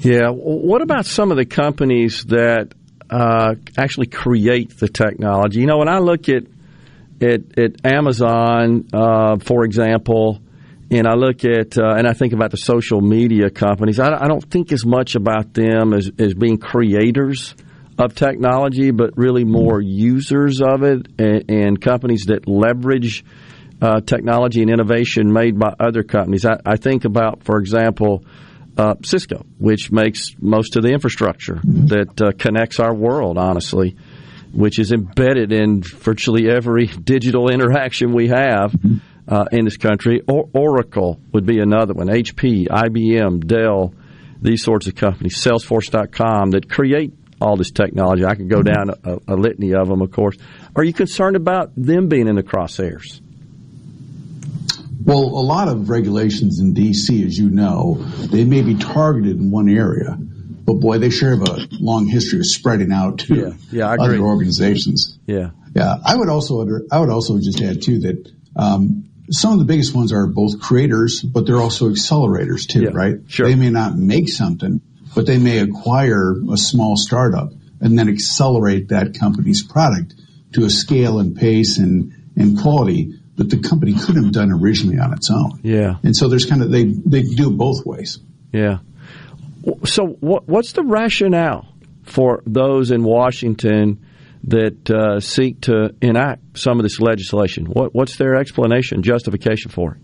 Yeah. 0.00 0.30
What 0.30 0.80
about 0.80 1.06
some 1.06 1.30
of 1.30 1.36
the 1.36 1.44
companies 1.44 2.24
that 2.26 2.72
uh, 3.10 3.54
actually 3.76 4.06
create 4.06 4.78
the 4.78 4.88
technology? 4.88 5.60
You 5.60 5.66
know, 5.66 5.78
when 5.78 5.88
I 5.88 5.98
look 5.98 6.28
at 6.28 6.44
at, 7.22 7.58
at 7.58 7.86
Amazon, 7.86 8.88
uh, 8.92 9.38
for 9.38 9.64
example, 9.64 10.40
and 10.90 11.06
I 11.06 11.14
look 11.14 11.44
at 11.44 11.78
uh, 11.78 11.94
and 11.96 12.06
I 12.06 12.12
think 12.14 12.32
about 12.32 12.50
the 12.50 12.56
social 12.56 13.00
media 13.00 13.50
companies. 13.50 13.98
I, 14.00 14.08
I, 14.24 14.26
don't 14.26 14.44
think 14.50 14.72
as 14.72 14.86
much 14.86 15.16
about 15.16 15.52
them 15.52 15.92
as, 15.92 16.10
as 16.18 16.34
being 16.34 16.58
creators 16.58 17.54
of 17.98 18.14
technology, 18.14 18.90
but 18.90 19.16
really 19.18 19.44
more 19.44 19.80
users 19.80 20.60
of 20.62 20.82
it 20.82 21.08
and, 21.18 21.50
and 21.50 21.80
companies 21.80 22.26
that 22.26 22.48
leverage 22.48 23.24
uh, 23.82 24.00
technology 24.00 24.62
and 24.62 24.70
innovation 24.70 25.32
made 25.32 25.58
by 25.58 25.74
other 25.78 26.02
companies. 26.02 26.46
I, 26.46 26.58
I 26.64 26.76
think 26.76 27.04
about, 27.04 27.44
for 27.44 27.58
example, 27.58 28.24
uh, 28.76 28.94
Cisco, 29.04 29.44
which 29.58 29.90
makes 29.90 30.36
most 30.40 30.76
of 30.76 30.84
the 30.84 30.90
infrastructure 30.90 31.60
that 31.64 32.20
uh, 32.22 32.32
connects 32.38 32.78
our 32.78 32.94
world, 32.94 33.36
honestly, 33.36 33.96
which 34.52 34.78
is 34.78 34.92
embedded 34.92 35.52
in 35.52 35.82
virtually 35.82 36.48
every 36.50 36.86
digital 36.86 37.50
interaction 37.50 38.12
we 38.12 38.28
have 38.28 38.74
uh, 39.28 39.44
in 39.52 39.64
this 39.64 39.76
country. 39.76 40.22
Or- 40.26 40.48
Oracle 40.52 41.20
would 41.32 41.46
be 41.46 41.60
another 41.60 41.94
one, 41.94 42.08
HP, 42.08 42.68
IBM, 42.68 43.46
Dell, 43.46 43.94
these 44.40 44.62
sorts 44.62 44.86
of 44.86 44.94
companies, 44.94 45.36
Salesforce.com 45.36 46.50
that 46.50 46.70
create 46.70 47.12
all 47.40 47.56
this 47.56 47.70
technology. 47.70 48.24
I 48.24 48.34
could 48.34 48.48
go 48.48 48.62
down 48.62 48.90
a, 49.04 49.18
a 49.28 49.36
litany 49.36 49.74
of 49.74 49.88
them, 49.88 50.02
of 50.02 50.10
course. 50.10 50.36
Are 50.74 50.84
you 50.84 50.92
concerned 50.92 51.36
about 51.36 51.72
them 51.76 52.08
being 52.08 52.28
in 52.28 52.36
the 52.36 52.42
crosshairs? 52.42 53.20
Well, 55.04 55.20
a 55.20 55.44
lot 55.44 55.68
of 55.68 55.88
regulations 55.88 56.58
in 56.58 56.74
D.C., 56.74 57.24
as 57.24 57.38
you 57.38 57.48
know, 57.48 57.94
they 58.26 58.44
may 58.44 58.62
be 58.62 58.74
targeted 58.74 59.38
in 59.38 59.50
one 59.50 59.68
area, 59.68 60.18
but 60.68 60.80
boy, 60.80 60.98
they 60.98 61.08
sure 61.08 61.30
have 61.30 61.48
a 61.48 61.66
long 61.80 62.06
history 62.06 62.40
of 62.40 62.46
spreading 62.46 62.92
out 62.92 63.20
to 63.20 63.34
yeah, 63.34 63.52
yeah, 63.72 63.90
other 63.90 64.18
organizations. 64.18 65.18
Yeah, 65.26 65.52
yeah. 65.74 65.96
I 66.04 66.14
would 66.14 66.28
also 66.28 66.60
I 66.92 67.00
would 67.00 67.08
also 67.08 67.38
just 67.38 67.62
add 67.62 67.80
too 67.80 68.00
that 68.00 68.30
um, 68.54 69.08
some 69.30 69.54
of 69.54 69.60
the 69.60 69.64
biggest 69.64 69.94
ones 69.94 70.12
are 70.12 70.26
both 70.26 70.60
creators, 70.60 71.22
but 71.22 71.46
they're 71.46 71.56
also 71.56 71.88
accelerators 71.88 72.68
too, 72.68 72.82
yeah, 72.82 72.90
right? 72.92 73.16
Sure. 73.28 73.48
They 73.48 73.54
may 73.54 73.70
not 73.70 73.96
make 73.96 74.28
something, 74.28 74.82
but 75.14 75.24
they 75.24 75.38
may 75.38 75.60
acquire 75.60 76.34
a 76.52 76.58
small 76.58 76.98
startup 76.98 77.50
and 77.80 77.98
then 77.98 78.10
accelerate 78.10 78.88
that 78.88 79.18
company's 79.18 79.62
product 79.62 80.16
to 80.52 80.66
a 80.66 80.70
scale 80.70 81.18
and 81.18 81.34
pace 81.34 81.78
and, 81.78 82.12
and 82.36 82.58
quality 82.60 83.14
that 83.36 83.48
the 83.48 83.58
company 83.58 83.94
couldn't 83.94 84.22
have 84.22 84.32
done 84.34 84.52
originally 84.52 84.98
on 84.98 85.14
its 85.14 85.30
own. 85.30 85.60
Yeah. 85.62 85.96
And 86.02 86.14
so 86.14 86.28
there's 86.28 86.44
kind 86.44 86.60
of 86.60 86.70
they 86.70 86.84
they 86.84 87.22
do 87.22 87.48
it 87.48 87.56
both 87.56 87.86
ways. 87.86 88.18
Yeah. 88.52 88.80
So 89.84 90.06
what 90.20 90.48
what's 90.48 90.72
the 90.72 90.82
rationale 90.82 91.74
for 92.04 92.42
those 92.46 92.90
in 92.90 93.02
Washington 93.02 94.04
that 94.44 94.90
uh, 94.90 95.20
seek 95.20 95.62
to 95.62 95.94
enact 96.00 96.58
some 96.58 96.78
of 96.78 96.84
this 96.84 97.00
legislation? 97.00 97.66
What 97.66 97.94
what's 97.94 98.16
their 98.16 98.36
explanation, 98.36 99.02
justification 99.02 99.70
for 99.70 99.92
it? 99.94 100.00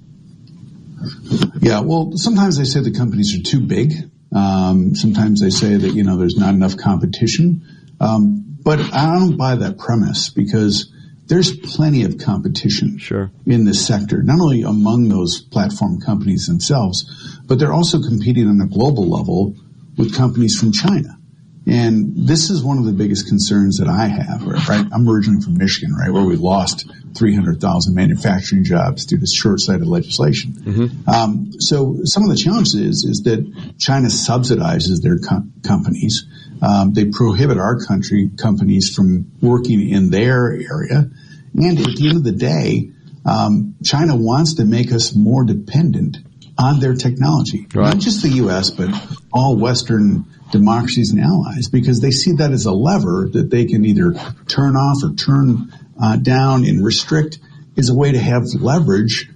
Yeah. 1.61 1.81
Well, 1.81 2.13
sometimes 2.17 2.57
they 2.59 2.65
say 2.65 2.81
the 2.81 2.93
companies 2.93 3.39
are 3.39 3.43
too 3.43 3.61
big. 3.61 3.93
Um, 4.35 4.95
sometimes 4.95 5.41
they 5.41 5.51
say 5.51 5.77
that 5.77 5.95
you 5.95 6.05
know 6.05 6.17
there's 6.17 6.37
not 6.37 6.55
enough 6.55 6.77
competition. 6.77 7.63
Um, 8.01 8.59
but 8.63 8.81
I 8.81 9.19
don't 9.19 9.37
buy 9.37 9.57
that 9.57 9.79
premise 9.79 10.31
because 10.31 10.93
there's 11.27 11.57
plenty 11.57 12.05
of 12.05 12.19
competition 12.19 12.99
sure. 12.99 13.31
in 13.47 13.65
this 13.65 13.87
sector, 13.87 14.23
not 14.23 14.41
only 14.41 14.63
among 14.63 15.09
those 15.09 15.41
platform 15.41 16.01
companies 16.01 16.47
themselves, 16.47 17.39
but 17.47 17.59
they're 17.59 17.73
also 17.73 18.01
competing 18.01 18.49
on 18.49 18.61
a 18.61 18.67
global 18.67 19.09
level 19.09 19.57
with 19.97 20.15
companies 20.15 20.59
from 20.59 20.73
China. 20.73 21.19
And 21.67 22.29
this 22.29 22.51
is 22.51 22.63
one 22.63 22.77
of 22.77 22.85
the 22.85 22.93
biggest 22.93 23.27
concerns 23.27 23.79
that 23.79 23.89
I 23.89 24.07
have, 24.07 24.45
right? 24.69 24.87
I'm 24.93 25.09
originally 25.09 25.41
from 25.41 25.57
Michigan, 25.57 25.95
right, 25.95 26.11
where 26.11 26.25
we 26.25 26.37
lost 26.37 26.87
300,000 27.17 27.95
manufacturing 27.95 28.65
jobs 28.65 29.07
due 29.07 29.19
to 29.19 29.27
short-sighted 29.27 29.87
legislation. 29.87 30.53
Mm-hmm. 30.53 31.09
Um, 31.09 31.53
so 31.59 32.01
some 32.05 32.23
of 32.25 32.29
the 32.29 32.37
challenges 32.37 32.75
is, 32.75 33.05
is 33.05 33.23
that 33.25 33.75
China 33.79 34.09
subsidizes 34.09 35.01
their 35.01 35.19
com- 35.19 35.55
companies. 35.63 36.27
Um, 36.63 36.93
they 36.93 37.07
prohibit 37.07 37.59
our 37.59 37.79
country 37.85 38.31
companies 38.37 38.95
from 38.95 39.31
working 39.41 39.89
in 39.89 40.11
their 40.11 40.53
area. 40.53 41.11
And 41.55 41.79
at 41.79 41.97
the 41.97 42.09
end 42.09 42.17
of 42.19 42.25
the 42.25 42.33
day, 42.33 42.91
um, 43.25 43.75
China 43.85 44.17
wants 44.17 44.55
to 44.55 44.65
make 44.65 44.93
us 44.93 45.15
more 45.15 45.45
dependent 45.45 46.19
on 46.59 46.81
their 46.81 46.95
technology. 46.95 47.67
Right. 47.75 47.95
Not 47.95 47.99
just 47.99 48.23
the 48.23 48.29
U.S., 48.31 48.71
but 48.71 48.91
all 49.33 49.57
Western 49.57 50.27
democracies 50.53 51.11
and 51.11 51.21
allies, 51.21 51.69
because 51.69 52.01
they 52.01 52.11
see 52.11 52.33
that 52.33 52.53
as 52.53 52.67
a 52.67 52.73
lever 52.73 53.29
that 53.33 53.51
they 53.51 53.65
can 53.65 53.85
either 53.85 54.15
turn 54.47 54.77
off 54.77 55.03
or 55.03 55.15
turn 55.15 55.73
uh, 56.01 56.17
down 56.17 56.65
and 56.65 56.85
restrict 56.85 57.39
is 57.77 57.89
a 57.91 57.95
way 57.95 58.13
to 58.13 58.19
have 58.19 58.45
leverage 58.55 59.31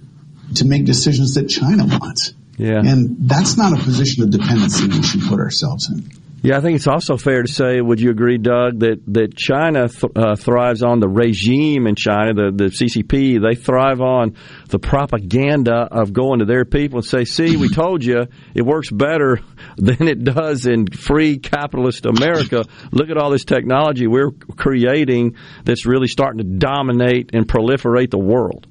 to 0.55 0.65
make 0.65 0.85
decisions 0.85 1.35
that 1.35 1.47
China 1.47 1.85
wants. 1.85 2.33
Yeah. 2.57 2.81
And 2.83 3.29
that's 3.29 3.57
not 3.57 3.73
a 3.73 3.83
position 3.83 4.23
of 4.23 4.31
dependency 4.31 4.87
we 4.87 5.03
should 5.03 5.21
put 5.21 5.39
ourselves 5.39 5.89
in. 5.89 6.09
Yeah, 6.41 6.57
I 6.57 6.61
think 6.61 6.77
it's 6.77 6.87
also 6.87 7.17
fair 7.17 7.43
to 7.43 7.51
say, 7.51 7.81
would 7.81 7.99
you 7.99 8.11
agree, 8.11 8.37
Doug, 8.37 8.79
that, 8.79 9.01
that 9.07 9.35
China 9.35 9.89
th- 9.89 10.11
uh, 10.15 10.35
thrives 10.35 10.83
on 10.83 11.01
the 11.01 11.09
regime 11.09 11.85
in 11.85 11.95
China, 11.95 12.33
the, 12.33 12.51
the 12.55 12.65
CCP, 12.65 13.41
they 13.41 13.55
thrive 13.55 13.99
on 13.99 14.35
the 14.69 14.79
propaganda 14.79 15.87
of 15.91 16.13
going 16.13 16.39
to 16.39 16.45
their 16.45 16.63
people 16.63 16.99
and 16.99 17.05
say, 17.05 17.25
see, 17.25 17.57
we 17.57 17.67
told 17.67 18.05
you 18.05 18.27
it 18.55 18.61
works 18.61 18.89
better 18.89 19.41
than 19.77 20.07
it 20.07 20.23
does 20.23 20.65
in 20.65 20.87
free 20.87 21.39
capitalist 21.39 22.05
America. 22.05 22.63
Look 22.91 23.09
at 23.09 23.17
all 23.17 23.31
this 23.31 23.43
technology 23.43 24.07
we're 24.07 24.31
creating 24.31 25.35
that's 25.65 25.85
really 25.85 26.07
starting 26.07 26.37
to 26.37 26.57
dominate 26.57 27.31
and 27.33 27.47
proliferate 27.47 28.11
the 28.11 28.17
world. 28.17 28.65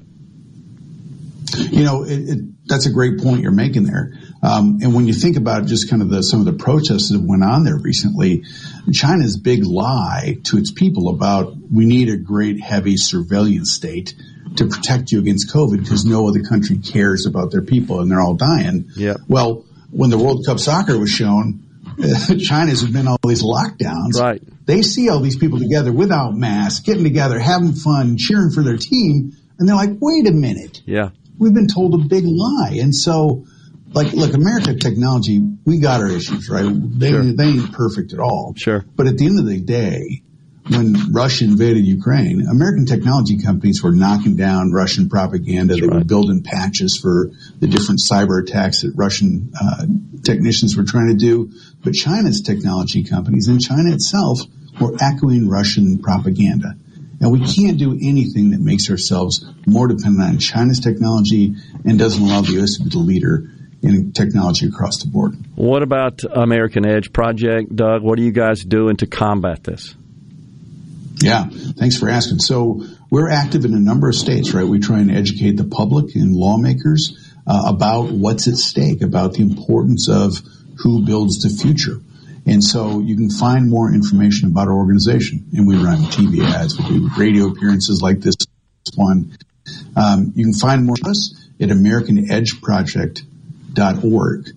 You 1.57 1.85
know, 1.85 2.05
it, 2.05 2.19
it, 2.19 2.39
that's 2.67 2.87
a 2.87 2.93
great 2.93 3.21
point 3.21 3.43
you're 3.43 3.53
making 3.53 3.85
there. 3.85 4.13
Um, 4.43 4.79
and 4.83 4.95
when 4.95 5.07
you 5.07 5.15
think 5.15 5.37
about 5.37 5.67
just 5.67 5.91
kind 5.91 6.01
of 6.01 6.11
the, 6.11 6.23
some 6.23 6.41
of 6.41 6.47
the 6.47 6.53
protests 6.53 7.11
that 7.11 7.21
went 7.21 7.43
on 7.43 7.65
there 7.65 7.77
recently, 7.77 8.45
China's 8.93 9.37
big 9.37 9.65
lie 9.65 10.39
to 10.45 10.59
its 10.59 10.71
people 10.71 11.09
about 11.09 11.57
we 11.71 11.85
need 11.85 12.09
a 12.09 12.17
great 12.17 12.61
heavy 12.61 12.97
surveillance 12.97 13.73
state 13.73 14.15
to 14.57 14.67
protect 14.67 15.13
you 15.13 15.19
against 15.19 15.53
COVID 15.53 15.83
because 15.83 16.05
no 16.05 16.29
other 16.29 16.43
country 16.43 16.79
cares 16.79 17.27
about 17.27 17.51
their 17.51 17.63
people 17.63 18.01
and 18.01 18.11
they're 18.11 18.21
all 18.21 18.35
dying. 18.35 18.91
Yeah. 18.97 19.17
Well, 19.29 19.65
when 19.91 20.11
the 20.11 20.19
World 20.19 20.45
Cup 20.47 20.59
soccer 20.59 20.99
was 20.99 21.11
shown, 21.11 21.65
China's 22.39 22.85
been 22.85 23.09
all 23.09 23.19
these 23.27 23.43
lockdowns. 23.43 24.15
Right. 24.21 24.43
They 24.67 24.83
see 24.83 25.09
all 25.09 25.21
these 25.21 25.37
people 25.37 25.59
together 25.59 25.93
without 25.93 26.35
masks, 26.35 26.81
getting 26.81 27.03
together, 27.03 27.39
having 27.39 27.73
fun, 27.73 28.17
cheering 28.19 28.51
for 28.51 28.63
their 28.63 28.77
team, 28.77 29.37
and 29.59 29.69
they're 29.69 29.77
like, 29.77 29.97
"Wait 29.99 30.29
a 30.29 30.31
minute." 30.31 30.83
Yeah. 30.85 31.11
We've 31.39 31.55
been 31.55 31.67
told 31.67 31.95
a 31.95 32.05
big 32.05 32.25
lie, 32.27 32.79
and 32.81 32.95
so 32.95 33.47
like 33.93 34.13
look, 34.13 34.35
America 34.35 34.75
technology, 34.75 35.41
we 35.65 35.79
got 35.79 36.01
our 36.01 36.09
issues, 36.09 36.49
right? 36.49 36.67
They 36.69 37.11
sure. 37.11 37.23
they 37.25 37.45
ain't 37.45 37.73
perfect 37.73 38.13
at 38.13 38.19
all. 38.19 38.55
Sure. 38.57 38.85
But 38.97 39.07
at 39.07 39.19
the 39.19 39.27
end 39.27 39.39
of 39.39 39.47
the 39.47 39.61
day, 39.61 40.23
when 40.69 41.13
Russia 41.13 41.45
invaded 41.45 41.87
Ukraine, 41.87 42.47
American 42.47 42.85
technology 42.85 43.39
companies 43.39 43.83
were 43.83 43.93
knocking 43.93 44.37
down 44.37 44.73
Russian 44.73 45.09
propaganda. 45.09 45.75
That's 45.75 45.81
they 45.81 45.87
right. 45.87 45.99
were 45.99 46.05
building 46.05 46.43
patches 46.43 46.99
for 46.99 47.31
the 47.59 47.67
different 47.67 48.01
cyber 48.01 48.43
attacks 48.43 48.83
that 48.83 48.93
Russian 48.95 49.53
uh, 49.59 49.87
technicians 50.23 50.77
were 50.77 50.85
trying 50.85 51.09
to 51.09 51.15
do. 51.15 51.53
But 51.83 51.95
China's 51.95 52.43
technology 52.43 53.05
companies 53.05 53.49
and 53.49 53.61
China 53.61 53.93
itself 53.93 54.41
were 54.81 54.95
echoing 55.01 55.49
Russian 55.49 55.99
propaganda. 55.99 56.77
And 57.21 57.33
we 57.33 57.41
can't 57.41 57.79
do 57.79 57.99
anything 58.01 58.51
that 58.51 58.61
makes 58.61 58.91
ourselves 58.91 59.45
more 59.67 59.89
dependent 59.89 60.23
on 60.23 60.39
China's 60.39 60.79
technology 60.79 61.55
and 61.85 61.99
doesn't 61.99 62.23
allow 62.23 62.43
the 62.43 62.53
U.S. 62.53 62.77
to 62.77 62.85
be 62.85 62.91
the 62.91 62.99
leader 62.99 63.51
in 63.83 64.13
technology 64.13 64.67
across 64.67 65.03
the 65.03 65.09
board. 65.09 65.37
What 65.55 65.83
about 65.83 66.21
American 66.25 66.85
Edge 66.85 67.13
Project, 67.13 67.75
Doug? 67.75 68.03
What 68.03 68.19
are 68.19 68.23
you 68.23 68.33
guys 68.33 68.65
doing 68.65 68.97
to 68.97 69.07
combat 69.07 69.65
this? 69.65 69.95
Yeah, 71.21 71.49
thanks 71.49 71.97
for 71.99 72.09
asking. 72.09 72.39
So 72.41 72.85
we're 73.11 73.31
active 73.31 73.65
in 73.65 73.75
a 73.75 73.81
number 73.81 74.09
of 74.09 74.15
states, 74.15 74.53
right? 74.53 74.67
We 74.67 74.79
try 74.79 75.01
and 75.01 75.11
educate 75.11 75.57
the 75.57 75.65
public 75.65 76.15
and 76.15 76.35
lawmakers 76.35 77.35
uh, 77.47 77.63
about 77.67 78.11
what's 78.11 78.47
at 78.47 78.57
stake, 78.57 79.03
about 79.03 79.35
the 79.35 79.43
importance 79.43 80.09
of 80.09 80.41
who 80.79 81.05
builds 81.05 81.43
the 81.43 81.49
future. 81.49 82.01
And 82.47 82.63
so 82.63 83.01
you 83.01 83.17
can 83.17 83.31
find 83.31 83.69
more 83.69 83.93
information 83.93 84.49
about 84.49 84.69
our 84.69 84.75
organization. 84.75 85.47
And 85.53 85.67
we 85.67 85.77
run 85.77 85.99
TV 86.05 86.43
ads, 86.45 86.79
we 86.79 86.87
do 86.89 87.11
radio 87.19 87.49
appearances 87.49 88.01
like 88.01 88.21
this 88.21 88.37
one. 88.95 89.37
Um, 89.97 90.33
you 90.35 90.45
can 90.45 90.55
find 90.55 90.87
more 90.87 90.97
of 91.03 91.11
us 91.11 91.35
at 91.61 91.71
AmericanEdgeProject.org. 93.79 94.51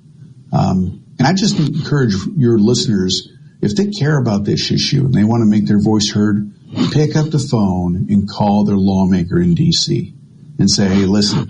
Um, 0.54 1.04
and 1.18 1.28
I 1.28 1.34
just 1.34 1.58
encourage 1.60 2.16
your 2.36 2.58
listeners, 2.58 3.30
if 3.62 3.76
they 3.76 3.88
care 3.88 4.18
about 4.18 4.44
this 4.44 4.72
issue 4.72 5.06
and 5.06 5.14
they 5.14 5.24
want 5.24 5.42
to 5.42 5.50
make 5.50 5.68
their 5.68 5.82
voice 5.82 6.12
heard, 6.12 6.52
pick 6.92 7.16
up 7.16 7.30
the 7.30 7.40
phone 7.40 8.08
and 8.10 8.30
call 8.30 8.66
their 8.66 8.78
lawmaker 8.78 9.40
in 9.40 9.56
DC 9.56 10.14
and 10.58 10.70
say, 10.70 10.88
hey, 10.88 11.06
listen, 11.06 11.48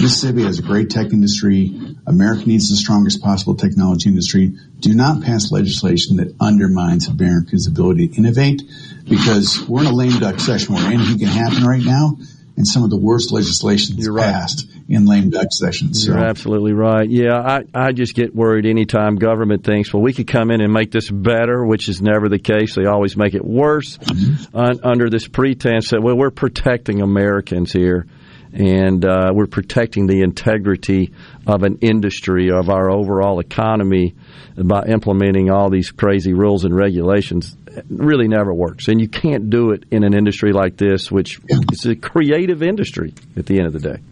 Mississippi 0.00 0.42
has 0.44 0.60
a 0.60 0.62
great 0.62 0.90
tech 0.90 1.12
industry. 1.12 1.96
America 2.06 2.46
needs 2.46 2.70
the 2.70 2.76
strongest 2.76 3.20
possible 3.20 3.56
technology 3.56 4.08
industry. 4.08 4.52
Do 4.78 4.94
not 4.94 5.22
pass 5.22 5.50
legislation 5.50 6.16
that 6.16 6.34
undermines 6.40 7.08
America's 7.08 7.66
ability 7.66 8.08
to 8.08 8.16
innovate 8.16 8.62
because 9.08 9.60
we're 9.68 9.80
in 9.80 9.86
a 9.86 9.92
lame 9.92 10.18
duck 10.20 10.38
session 10.38 10.74
where 10.74 10.86
anything 10.86 11.18
can 11.18 11.28
happen 11.28 11.64
right 11.64 11.82
now. 11.82 12.16
And 12.58 12.66
some 12.66 12.82
of 12.82 12.90
the 12.90 12.96
worst 12.96 13.30
legislation 13.30 13.94
that's 13.94 14.08
right. 14.08 14.32
passed 14.32 14.68
in 14.88 15.06
lame 15.06 15.30
duck 15.30 15.46
sessions. 15.52 16.04
You're 16.04 16.18
absolutely 16.18 16.72
right. 16.72 17.08
Yeah, 17.08 17.38
I, 17.38 17.62
I 17.72 17.92
just 17.92 18.14
get 18.16 18.34
worried 18.34 18.66
anytime 18.66 19.14
government 19.14 19.62
thinks, 19.62 19.94
well, 19.94 20.02
we 20.02 20.12
could 20.12 20.26
come 20.26 20.50
in 20.50 20.60
and 20.60 20.72
make 20.72 20.90
this 20.90 21.08
better, 21.08 21.64
which 21.64 21.88
is 21.88 22.02
never 22.02 22.28
the 22.28 22.40
case. 22.40 22.74
They 22.74 22.86
always 22.86 23.16
make 23.16 23.34
it 23.34 23.44
worse 23.44 23.96
mm-hmm. 23.98 24.56
un, 24.56 24.80
under 24.82 25.08
this 25.08 25.28
pretense 25.28 25.90
that, 25.90 26.02
well, 26.02 26.16
we're 26.16 26.32
protecting 26.32 27.00
Americans 27.00 27.72
here 27.72 28.08
and 28.52 29.04
uh, 29.04 29.30
we're 29.34 29.46
protecting 29.46 30.06
the 30.06 30.22
integrity 30.22 31.12
of 31.46 31.62
an 31.62 31.78
industry 31.80 32.50
of 32.50 32.70
our 32.70 32.90
overall 32.90 33.40
economy 33.40 34.14
by 34.56 34.84
implementing 34.84 35.50
all 35.50 35.70
these 35.70 35.90
crazy 35.90 36.32
rules 36.32 36.64
and 36.64 36.74
regulations. 36.74 37.56
It 37.66 37.84
really 37.88 38.28
never 38.28 38.52
works. 38.52 38.88
And 38.88 39.00
you 39.00 39.08
can't 39.08 39.50
do 39.50 39.70
it 39.70 39.84
in 39.90 40.02
an 40.04 40.14
industry 40.14 40.52
like 40.52 40.76
this 40.76 41.10
which 41.10 41.40
is 41.72 41.86
a 41.86 41.94
creative 41.94 42.62
industry 42.62 43.14
at 43.36 43.46
the 43.46 43.58
end 43.58 43.66
of 43.66 43.72
the 43.72 43.80
day. 43.80 44.02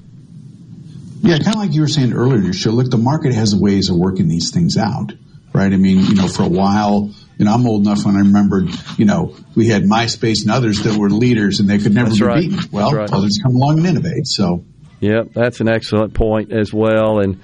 Yeah 1.23 1.39
kind 1.39 1.57
of 1.57 1.63
like 1.63 1.73
you 1.73 1.81
were 1.81 1.89
saying 1.89 2.13
earlier 2.13 2.37
in 2.37 2.45
your 2.45 2.53
show 2.53 2.71
look 2.71 2.91
the 2.91 2.99
market 2.99 3.35
has 3.35 3.57
ways 3.57 3.89
of 3.89 3.97
working 3.97 4.29
these 4.29 4.51
things 4.51 4.77
out 4.77 5.13
right? 5.53 5.73
I 5.73 5.77
mean 5.77 6.01
you 6.01 6.15
know 6.15 6.29
for 6.29 6.43
a 6.43 6.49
while 6.49 7.11
you 7.39 7.45
know, 7.45 7.53
I'm 7.53 7.67
old 7.67 7.87
enough 7.87 8.05
when 8.05 8.17
I 8.17 8.21
remembered, 8.21 8.71
you 8.97 9.05
know, 9.05 9.37
we 9.55 9.69
had 9.69 9.83
MySpace 9.83 10.43
and 10.43 10.51
others 10.51 10.83
that 10.85 10.97
were 10.97 11.11
leaders 11.11 11.61
and 11.61 11.69
they 11.69 11.79
could 11.79 11.95
never 11.95 12.09
that's 12.09 12.21
be 12.21 12.27
right. 12.27 12.41
beaten. 12.41 12.59
Well, 12.73 12.93
right. 12.93 13.13
others 13.13 13.39
come 13.43 13.57
along 13.57 13.79
and 13.79 13.87
innovate. 13.87 14.27
So, 14.27 14.65
yep, 15.01 15.33
that's 15.35 15.61
an 15.61 15.69
excellent 15.69 16.15
point 16.15 16.51
as 16.51 16.73
well. 16.73 17.21
And 17.21 17.43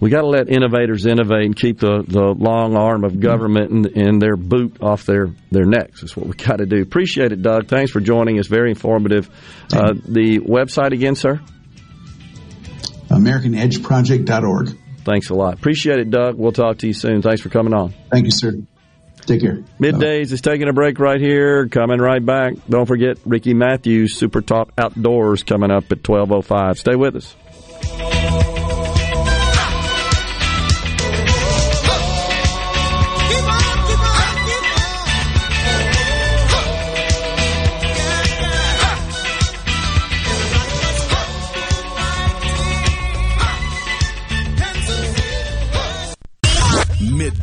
we 0.00 0.10
got 0.10 0.22
to 0.22 0.26
let 0.26 0.48
innovators 0.48 1.06
innovate 1.06 1.44
and 1.44 1.56
keep 1.56 1.78
the, 1.78 2.04
the 2.06 2.34
long 2.36 2.76
arm 2.76 3.04
of 3.04 3.20
government 3.20 3.70
and, 3.70 3.86
and 3.86 4.22
their 4.22 4.36
boot 4.36 4.78
off 4.80 5.04
their, 5.04 5.28
their 5.52 5.64
necks. 5.64 6.00
That's 6.00 6.16
what 6.16 6.26
we 6.26 6.34
got 6.34 6.56
to 6.56 6.66
do. 6.66 6.82
Appreciate 6.82 7.30
it, 7.30 7.40
Doug. 7.40 7.68
Thanks 7.68 7.92
for 7.92 8.00
joining 8.00 8.40
us. 8.40 8.48
Very 8.48 8.70
informative. 8.70 9.28
Uh, 9.72 9.92
the 9.92 10.40
website 10.40 10.92
again, 10.92 11.14
sir? 11.14 11.40
AmericanEdgeProject.org. 13.08 14.78
Thanks 15.04 15.30
a 15.30 15.34
lot. 15.34 15.54
Appreciate 15.54 15.98
it, 16.00 16.10
Doug. 16.10 16.36
We'll 16.36 16.52
talk 16.52 16.78
to 16.78 16.86
you 16.86 16.92
soon. 16.92 17.22
Thanks 17.22 17.40
for 17.40 17.48
coming 17.48 17.72
on. 17.72 17.94
Thank 18.10 18.26
you, 18.26 18.30
sir. 18.30 18.52
Take 19.28 19.42
care. 19.42 19.62
Middays 19.78 20.32
is 20.32 20.40
taking 20.40 20.68
a 20.68 20.72
break 20.72 20.98
right 20.98 21.20
here. 21.20 21.68
Coming 21.68 21.98
right 21.98 22.24
back. 22.24 22.54
Don't 22.66 22.86
forget 22.86 23.18
Ricky 23.26 23.52
Matthews 23.52 24.16
Super 24.16 24.40
Talk 24.40 24.72
Outdoors 24.78 25.42
coming 25.42 25.70
up 25.70 25.92
at 25.92 26.02
12:05. 26.02 26.78
Stay 26.78 26.96
with 26.96 27.14
us. 27.16 28.17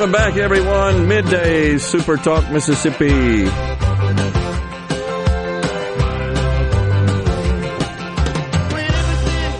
Welcome 0.00 0.12
back, 0.14 0.36
everyone. 0.38 1.08
Midday 1.08 1.76
Super 1.76 2.16
Talk 2.16 2.50
Mississippi. 2.50 3.42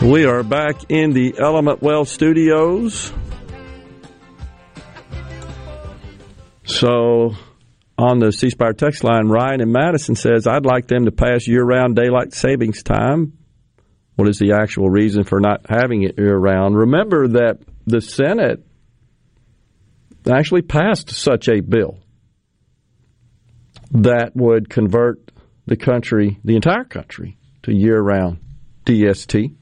We 0.02 0.24
are 0.24 0.42
back 0.42 0.76
in 0.88 1.12
the 1.12 1.34
Element 1.38 1.82
Wealth 1.82 2.08
studios. 2.08 3.12
So, 6.64 7.34
on 7.98 8.20
the 8.20 8.32
C 8.32 8.48
Spire 8.48 8.72
text 8.72 9.04
line, 9.04 9.28
Ryan 9.28 9.60
in 9.60 9.70
Madison 9.70 10.14
says, 10.14 10.46
I'd 10.46 10.64
like 10.64 10.88
them 10.88 11.04
to 11.04 11.12
pass 11.12 11.46
year 11.46 11.62
round 11.62 11.96
daylight 11.96 12.32
savings 12.32 12.82
time. 12.82 13.34
What 14.16 14.26
is 14.26 14.38
the 14.38 14.52
actual 14.52 14.88
reason 14.88 15.24
for 15.24 15.38
not 15.38 15.66
having 15.68 16.02
it 16.02 16.16
year 16.16 16.34
round? 16.34 16.78
Remember 16.78 17.28
that 17.28 17.58
the 17.84 18.00
Senate 18.00 18.64
actually 20.28 20.62
passed 20.62 21.10
such 21.10 21.48
a 21.48 21.60
bill 21.60 21.98
that 23.92 24.32
would 24.34 24.68
convert 24.68 25.30
the 25.66 25.76
country, 25.76 26.38
the 26.44 26.56
entire 26.56 26.84
country, 26.84 27.36
to 27.62 27.74
year 27.74 28.00
round 28.00 28.38
DST. 28.84 29.54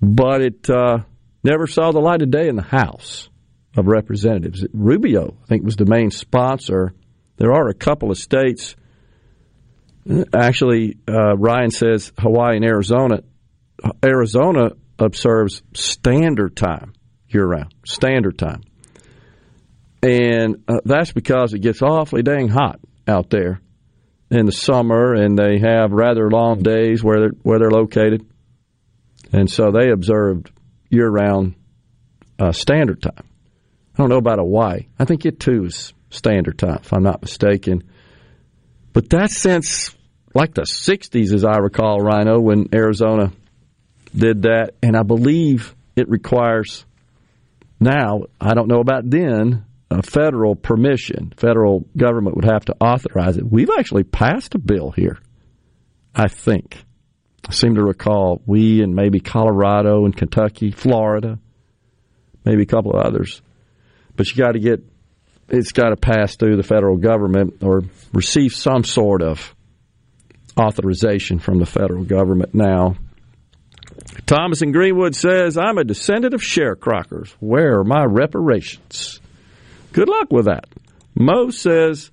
But 0.00 0.42
it 0.42 0.70
uh, 0.70 0.98
never 1.42 1.66
saw 1.66 1.90
the 1.90 2.00
light 2.00 2.22
of 2.22 2.30
day 2.30 2.48
in 2.48 2.56
the 2.56 2.62
House 2.62 3.28
of 3.76 3.86
Representatives. 3.86 4.64
Rubio, 4.72 5.36
I 5.42 5.46
think, 5.46 5.64
was 5.64 5.76
the 5.76 5.86
main 5.86 6.10
sponsor. 6.10 6.94
There 7.36 7.52
are 7.52 7.68
a 7.68 7.74
couple 7.74 8.10
of 8.10 8.18
states. 8.18 8.76
Actually, 10.32 10.96
uh, 11.08 11.36
Ryan 11.36 11.70
says 11.70 12.12
Hawaii 12.18 12.56
and 12.56 12.64
Arizona. 12.64 13.22
Arizona 14.04 14.70
observes 14.98 15.62
standard 15.74 16.56
time 16.56 16.94
year 17.28 17.46
round, 17.46 17.74
standard 17.84 18.38
time 18.38 18.62
and 20.02 20.62
uh, 20.68 20.80
that's 20.84 21.12
because 21.12 21.54
it 21.54 21.60
gets 21.60 21.82
awfully 21.82 22.22
dang 22.22 22.48
hot 22.48 22.80
out 23.06 23.30
there 23.30 23.60
in 24.30 24.46
the 24.46 24.52
summer, 24.52 25.14
and 25.14 25.38
they 25.38 25.58
have 25.58 25.92
rather 25.92 26.30
long 26.30 26.62
days 26.62 27.02
where 27.02 27.20
they're, 27.20 27.36
where 27.42 27.58
they're 27.58 27.70
located, 27.70 28.26
and 29.32 29.50
so 29.50 29.70
they 29.70 29.90
observed 29.90 30.50
year-round 30.90 31.54
uh, 32.38 32.52
standard 32.52 33.02
time. 33.02 33.24
I 33.94 33.98
don't 33.98 34.10
know 34.10 34.18
about 34.18 34.38
Hawaii. 34.38 34.86
I 34.98 35.04
think 35.04 35.26
it 35.26 35.40
too 35.40 35.64
is 35.64 35.92
standard 36.10 36.58
time, 36.58 36.78
if 36.82 36.92
I'm 36.92 37.02
not 37.02 37.22
mistaken. 37.22 37.82
But 38.92 39.10
that's 39.10 39.36
since 39.36 39.94
like 40.34 40.54
the 40.54 40.62
60s, 40.62 41.32
as 41.34 41.44
I 41.44 41.58
recall, 41.58 42.00
Rhino, 42.00 42.38
when 42.40 42.68
Arizona 42.72 43.32
did 44.14 44.42
that, 44.42 44.74
and 44.82 44.96
I 44.96 45.02
believe 45.02 45.74
it 45.96 46.08
requires 46.08 46.84
now. 47.80 48.24
I 48.40 48.54
don't 48.54 48.68
know 48.68 48.80
about 48.80 49.08
then 49.08 49.64
federal 50.02 50.54
permission. 50.54 51.32
Federal 51.36 51.86
government 51.96 52.36
would 52.36 52.44
have 52.44 52.64
to 52.66 52.76
authorize 52.80 53.36
it. 53.36 53.50
We've 53.50 53.70
actually 53.78 54.04
passed 54.04 54.54
a 54.54 54.58
bill 54.58 54.90
here, 54.90 55.18
I 56.14 56.28
think. 56.28 56.84
I 57.48 57.52
seem 57.52 57.76
to 57.76 57.82
recall 57.82 58.42
we 58.46 58.82
and 58.82 58.94
maybe 58.94 59.20
Colorado 59.20 60.04
and 60.04 60.14
Kentucky, 60.14 60.70
Florida, 60.70 61.38
maybe 62.44 62.62
a 62.62 62.66
couple 62.66 62.92
of 62.92 63.06
others 63.06 63.40
but 64.18 64.28
you 64.28 64.36
got 64.36 64.52
to 64.52 64.58
get 64.58 64.84
it's 65.48 65.72
got 65.72 65.88
to 65.90 65.96
pass 65.96 66.36
through 66.36 66.56
the 66.56 66.62
federal 66.62 66.98
government 66.98 67.62
or 67.62 67.84
receive 68.12 68.52
some 68.52 68.84
sort 68.84 69.22
of 69.22 69.54
authorization 70.60 71.38
from 71.38 71.58
the 71.58 71.64
federal 71.64 72.04
government 72.04 72.54
now. 72.54 72.96
Thomas 74.26 74.60
in 74.60 74.72
Greenwood 74.72 75.14
says, 75.16 75.56
I'm 75.56 75.78
a 75.78 75.84
descendant 75.84 76.34
of 76.34 76.42
sharecroppers. 76.42 77.30
Where 77.40 77.78
are 77.78 77.84
my 77.84 78.04
reparations? 78.04 79.20
Good 79.92 80.08
luck 80.08 80.30
with 80.30 80.46
that. 80.46 80.66
Mo 81.14 81.50
says, 81.50 82.10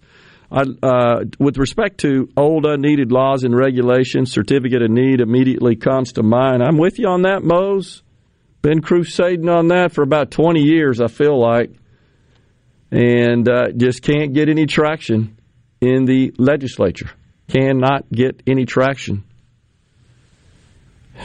uh, 0.51 1.25
with 1.39 1.57
respect 1.57 1.99
to 1.99 2.29
old 2.37 2.65
unneeded 2.65 3.11
laws 3.11 3.43
and 3.43 3.55
regulations, 3.55 4.31
certificate 4.31 4.81
of 4.81 4.91
need 4.91 5.21
immediately 5.21 5.75
comes 5.75 6.13
to 6.13 6.23
mind. 6.23 6.63
I'm 6.63 6.77
with 6.77 6.99
you 6.99 7.07
on 7.07 7.23
that, 7.23 7.43
Mose. 7.43 8.01
Been 8.61 8.81
crusading 8.81 9.49
on 9.49 9.67
that 9.67 9.91
for 9.91 10.01
about 10.01 10.31
20 10.31 10.61
years, 10.61 11.01
I 11.01 11.07
feel 11.07 11.39
like 11.39 11.71
and 12.95 13.47
uh, 13.49 13.71
just 13.75 14.01
can't 14.01 14.33
get 14.33 14.49
any 14.49 14.65
traction 14.65 15.37
in 15.81 16.05
the 16.05 16.33
legislature. 16.37 17.09
Cannot 17.49 18.09
get 18.09 18.41
any 18.47 18.65
traction. 18.65 19.23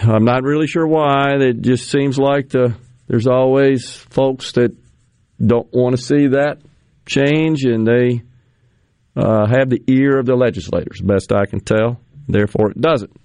I'm 0.03 0.25
not 0.25 0.43
really 0.43 0.67
sure 0.67 0.87
why. 0.87 1.37
It 1.37 1.61
just 1.61 1.91
seems 1.91 2.19
like 2.19 2.51
the, 2.51 2.75
there's 3.07 3.27
always 3.27 3.91
folks 3.91 4.53
that 4.53 4.77
don't 5.45 5.69
want 5.73 5.97
to 5.97 6.03
see 6.03 6.29
that 6.29 6.59
change, 7.07 7.65
and 7.65 7.87
they 7.87 8.23
uh, 9.17 9.47
have 9.47 9.71
the 9.71 9.83
ear 9.87 10.19
of 10.19 10.27
the 10.27 10.37
legislators, 10.37 11.01
best 11.01 11.33
I 11.33 11.47
can 11.47 11.61
tell. 11.61 12.01
Therefore, 12.29 12.71
it 12.71 12.81
doesn't. 12.81 13.17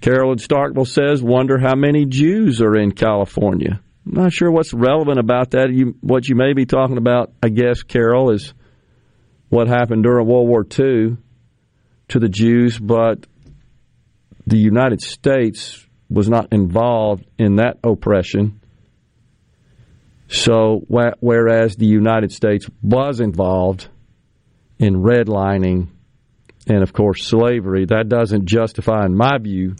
Carolyn 0.00 0.38
Starkville 0.38 0.86
says, 0.86 1.22
"Wonder 1.22 1.58
how 1.58 1.74
many 1.74 2.04
Jews 2.04 2.60
are 2.60 2.76
in 2.76 2.92
California." 2.92 3.80
I'm 4.06 4.22
not 4.22 4.32
sure 4.32 4.52
what's 4.52 4.72
relevant 4.72 5.18
about 5.18 5.50
that. 5.50 5.72
You, 5.72 5.96
what 6.00 6.28
you 6.28 6.36
may 6.36 6.52
be 6.52 6.64
talking 6.64 6.96
about, 6.96 7.32
I 7.42 7.48
guess, 7.48 7.82
Carol, 7.82 8.30
is 8.30 8.54
what 9.48 9.66
happened 9.66 10.04
during 10.04 10.26
World 10.28 10.48
War 10.48 10.62
II 10.62 11.16
to 12.08 12.18
the 12.20 12.28
Jews, 12.28 12.78
but 12.78 13.26
the 14.46 14.58
United 14.58 15.00
States 15.00 15.84
was 16.08 16.28
not 16.28 16.52
involved 16.52 17.26
in 17.36 17.56
that 17.56 17.78
oppression. 17.82 18.60
So, 20.28 20.82
whereas 20.88 21.76
the 21.76 21.86
United 21.86 22.32
States 22.32 22.68
was 22.82 23.20
involved 23.20 23.88
in 24.78 24.96
redlining 24.96 25.88
and, 26.68 26.82
of 26.82 26.92
course, 26.92 27.24
slavery, 27.24 27.84
that 27.86 28.08
doesn't 28.08 28.46
justify, 28.46 29.06
in 29.06 29.16
my 29.16 29.38
view, 29.38 29.76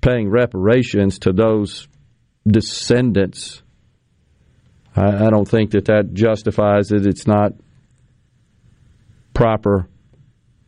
paying 0.00 0.30
reparations 0.30 1.18
to 1.20 1.32
those 1.32 1.88
descendants. 2.46 3.62
I, 4.94 5.26
I 5.26 5.30
don't 5.30 5.48
think 5.48 5.72
that 5.72 5.86
that 5.86 6.14
justifies 6.14 6.92
it. 6.92 7.06
It's 7.06 7.26
not 7.26 7.52
proper, 9.34 9.88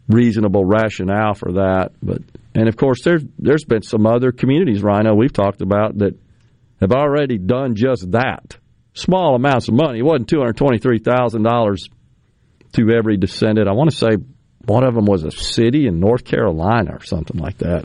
reasonable 0.09 0.64
rationale 0.64 1.34
for 1.34 1.53
that. 1.53 1.92
But 2.03 2.22
and 2.55 2.68
of 2.68 2.76
course, 2.76 3.03
there's 3.05 3.22
there's 3.38 3.64
been 3.64 3.82
some 3.82 4.07
other 4.07 4.32
communities, 4.32 4.82
Rhino, 4.82 5.14
we've 5.14 5.32
talked 5.32 5.62
about 5.62 5.99
that 5.99 6.18
have 6.80 6.92
already 6.92 7.38
done 7.38 7.76
just 7.76 8.11
that. 8.11 8.57
Small 8.99 9.36
amounts 9.36 9.68
of 9.68 9.74
money. 9.74 10.01
It 10.01 10.03
wasn't 10.03 10.28
two 10.28 10.38
hundred 10.38 10.57
twenty 10.57 10.78
three 10.78 10.99
thousand 10.99 11.44
dollars 11.44 11.88
to 12.72 12.90
every 12.90 13.16
descendant. 13.16 13.68
I 13.68 13.72
want 13.72 13.90
to 13.90 13.96
say 13.96 14.16
one 14.64 14.84
of 14.84 14.94
them 14.94 15.07
was 15.07 15.22
a 15.22 15.30
city 15.30 15.86
in 15.86 16.01
North 16.01 16.24
Carolina 16.24 16.96
or 16.96 17.05
something 17.05 17.40
like 17.40 17.59
that. 17.59 17.84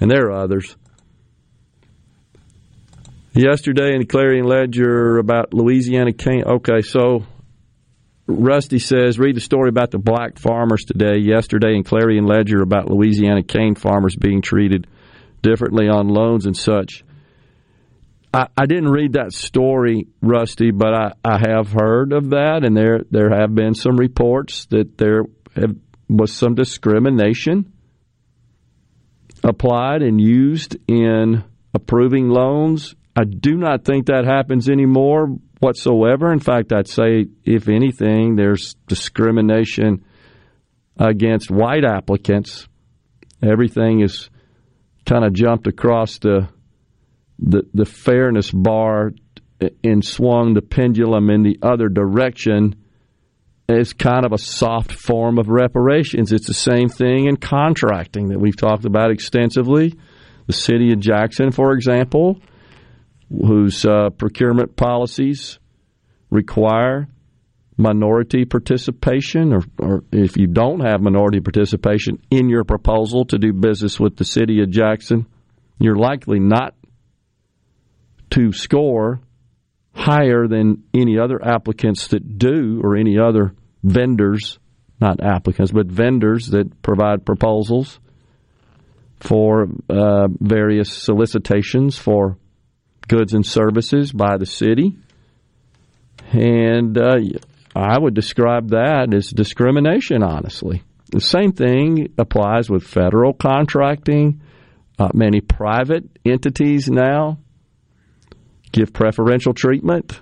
And 0.00 0.10
there 0.10 0.26
are 0.26 0.42
others 0.42 0.74
yesterday 3.34 3.92
in 3.92 4.00
the 4.00 4.04
Clarion 4.04 4.46
Ledger 4.46 5.18
about 5.18 5.54
Louisiana 5.54 6.12
cane. 6.12 6.42
Okay, 6.44 6.82
so 6.82 7.24
Rusty 8.26 8.80
says, 8.80 9.16
read 9.16 9.36
the 9.36 9.40
story 9.40 9.68
about 9.68 9.92
the 9.92 9.98
black 9.98 10.40
farmers 10.40 10.84
today. 10.84 11.18
Yesterday 11.20 11.76
in 11.76 11.84
Clarion 11.84 12.26
Ledger 12.26 12.62
about 12.62 12.90
Louisiana 12.90 13.44
cane 13.44 13.76
farmers 13.76 14.16
being 14.16 14.42
treated 14.42 14.88
differently 15.40 15.88
on 15.88 16.08
loans 16.08 16.46
and 16.46 16.56
such. 16.56 17.04
I, 18.32 18.48
I 18.56 18.66
didn't 18.66 18.90
read 18.90 19.14
that 19.14 19.32
story, 19.32 20.08
Rusty, 20.20 20.70
but 20.70 20.94
I, 20.94 21.12
I 21.24 21.38
have 21.38 21.72
heard 21.72 22.12
of 22.12 22.30
that, 22.30 22.64
and 22.64 22.76
there 22.76 23.00
there 23.10 23.30
have 23.30 23.54
been 23.54 23.74
some 23.74 23.96
reports 23.96 24.66
that 24.66 24.98
there 24.98 25.24
have, 25.56 25.76
was 26.08 26.32
some 26.32 26.54
discrimination 26.54 27.72
applied 29.44 30.02
and 30.02 30.20
used 30.20 30.76
in 30.88 31.44
approving 31.74 32.28
loans 32.28 32.96
I 33.18 33.24
do 33.24 33.56
not 33.56 33.84
think 33.84 34.06
that 34.06 34.24
happens 34.24 34.68
anymore 34.68 35.26
whatsoever. 35.58 36.32
In 36.32 36.38
fact, 36.38 36.72
I'd 36.72 36.86
say, 36.86 37.26
if 37.44 37.68
anything, 37.68 38.36
there's 38.36 38.76
discrimination 38.86 40.04
against 40.96 41.50
white 41.50 41.84
applicants. 41.84 42.68
Everything 43.42 44.02
is 44.02 44.30
kind 45.04 45.24
of 45.24 45.32
jumped 45.32 45.66
across 45.66 46.18
the 46.20 46.48
the, 47.38 47.62
the 47.74 47.84
fairness 47.84 48.50
bar 48.50 49.12
and 49.82 50.04
swung 50.04 50.54
the 50.54 50.62
pendulum 50.62 51.30
in 51.30 51.42
the 51.42 51.58
other 51.62 51.88
direction 51.88 52.76
as 53.68 53.92
kind 53.92 54.24
of 54.24 54.32
a 54.32 54.38
soft 54.38 54.92
form 54.92 55.38
of 55.38 55.48
reparations. 55.48 56.32
It's 56.32 56.46
the 56.46 56.54
same 56.54 56.88
thing 56.88 57.26
in 57.26 57.36
contracting 57.36 58.28
that 58.28 58.40
we've 58.40 58.56
talked 58.56 58.86
about 58.86 59.10
extensively. 59.10 59.94
The 60.46 60.52
city 60.52 60.92
of 60.92 61.00
Jackson, 61.00 61.50
for 61.50 61.72
example, 61.72 62.40
whose 63.30 63.84
uh, 63.84 64.10
procurement 64.10 64.76
policies 64.76 65.58
require 66.30 67.08
minority 67.76 68.44
participation, 68.44 69.52
or, 69.52 69.62
or 69.78 70.04
if 70.12 70.36
you 70.36 70.46
don't 70.46 70.80
have 70.80 71.00
minority 71.00 71.40
participation 71.40 72.18
in 72.30 72.48
your 72.48 72.64
proposal 72.64 73.26
to 73.26 73.38
do 73.38 73.52
business 73.52 74.00
with 74.00 74.16
the 74.16 74.24
city 74.24 74.62
of 74.62 74.70
Jackson, 74.70 75.26
you're 75.78 75.96
likely 75.96 76.40
not 76.40 76.74
to 78.30 78.52
score 78.52 79.20
higher 79.94 80.46
than 80.46 80.84
any 80.94 81.18
other 81.18 81.44
applicants 81.44 82.08
that 82.08 82.38
do, 82.38 82.80
or 82.82 82.96
any 82.96 83.18
other 83.18 83.54
vendors, 83.82 84.58
not 85.00 85.22
applicants, 85.22 85.72
but 85.72 85.86
vendors 85.86 86.48
that 86.48 86.82
provide 86.82 87.26
proposals 87.26 87.98
for 89.20 89.66
uh, 89.88 90.28
various 90.40 90.92
solicitations 90.92 91.98
for 91.98 92.36
goods 93.08 93.34
and 93.34 93.44
services 93.44 94.12
by 94.12 94.36
the 94.36 94.46
city. 94.46 94.96
And 96.32 96.96
uh, 96.96 97.16
I 97.74 97.98
would 97.98 98.14
describe 98.14 98.70
that 98.70 99.12
as 99.14 99.30
discrimination, 99.30 100.22
honestly. 100.22 100.82
The 101.10 101.20
same 101.20 101.52
thing 101.52 102.12
applies 102.18 102.68
with 102.68 102.84
federal 102.84 103.32
contracting. 103.32 104.42
Uh, 104.98 105.08
many 105.14 105.40
private 105.40 106.04
entities 106.24 106.88
now 106.88 107.38
give 108.72 108.92
preferential 108.92 109.54
treatment 109.54 110.20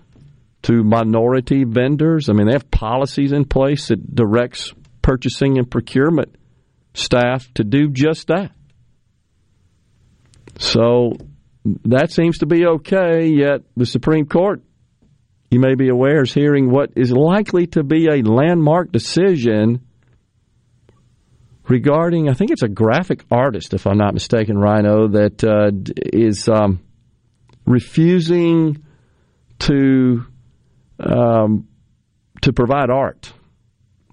to 0.62 0.82
minority 0.82 1.64
vendors. 1.64 2.28
I 2.28 2.32
mean, 2.32 2.46
they 2.46 2.52
have 2.52 2.70
policies 2.70 3.32
in 3.32 3.44
place 3.44 3.88
that 3.88 4.14
directs 4.14 4.72
purchasing 5.02 5.58
and 5.58 5.70
procurement 5.70 6.34
staff 6.94 7.52
to 7.54 7.64
do 7.64 7.88
just 7.88 8.28
that. 8.28 8.52
So 10.58 11.12
that 11.84 12.10
seems 12.10 12.38
to 12.38 12.46
be 12.46 12.66
okay, 12.66 13.26
yet 13.26 13.62
the 13.76 13.86
Supreme 13.86 14.26
Court, 14.26 14.62
you 15.50 15.60
may 15.60 15.74
be 15.74 15.88
aware, 15.88 16.22
is 16.22 16.32
hearing 16.32 16.70
what 16.70 16.90
is 16.96 17.12
likely 17.12 17.66
to 17.68 17.84
be 17.84 18.08
a 18.08 18.22
landmark 18.22 18.90
decision 18.90 19.86
regarding, 21.68 22.28
I 22.28 22.34
think 22.34 22.50
it's 22.50 22.62
a 22.62 22.68
graphic 22.68 23.24
artist, 23.30 23.74
if 23.74 23.86
I'm 23.86 23.98
not 23.98 24.14
mistaken, 24.14 24.56
Rhino, 24.56 25.08
that 25.08 25.44
uh, 25.44 25.70
is 26.12 26.48
um, 26.48 26.80
refusing 27.66 28.82
to 29.60 30.24
um, 31.00 31.68
to 32.42 32.52
provide 32.52 32.90
art, 32.90 33.32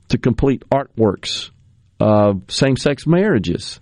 to 0.09 0.17
complete 0.17 0.63
artworks 0.69 1.51
of 1.99 2.43
same 2.49 2.75
sex 2.75 3.05
marriages. 3.07 3.79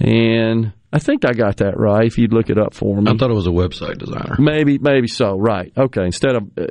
And 0.00 0.72
I 0.92 1.00
think 1.00 1.24
I 1.24 1.32
got 1.32 1.58
that 1.58 1.76
right. 1.76 2.06
If 2.06 2.18
you'd 2.18 2.32
look 2.32 2.50
it 2.50 2.58
up 2.58 2.72
for 2.72 3.00
me, 3.00 3.10
I 3.10 3.16
thought 3.16 3.30
it 3.30 3.34
was 3.34 3.46
a 3.46 3.50
website 3.50 3.98
designer. 3.98 4.36
Maybe, 4.38 4.78
maybe 4.78 5.08
so. 5.08 5.36
Right. 5.36 5.72
Okay. 5.76 6.04
Instead 6.04 6.36
of 6.36 6.50
uh, 6.56 6.66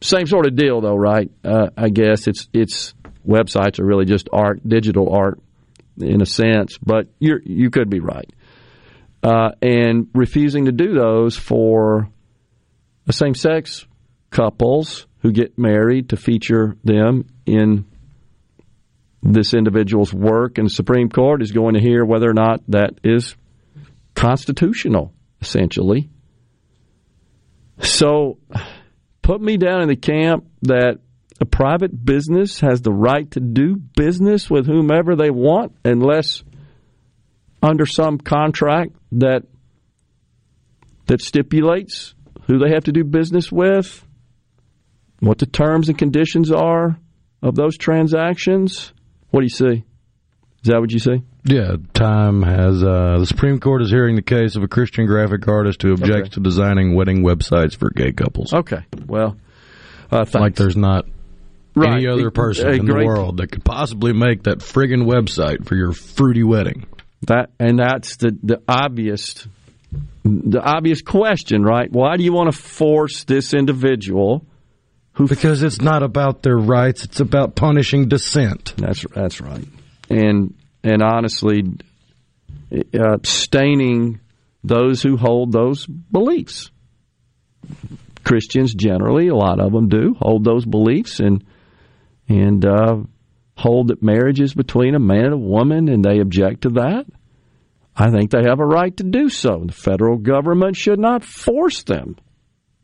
same 0.00 0.26
sort 0.26 0.46
of 0.46 0.54
deal, 0.54 0.80
though. 0.80 0.94
Right. 0.96 1.30
Uh, 1.42 1.70
I 1.76 1.88
guess 1.88 2.28
it's 2.28 2.48
it's 2.52 2.94
websites 3.26 3.80
are 3.80 3.84
really 3.84 4.04
just 4.04 4.28
art, 4.32 4.60
digital 4.68 5.12
art, 5.12 5.40
in 5.98 6.20
a 6.20 6.26
sense. 6.26 6.78
But 6.78 7.08
you 7.18 7.38
you 7.44 7.70
could 7.70 7.90
be 7.90 8.00
right. 8.00 8.30
Uh, 9.22 9.50
and 9.60 10.08
refusing 10.14 10.66
to 10.66 10.72
do 10.72 10.94
those 10.94 11.36
for 11.36 12.08
same 13.10 13.34
sex 13.34 13.86
couples 14.30 15.06
who 15.20 15.32
get 15.32 15.58
married 15.58 16.10
to 16.10 16.16
feature 16.16 16.76
them 16.84 17.26
in 17.46 17.84
this 19.22 19.54
individual's 19.54 20.12
work, 20.12 20.58
and 20.58 20.66
the 20.66 20.74
Supreme 20.74 21.08
Court 21.08 21.42
is 21.42 21.52
going 21.52 21.74
to 21.74 21.80
hear 21.80 22.04
whether 22.04 22.28
or 22.28 22.34
not 22.34 22.60
that 22.68 22.98
is 23.02 23.34
constitutional, 24.14 25.12
essentially. 25.40 26.08
So 27.80 28.38
put 29.22 29.40
me 29.40 29.56
down 29.56 29.82
in 29.82 29.88
the 29.88 29.96
camp 29.96 30.46
that 30.62 30.98
a 31.40 31.44
private 31.44 32.04
business 32.04 32.60
has 32.60 32.80
the 32.80 32.92
right 32.92 33.30
to 33.32 33.40
do 33.40 33.76
business 33.76 34.48
with 34.48 34.66
whomever 34.66 35.16
they 35.16 35.30
want 35.30 35.72
unless 35.84 36.42
under 37.66 37.86
some 37.86 38.18
contract 38.18 38.92
that 39.12 39.42
that 41.06 41.20
stipulates 41.20 42.14
who 42.46 42.58
they 42.58 42.70
have 42.70 42.84
to 42.84 42.92
do 42.92 43.04
business 43.04 43.50
with, 43.52 44.04
what 45.20 45.38
the 45.38 45.46
terms 45.46 45.88
and 45.88 45.96
conditions 45.98 46.50
are 46.50 46.98
of 47.42 47.54
those 47.54 47.76
transactions. 47.76 48.92
What 49.30 49.40
do 49.40 49.44
you 49.44 49.50
see? 49.50 49.84
Is 50.62 50.70
that 50.72 50.80
what 50.80 50.90
you 50.92 50.98
see? 50.98 51.22
Yeah, 51.44 51.76
Time 51.94 52.42
has 52.42 52.82
uh, 52.82 53.18
the 53.20 53.26
Supreme 53.26 53.60
Court 53.60 53.82
is 53.82 53.90
hearing 53.90 54.16
the 54.16 54.22
case 54.22 54.56
of 54.56 54.64
a 54.64 54.68
Christian 54.68 55.06
graphic 55.06 55.46
artist 55.46 55.82
who 55.82 55.92
objects 55.92 56.28
Okay. 56.28 56.34
to 56.34 56.40
designing 56.40 56.94
wedding 56.96 57.22
websites 57.22 57.76
for 57.76 57.90
gay 57.90 58.10
couples. 58.12 58.52
Okay. 58.52 58.80
Well, 59.06 59.36
uh, 60.10 60.24
thanks. 60.24 60.34
Like 60.34 60.54
there's 60.56 60.76
not 60.76 61.06
Right. 61.76 61.92
any 61.98 62.06
other 62.08 62.30
person 62.30 62.68
a 62.68 62.72
in 62.72 62.86
the 62.86 62.94
world 62.94 63.36
that 63.36 63.52
could 63.52 63.62
possibly 63.64 64.12
make 64.12 64.44
that 64.44 64.58
friggin' 64.58 65.04
website 65.04 65.66
for 65.66 65.76
your 65.76 65.92
fruity 65.92 66.42
wedding. 66.42 66.86
That 67.26 67.50
and 67.58 67.78
that's 67.78 68.16
the 68.16 68.36
the 68.42 68.62
obvious 68.68 69.46
the 70.24 70.60
obvious 70.60 71.02
question, 71.02 71.62
right? 71.62 71.90
Why 71.90 72.16
do 72.16 72.24
you 72.24 72.32
want 72.32 72.52
to 72.52 72.58
force 72.58 73.24
this 73.24 73.54
individual? 73.54 74.44
Who 75.12 75.26
Because 75.26 75.62
it's 75.62 75.80
not 75.80 76.02
about 76.02 76.42
their 76.42 76.56
rights; 76.58 77.04
it's 77.04 77.20
about 77.20 77.56
punishing 77.56 78.08
dissent. 78.08 78.74
That's 78.76 79.04
that's 79.14 79.40
right. 79.40 79.66
And 80.10 80.54
and 80.84 81.02
honestly, 81.02 81.64
uh, 82.72 83.18
staining 83.24 84.20
those 84.62 85.02
who 85.02 85.16
hold 85.16 85.52
those 85.52 85.86
beliefs. 85.86 86.70
Christians 88.24 88.74
generally, 88.74 89.28
a 89.28 89.34
lot 89.34 89.60
of 89.60 89.72
them 89.72 89.88
do 89.88 90.14
hold 90.18 90.44
those 90.44 90.64
beliefs 90.64 91.20
and 91.20 91.44
and 92.28 92.64
uh, 92.64 92.96
hold 93.56 93.88
that 93.88 94.02
marriage 94.02 94.40
is 94.40 94.52
between 94.52 94.94
a 94.94 94.98
man 94.98 95.26
and 95.26 95.34
a 95.34 95.38
woman, 95.38 95.88
and 95.88 96.04
they 96.04 96.18
object 96.18 96.62
to 96.62 96.70
that. 96.70 97.06
I 97.96 98.10
think 98.10 98.30
they 98.30 98.42
have 98.42 98.60
a 98.60 98.66
right 98.66 98.94
to 98.98 99.04
do 99.04 99.28
so. 99.28 99.64
The 99.66 99.72
federal 99.72 100.18
government 100.18 100.76
should 100.76 100.98
not 100.98 101.24
force 101.24 101.82
them 101.82 102.16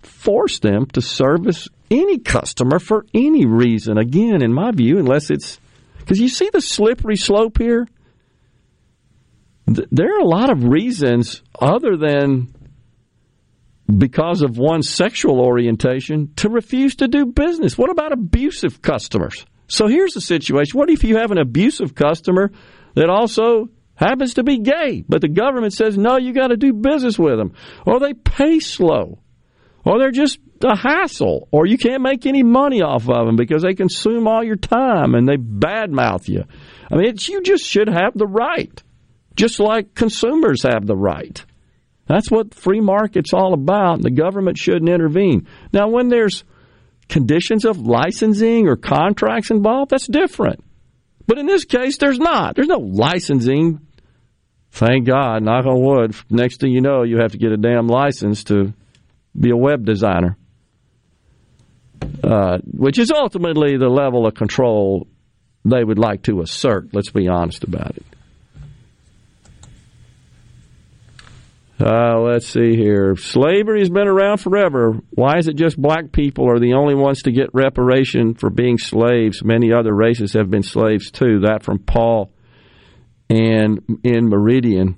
force 0.02 0.58
them 0.58 0.86
to 0.86 1.00
service 1.00 1.68
any 1.90 2.18
customer 2.18 2.78
for 2.78 3.06
any 3.14 3.46
reason. 3.46 3.98
Again, 3.98 4.42
in 4.42 4.52
my 4.52 4.72
view, 4.72 4.98
unless 4.98 5.30
it's 5.30 5.60
because 5.98 6.18
you 6.18 6.28
see 6.28 6.50
the 6.52 6.60
slippery 6.60 7.16
slope 7.16 7.58
here. 7.58 7.86
Th- 9.72 9.86
There 9.92 10.14
are 10.16 10.20
a 10.20 10.26
lot 10.26 10.50
of 10.50 10.64
reasons 10.64 11.42
other 11.60 11.96
than 11.96 12.52
because 13.96 14.42
of 14.42 14.58
one's 14.58 14.88
sexual 14.88 15.40
orientation 15.40 16.32
to 16.36 16.48
refuse 16.48 16.96
to 16.96 17.08
do 17.08 17.26
business. 17.26 17.78
What 17.78 17.90
about 17.90 18.12
abusive 18.12 18.82
customers? 18.82 19.46
So 19.68 19.86
here's 19.86 20.14
the 20.14 20.20
situation. 20.20 20.78
What 20.78 20.90
if 20.90 21.04
you 21.04 21.16
have 21.18 21.30
an 21.30 21.38
abusive 21.38 21.94
customer 21.94 22.50
that 22.94 23.08
also 23.08 23.68
happens 23.95 24.34
to 24.34 24.43
be 24.43 24.59
gay, 24.59 25.05
but 25.09 25.20
the 25.20 25.28
government 25.28 25.72
says, 25.72 25.97
no, 25.97 26.18
you 26.18 26.32
got 26.32 26.49
to 26.49 26.57
do 26.57 26.72
business 26.72 27.18
with 27.18 27.38
them, 27.38 27.55
or 27.86 28.01
they 28.01 28.14
pay 28.14 28.59
slow, 28.59 29.18
or 29.84 29.99
they're 29.99 30.11
just 30.11 30.38
a 30.62 30.76
hassle, 30.76 31.49
or 31.51 31.66
you 31.66 31.76
can't 31.76 32.03
make 32.03 32.26
any 32.26 32.43
money 32.43 32.82
off 32.82 33.09
of 33.09 33.26
them 33.26 33.36
because 33.36 33.62
they 33.62 33.74
consume 33.74 34.26
all 34.26 34.45
your 34.45 34.57
time 34.57 35.14
and 35.14 35.28
they 35.28 35.36
badmouth 35.36 36.28
you. 36.28 36.45
I 36.90 36.97
mean, 36.97 37.14
you 37.18 37.43
just 37.43 37.64
should 37.64 37.88
have 37.88 38.14
the 38.14 38.26
right, 38.26 38.82
just 39.34 39.61
like 39.61 39.95
consumers 39.95 40.62
have 40.62 40.86
the 40.86 40.97
right. 40.97 41.45
That's 42.07 42.30
what 42.30 42.55
free 42.55 42.80
market's 42.80 43.32
all 43.32 43.55
about. 43.55 44.03
The 44.03 44.11
government 44.11 44.59
shouldn't 44.59 44.88
intervene. 44.88 45.47
Now, 45.72 45.88
when 45.88 46.09
there's 46.09 46.45
conditions 47.09 47.64
of 47.64 47.78
licensing 47.78 48.68
or 48.68 48.76
contracts 48.76 49.51
involved, 49.51 49.90
that's 49.90 50.07
different. 50.07 50.64
But 51.27 51.39
in 51.39 51.47
this 51.47 51.64
case, 51.64 51.99
there's 51.99 52.18
not. 52.18 52.57
There's 52.57 52.68
no 52.68 52.79
licensing. 52.79 53.81
Thank 54.70 55.07
God, 55.07 55.43
knock 55.43 55.66
on 55.66 55.83
wood. 55.83 56.14
Next 56.31 56.61
thing 56.61 56.73
you 56.73 56.81
know, 56.81 57.03
you 57.03 57.18
have 57.18 57.33
to 57.33 57.39
get 57.39 57.53
a 57.53 57.57
damn 57.57 57.87
license 57.87 58.45
to 58.45 58.73
be 59.39 59.51
a 59.51 59.57
web 59.57 59.85
designer, 59.85 60.37
uh, 62.25 62.59
which 62.64 62.99
is 62.99 63.11
ultimately 63.11 63.77
the 63.77 63.89
level 63.89 64.27
of 64.27 64.35
control 64.35 65.07
they 65.64 65.85
would 65.85 65.99
like 65.99 66.23
to 66.23 66.41
assert. 66.41 66.93
Let's 66.93 67.11
be 67.11 67.29
honest 67.29 67.64
about 67.64 67.97
it. 67.97 68.05
Uh, 71.81 72.20
let's 72.20 72.47
see 72.47 72.77
here. 72.77 73.16
Slavery 73.16 73.81
has 73.81 73.91
been 73.91 74.07
around 74.07 74.39
forever. 74.39 74.99
Why 75.11 75.39
is 75.39 75.49
it 75.49 75.57
just 75.57 75.81
black 75.81 76.12
people 76.12 76.49
are 76.49 76.61
the 76.61 76.75
only 76.75 76.95
ones 76.95 77.23
to 77.23 77.33
get 77.33 77.55
reparation 77.55 78.35
for 78.35 78.51
being 78.51 78.79
slaves? 78.79 79.43
Many 79.43 79.73
other 79.73 79.93
races 79.93 80.35
have 80.35 80.51
been 80.51 80.62
slaves 80.62 81.11
too. 81.11 81.41
That 81.41 81.62
from 81.62 81.79
Paul 81.81 82.31
and 83.29 84.01
in 84.05 84.29
Meridian. 84.29 84.97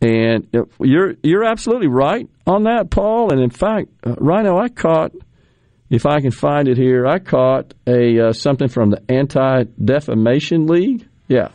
And 0.00 0.46
you're 0.80 1.14
you're 1.22 1.44
absolutely 1.44 1.88
right 1.88 2.28
on 2.46 2.64
that, 2.64 2.90
Paul. 2.90 3.32
And 3.32 3.40
in 3.40 3.50
fact, 3.50 3.88
uh, 4.04 4.14
Rhino, 4.18 4.58
I 4.58 4.68
caught, 4.68 5.12
if 5.90 6.06
I 6.06 6.20
can 6.20 6.30
find 6.30 6.68
it 6.68 6.76
here, 6.76 7.06
I 7.06 7.18
caught 7.18 7.74
a 7.86 8.28
uh, 8.28 8.32
something 8.32 8.68
from 8.68 8.90
the 8.90 9.02
Anti 9.10 9.64
Defamation 9.82 10.66
League. 10.66 11.08
Yeah, 11.28 11.48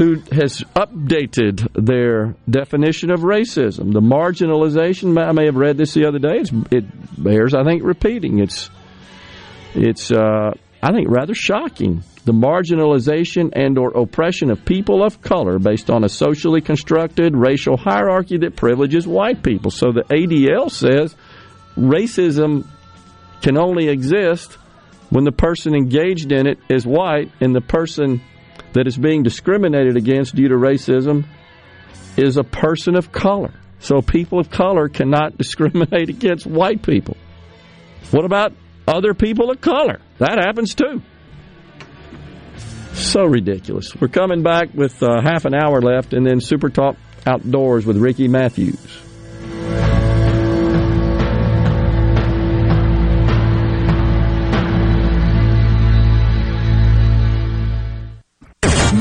who 0.00 0.14
has 0.32 0.60
updated 0.74 1.68
their 1.74 2.34
definition 2.48 3.10
of 3.10 3.20
racism. 3.20 3.92
The 3.92 4.00
marginalization. 4.00 5.22
I 5.22 5.32
may 5.32 5.44
have 5.44 5.56
read 5.56 5.76
this 5.76 5.92
the 5.92 6.06
other 6.06 6.18
day. 6.18 6.38
It's, 6.38 6.50
it 6.70 7.22
bears, 7.22 7.52
I 7.52 7.64
think, 7.64 7.82
repeating. 7.84 8.38
It's 8.38 8.70
it's 9.74 10.10
uh, 10.10 10.52
I 10.82 10.92
think 10.92 11.10
rather 11.10 11.34
shocking. 11.34 12.02
The 12.24 12.32
marginalization 12.32 13.50
and 13.54 13.76
or 13.76 13.90
oppression 13.90 14.50
of 14.50 14.64
people 14.64 15.04
of 15.04 15.20
color 15.20 15.58
based 15.58 15.90
on 15.90 16.02
a 16.02 16.08
socially 16.08 16.62
constructed 16.62 17.36
racial 17.36 17.76
hierarchy 17.76 18.38
that 18.38 18.56
privileges 18.56 19.06
white 19.06 19.42
people. 19.42 19.70
So 19.70 19.92
the 19.92 20.04
ADL 20.04 20.70
says 20.70 21.14
racism 21.76 22.66
can 23.42 23.58
only 23.58 23.88
exist 23.88 24.56
when 25.10 25.24
the 25.24 25.32
person 25.32 25.74
engaged 25.74 26.32
in 26.32 26.46
it 26.46 26.58
is 26.70 26.86
white 26.86 27.30
and 27.42 27.54
the 27.54 27.60
person 27.60 28.22
that 28.72 28.86
is 28.86 28.96
being 28.96 29.22
discriminated 29.22 29.96
against 29.96 30.34
due 30.34 30.48
to 30.48 30.54
racism 30.54 31.26
is 32.16 32.36
a 32.36 32.44
person 32.44 32.96
of 32.96 33.12
color. 33.12 33.52
So 33.78 34.00
people 34.00 34.38
of 34.38 34.50
color 34.50 34.88
cannot 34.88 35.38
discriminate 35.38 36.08
against 36.08 36.46
white 36.46 36.82
people. 36.82 37.16
What 38.10 38.24
about 38.24 38.52
other 38.86 39.14
people 39.14 39.50
of 39.50 39.60
color? 39.60 40.00
That 40.18 40.38
happens 40.44 40.74
too. 40.74 41.02
So 42.92 43.24
ridiculous. 43.24 43.94
We're 43.98 44.08
coming 44.08 44.42
back 44.42 44.74
with 44.74 45.02
uh, 45.02 45.22
half 45.22 45.44
an 45.44 45.54
hour 45.54 45.80
left 45.80 46.12
and 46.12 46.26
then 46.26 46.40
Super 46.40 46.68
Talk 46.68 46.96
Outdoors 47.26 47.86
with 47.86 47.96
Ricky 47.96 48.28
Matthews. 48.28 49.09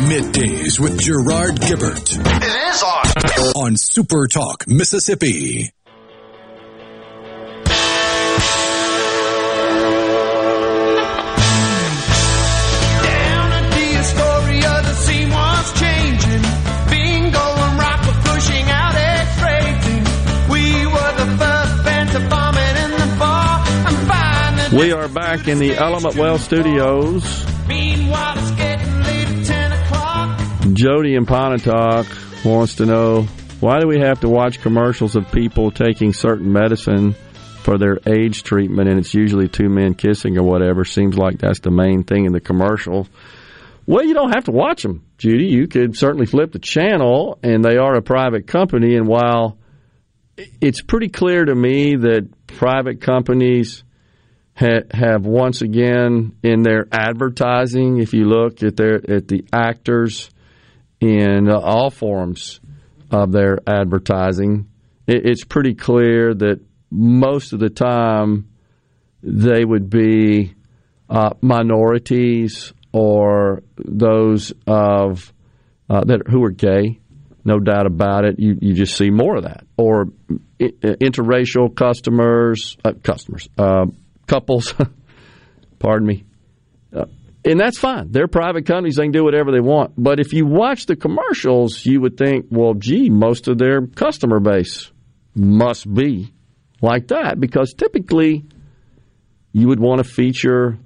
Middays 0.10 0.80
with 0.80 1.00
Gerard 1.00 1.62
Gibert. 1.62 2.18
It 2.18 2.74
is 2.74 2.82
on. 2.82 3.06
On 3.56 3.78
Super 3.78 4.28
Talk, 4.28 4.68
Mississippi. 4.68 5.72
Down 7.66 7.76
at 13.54 13.70
the 13.70 13.98
the 14.82 14.94
scene 14.96 15.30
was 15.30 15.80
changing. 15.80 16.42
Bingo 16.90 17.38
and 17.38 17.78
rock 17.78 18.02
were 18.08 18.20
pushing 18.34 18.68
out 18.68 18.96
X-rating. 18.96 20.04
We 20.50 20.88
were 20.88 21.14
the 21.18 21.38
first 21.38 21.84
band 21.86 22.10
to 22.14 22.20
bomb 22.30 22.58
it 22.58 22.78
in 22.84 22.92
the 22.98 23.16
bar 23.20 23.64
and 23.86 23.98
find 24.08 24.58
the 24.58 24.76
We 24.76 24.92
are 24.92 25.08
back 25.08 25.48
in 25.48 25.60
the 25.60 25.78
Element 25.78 26.16
Wealth 26.16 26.42
studios. 26.42 27.49
Jody 30.80 31.16
in 31.16 31.26
Pontotoc 31.26 32.08
wants 32.46 32.76
to 32.76 32.86
know 32.86 33.24
why 33.60 33.82
do 33.82 33.88
we 33.90 34.00
have 34.00 34.22
to 34.22 34.30
watch 34.30 34.62
commercials 34.62 35.18
of 35.18 35.30
people 35.30 35.72
taking 35.72 36.14
certain 36.14 36.54
medicine 36.54 37.16
for 37.64 37.78
their 37.78 38.00
AIDS 38.06 38.42
treatment 38.42 38.88
and 38.88 38.98
it's 38.98 39.14
usually 39.14 39.50
two 39.50 39.68
men 39.68 39.94
kissing 39.94 40.38
or 40.38 40.44
whatever. 40.44 40.86
Seems 40.86 41.18
like 41.18 41.38
that's 41.38 41.60
the 41.60 41.70
main 41.70 42.06
thing 42.06 42.24
in 42.24 42.32
the 42.32 42.40
commercial. 42.40 43.10
Well, 43.88 44.06
you 44.06 44.14
don't 44.14 44.34
have 44.34 44.46
to 44.46 44.52
watch 44.52 44.84
them, 44.84 45.04
Judy. 45.18 45.48
You 45.48 45.68
could 45.68 45.98
certainly 45.98 46.26
flip 46.26 46.54
the 46.54 46.60
channel, 46.60 47.40
and 47.44 47.62
they 47.62 47.76
are 47.76 47.96
a 47.96 48.02
private 48.02 48.48
company. 48.48 48.96
And 48.96 49.06
while 49.06 49.58
it's 50.62 50.82
pretty 50.82 51.10
clear 51.10 51.44
to 51.44 51.54
me 51.54 51.98
that 51.98 52.30
private 52.48 53.02
companies 53.02 53.84
ha- 54.56 54.88
have 54.92 55.26
once 55.26 55.62
again 55.62 56.38
in 56.42 56.62
their 56.62 56.88
advertising, 56.90 57.98
if 57.98 58.14
you 58.14 58.30
look 58.30 58.64
at 58.64 58.78
their 58.78 58.96
at 59.12 59.28
the 59.28 59.44
actors 59.52 60.30
in 61.00 61.50
uh, 61.50 61.58
all 61.60 61.90
forms 61.90 62.60
of 63.12 63.32
their 63.32 63.60
advertising, 63.68 64.70
it's 65.08 65.44
pretty 65.44 65.74
clear 65.74 66.34
that 66.34 66.60
most 66.92 67.54
of 67.54 67.60
the 67.60 67.70
time 67.70 68.50
they 69.24 69.64
would 69.66 69.90
be 69.90 70.54
uh, 71.10 71.32
minorities 71.42 72.74
or 72.92 73.64
those 73.78 74.54
of 74.68 75.34
uh, 75.90 76.04
that 76.06 76.28
who 76.28 76.44
are 76.44 76.52
gay. 76.52 77.00
No 77.46 77.60
doubt 77.60 77.88
about 77.88 78.26
it. 78.26 78.38
You 78.38 78.58
you 78.62 78.74
just 78.74 78.96
see 78.96 79.10
more 79.10 79.38
of 79.38 79.44
that, 79.44 79.66
or 79.78 80.08
interracial 80.60 81.74
customers, 81.74 82.78
uh, 82.84 82.94
customers, 83.02 83.48
uh, 83.58 83.86
couples. 84.28 84.74
pardon 85.80 86.08
me. 86.08 86.26
And 87.50 87.60
that's 87.60 87.80
fine. 87.80 88.12
They're 88.12 88.28
private 88.28 88.68
companies; 88.68 88.98
they 88.98 89.04
can 89.06 89.12
do 89.12 89.24
whatever 89.24 89.52
they 89.52 89.60
want. 89.60 89.94
But 89.98 90.20
if 90.20 90.34
you 90.34 90.46
watch 90.46 90.86
the 90.86 90.96
commercials, 90.96 91.84
you 91.84 92.00
would 92.00 92.16
think, 92.16 92.46
well, 92.52 92.76
gee, 92.76 93.10
most 93.10 93.48
of 93.48 93.58
their 93.58 93.88
customer 93.88 94.40
base 94.40 94.92
must 95.34 95.92
be 95.92 96.32
like 96.80 97.08
that 97.08 97.40
because 97.40 97.74
typically 97.74 98.46
you 99.52 99.68
would 99.68 99.80
want 99.80 99.98
to 99.98 100.04
feature 100.04 100.78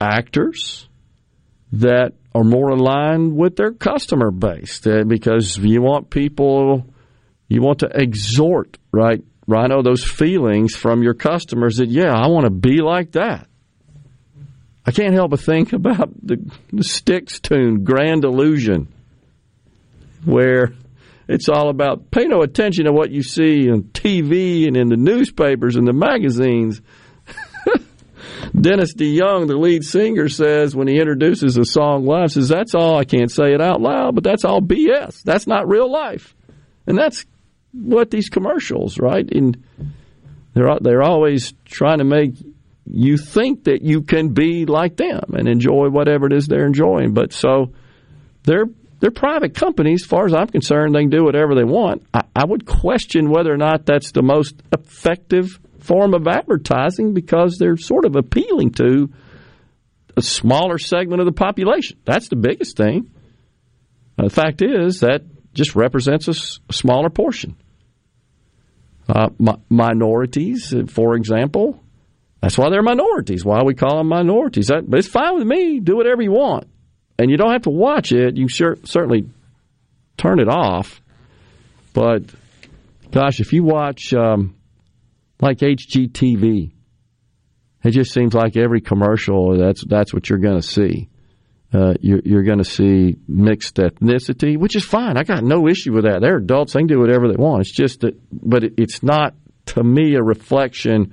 actors 0.00 0.88
that 1.72 2.12
are 2.36 2.44
more 2.44 2.68
aligned 2.68 3.36
with 3.36 3.56
their 3.56 3.72
customer 3.72 4.30
base 4.30 4.78
because 5.08 5.58
you 5.58 5.82
want 5.82 6.08
people, 6.08 6.86
you 7.48 7.62
want 7.62 7.80
to 7.80 7.88
exhort, 7.92 8.78
right, 8.92 9.24
Rhino, 9.48 9.82
those 9.82 10.04
feelings 10.04 10.76
from 10.76 11.02
your 11.02 11.14
customers 11.14 11.78
that, 11.78 11.88
yeah, 11.88 12.12
I 12.14 12.28
want 12.28 12.44
to 12.44 12.50
be 12.50 12.80
like 12.80 13.12
that. 13.12 13.48
I 14.86 14.92
can't 14.92 15.14
help 15.14 15.30
but 15.30 15.40
think 15.40 15.72
about 15.72 16.10
the, 16.26 16.38
the 16.72 16.84
Styx 16.84 17.38
tune, 17.40 17.84
Grand 17.84 18.24
Illusion, 18.24 18.88
where 20.24 20.72
it's 21.28 21.48
all 21.48 21.68
about 21.68 22.10
pay 22.10 22.24
no 22.24 22.42
attention 22.42 22.86
to 22.86 22.92
what 22.92 23.10
you 23.10 23.22
see 23.22 23.70
on 23.70 23.84
TV 23.84 24.66
and 24.66 24.76
in 24.76 24.88
the 24.88 24.96
newspapers 24.96 25.76
and 25.76 25.86
the 25.86 25.92
magazines. 25.92 26.80
Dennis 28.60 28.94
DeYoung, 28.94 29.46
the 29.46 29.56
lead 29.56 29.84
singer, 29.84 30.28
says 30.28 30.74
when 30.74 30.88
he 30.88 30.98
introduces 30.98 31.56
a 31.56 31.64
song 31.64 32.04
live, 32.04 32.32
says, 32.32 32.48
That's 32.48 32.74
all, 32.74 32.98
I 32.98 33.04
can't 33.04 33.30
say 33.30 33.52
it 33.52 33.60
out 33.60 33.80
loud, 33.80 34.14
but 34.14 34.24
that's 34.24 34.44
all 34.44 34.60
BS. 34.60 35.22
That's 35.22 35.46
not 35.46 35.68
real 35.68 35.90
life. 35.90 36.34
And 36.86 36.98
that's 36.98 37.24
what 37.72 38.10
these 38.10 38.28
commercials, 38.28 38.98
right? 38.98 39.30
And 39.30 39.62
they're, 40.54 40.78
they're 40.80 41.02
always 41.02 41.52
trying 41.64 41.98
to 41.98 42.04
make 42.04 42.34
you 42.86 43.16
think 43.16 43.64
that 43.64 43.82
you 43.82 44.02
can 44.02 44.30
be 44.34 44.66
like 44.66 44.96
them 44.96 45.34
and 45.36 45.48
enjoy 45.48 45.88
whatever 45.90 46.26
it 46.26 46.32
is 46.32 46.46
they're 46.46 46.66
enjoying. 46.66 47.14
But 47.14 47.32
so 47.32 47.72
they're 48.44 48.66
they're 49.00 49.10
private 49.10 49.54
companies. 49.54 50.02
As 50.02 50.06
far 50.08 50.26
as 50.26 50.34
I'm 50.34 50.48
concerned, 50.48 50.94
they 50.94 51.00
can 51.02 51.10
do 51.10 51.24
whatever 51.24 51.54
they 51.54 51.64
want. 51.64 52.06
I, 52.12 52.24
I 52.36 52.44
would 52.44 52.66
question 52.66 53.30
whether 53.30 53.52
or 53.52 53.56
not 53.56 53.86
that's 53.86 54.12
the 54.12 54.22
most 54.22 54.62
effective 54.72 55.58
form 55.78 56.12
of 56.14 56.26
advertising 56.28 57.14
because 57.14 57.56
they're 57.58 57.78
sort 57.78 58.04
of 58.04 58.16
appealing 58.16 58.72
to 58.72 59.10
a 60.16 60.22
smaller 60.22 60.76
segment 60.76 61.20
of 61.20 61.26
the 61.26 61.32
population. 61.32 61.98
That's 62.04 62.28
the 62.28 62.36
biggest 62.36 62.76
thing. 62.76 63.10
Uh, 64.18 64.24
the 64.24 64.30
fact 64.30 64.60
is 64.60 65.00
that 65.00 65.22
just 65.54 65.74
represents 65.74 66.28
a, 66.28 66.32
s- 66.32 66.58
a 66.68 66.72
smaller 66.74 67.08
portion. 67.08 67.56
Uh, 69.08 69.30
mi- 69.38 69.54
minorities, 69.70 70.74
uh, 70.74 70.82
for 70.86 71.16
example, 71.16 71.82
that's 72.40 72.56
why 72.56 72.70
they're 72.70 72.82
minorities. 72.82 73.44
Why 73.44 73.62
we 73.62 73.74
call 73.74 73.98
them 73.98 74.08
minorities. 74.08 74.68
That, 74.68 74.88
but 74.88 74.98
it's 74.98 75.08
fine 75.08 75.36
with 75.36 75.46
me. 75.46 75.80
Do 75.80 75.96
whatever 75.96 76.22
you 76.22 76.32
want 76.32 76.66
and 77.20 77.30
you 77.30 77.36
don't 77.36 77.52
have 77.52 77.62
to 77.62 77.70
watch 77.70 78.12
it. 78.12 78.38
You 78.38 78.48
sure, 78.48 78.78
certainly 78.84 79.28
turn 80.16 80.40
it 80.40 80.48
off. 80.48 81.02
But 81.92 82.22
gosh, 83.10 83.40
if 83.40 83.52
you 83.52 83.62
watch 83.62 84.14
um, 84.14 84.56
like 85.38 85.58
HGTV, 85.58 86.72
it 87.84 87.90
just 87.90 88.12
seems 88.12 88.32
like 88.32 88.56
every 88.56 88.80
commercial 88.80 89.58
that's 89.58 89.84
that's 89.84 90.14
what 90.14 90.30
you're 90.30 90.38
going 90.38 90.60
to 90.60 90.66
see. 90.66 91.08
Uh, 91.72 91.94
you're, 92.00 92.20
you're 92.24 92.42
going 92.42 92.58
to 92.58 92.64
see 92.64 93.16
mixed 93.28 93.76
ethnicity, 93.76 94.56
which 94.56 94.74
is 94.74 94.84
fine. 94.84 95.16
I 95.16 95.22
got 95.22 95.44
no 95.44 95.68
issue 95.68 95.92
with 95.92 96.04
that. 96.04 96.20
They're 96.22 96.38
adults; 96.38 96.72
they 96.72 96.80
can 96.80 96.86
do 96.86 97.00
whatever 97.00 97.28
they 97.28 97.36
want. 97.36 97.60
It's 97.60 97.72
just 97.72 98.00
that, 98.00 98.18
but 98.32 98.64
it, 98.64 98.74
it's 98.78 99.02
not 99.02 99.34
to 99.66 99.84
me 99.84 100.14
a 100.14 100.22
reflection 100.22 101.12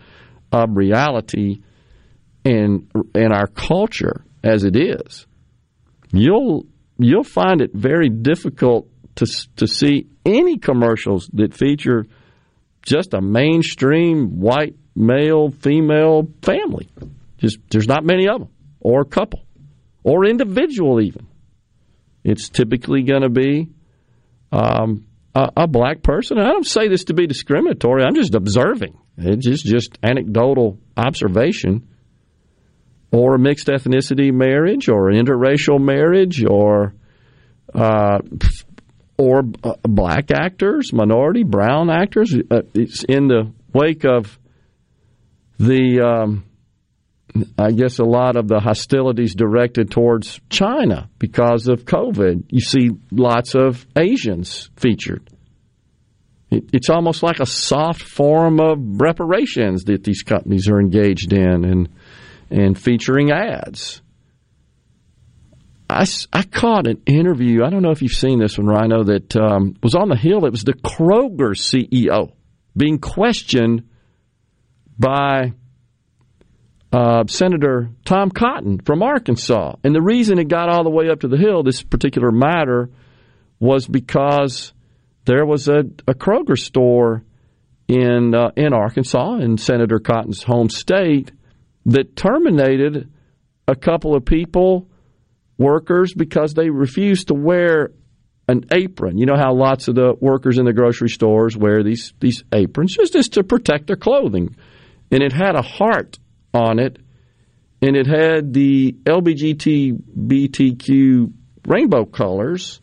of 0.52 0.70
reality 0.76 1.62
in 2.44 2.88
in 3.14 3.32
our 3.32 3.48
culture 3.48 4.24
as 4.44 4.64
it 4.64 4.76
is 4.76 5.28
you'll 6.12 6.66
you'll 6.98 7.24
find 7.24 7.62
it 7.62 7.72
very 7.74 8.10
difficult 8.10 8.88
to 9.16 9.26
to 9.56 9.68
see 9.68 10.08
any 10.26 10.58
commercials 10.58 11.30
that 11.34 11.54
feature 11.54 12.06
just 12.84 13.14
a 13.14 13.22
mainstream 13.22 14.40
white 14.40 14.76
male 14.96 15.52
female 15.52 16.28
family. 16.42 16.90
Just 17.38 17.60
there's 17.70 17.88
not 17.88 18.04
many 18.04 18.28
of 18.28 18.40
them, 18.40 18.50
or 18.80 19.02
a 19.02 19.06
couple, 19.06 19.44
or 20.04 20.26
individual 20.26 21.02
even. 21.02 21.28
It's 22.24 22.50
typically 22.50 23.04
going 23.04 23.22
to 23.22 23.30
be 23.30 23.70
um, 24.52 25.06
a, 25.38 25.64
a, 25.64 25.68
black 25.68 26.02
person. 26.02 26.40
I 26.40 26.46
don't 26.46 26.66
say 26.66 26.88
this 26.88 27.06
to 27.06 27.14
be 27.14 27.28
discriminatory. 27.28 28.04
I'm 28.04 28.16
just 28.16 28.34
observing. 28.36 28.98
It's 29.18 29.46
just 29.46 29.66
just 29.66 29.98
anecdotal 30.04 30.80
observation 30.96 31.88
or 33.12 33.36
a 33.36 33.40
mixed 33.40 33.68
ethnicity 33.68 34.34
marriage 34.34 34.90
or 34.90 35.12
interracial 35.12 35.80
marriage 35.80 36.44
or 36.44 36.94
uh, 37.74 38.20
or 39.18 39.44
uh, 39.64 39.74
black 39.84 40.32
actors, 40.32 40.94
minority, 40.94 41.44
brown 41.44 41.90
actors. 41.90 42.34
Uh, 42.34 42.62
it's 42.74 43.04
in 43.04 43.28
the 43.28 43.52
wake 43.74 44.06
of 44.06 44.38
the, 45.60 46.02
um, 46.02 46.44
I 47.58 47.72
guess, 47.72 48.00
a 48.00 48.04
lot 48.04 48.36
of 48.36 48.48
the 48.48 48.60
hostilities 48.60 49.36
directed 49.36 49.92
towards 49.92 50.40
China 50.50 51.10
because 51.20 51.68
of 51.68 51.86
COVID. 51.86 52.46
You 52.50 52.62
see 52.62 52.92
lots 53.12 53.54
of 53.54 53.86
Asians 53.96 54.70
featured. 54.76 55.30
It, 56.50 56.70
it's 56.74 56.90
almost 56.90 57.24
like 57.24 57.40
a 57.40 57.46
soft 57.46 58.02
form 58.02 58.60
of 58.60 58.78
reparations 58.80 59.86
that 59.86 60.04
these 60.04 60.24
companies 60.24 60.70
are 60.70 60.80
engaged 60.80 61.34
in, 61.34 61.66
and 61.66 61.90
and 62.50 62.80
featuring 62.80 63.32
ads. 63.32 64.02
I, 65.90 66.06
I 66.34 66.44
caught 66.44 66.88
an 66.88 67.02
interview. 67.06 67.64
I 67.64 67.70
don't 67.70 67.82
know 67.82 67.92
if 67.92 68.02
you've 68.02 68.12
seen 68.12 68.40
this 68.40 68.58
one, 68.58 68.68
Rhino, 68.68 69.04
that 69.06 69.36
um, 69.38 69.76
was 69.82 69.96
on 69.96 70.10
the 70.10 70.18
Hill. 70.18 70.46
It 70.46 70.52
was 70.52 70.64
the 70.64 70.74
Kroger 70.74 71.56
CEO 71.56 72.34
being 72.76 73.00
questioned 73.00 73.90
by 75.00 75.54
uh, 76.92 77.26
Senator 77.28 77.90
Tom 78.06 78.32
Cotton 78.32 78.80
from 78.80 79.04
Arkansas. 79.04 79.76
And 79.84 79.94
the 79.94 80.02
reason 80.02 80.40
it 80.40 80.48
got 80.48 80.70
all 80.70 80.84
the 80.84 80.90
way 80.90 81.10
up 81.10 81.22
to 81.22 81.28
the 81.28 81.38
Hill, 81.38 81.64
this 81.64 81.84
particular 81.84 82.32
matter, 82.32 82.90
was 83.60 83.88
because 83.88 84.74
there 85.26 85.46
was 85.46 85.68
a, 85.68 85.80
a 86.08 86.14
Kroger 86.14 86.58
store 86.58 87.24
in 87.88 88.34
uh, 88.36 88.52
in 88.56 88.74
Arkansas, 88.74 89.38
in 89.38 89.58
Senator 89.58 90.00
Cotton's 90.00 90.44
home 90.44 90.70
state, 90.70 91.32
that 91.86 92.16
terminated 92.16 93.10
a 93.68 93.76
couple 93.76 94.16
of 94.16 94.26
people, 94.26 94.88
workers, 95.58 96.14
because 96.14 96.54
they 96.54 96.70
refused 96.70 97.28
to 97.28 97.34
wear 97.34 97.92
an 98.48 98.66
apron. 98.74 99.18
You 99.18 99.26
know 99.26 99.36
how 99.38 99.54
lots 99.54 99.88
of 99.90 99.96
the 99.96 100.14
workers 100.20 100.58
in 100.58 100.66
the 100.66 100.74
grocery 100.74 101.10
stores 101.10 101.58
wear 101.58 101.84
these 101.84 102.14
these 102.20 102.44
aprons 102.54 102.96
just, 102.96 103.14
just 103.14 103.34
to 103.34 103.44
protect 103.44 103.88
their 103.88 103.98
clothing. 103.98 104.56
And 105.12 105.24
it 105.24 105.34
had 105.34 105.56
a 105.56 105.62
heart 105.62 106.20
on 106.54 106.80
it, 106.80 107.00
and 107.82 107.96
it 107.96 108.08
had 108.08 108.54
the 108.54 108.94
LBGTBTQ 109.06 110.02
rainbow 111.68 112.06
colors 112.06 112.82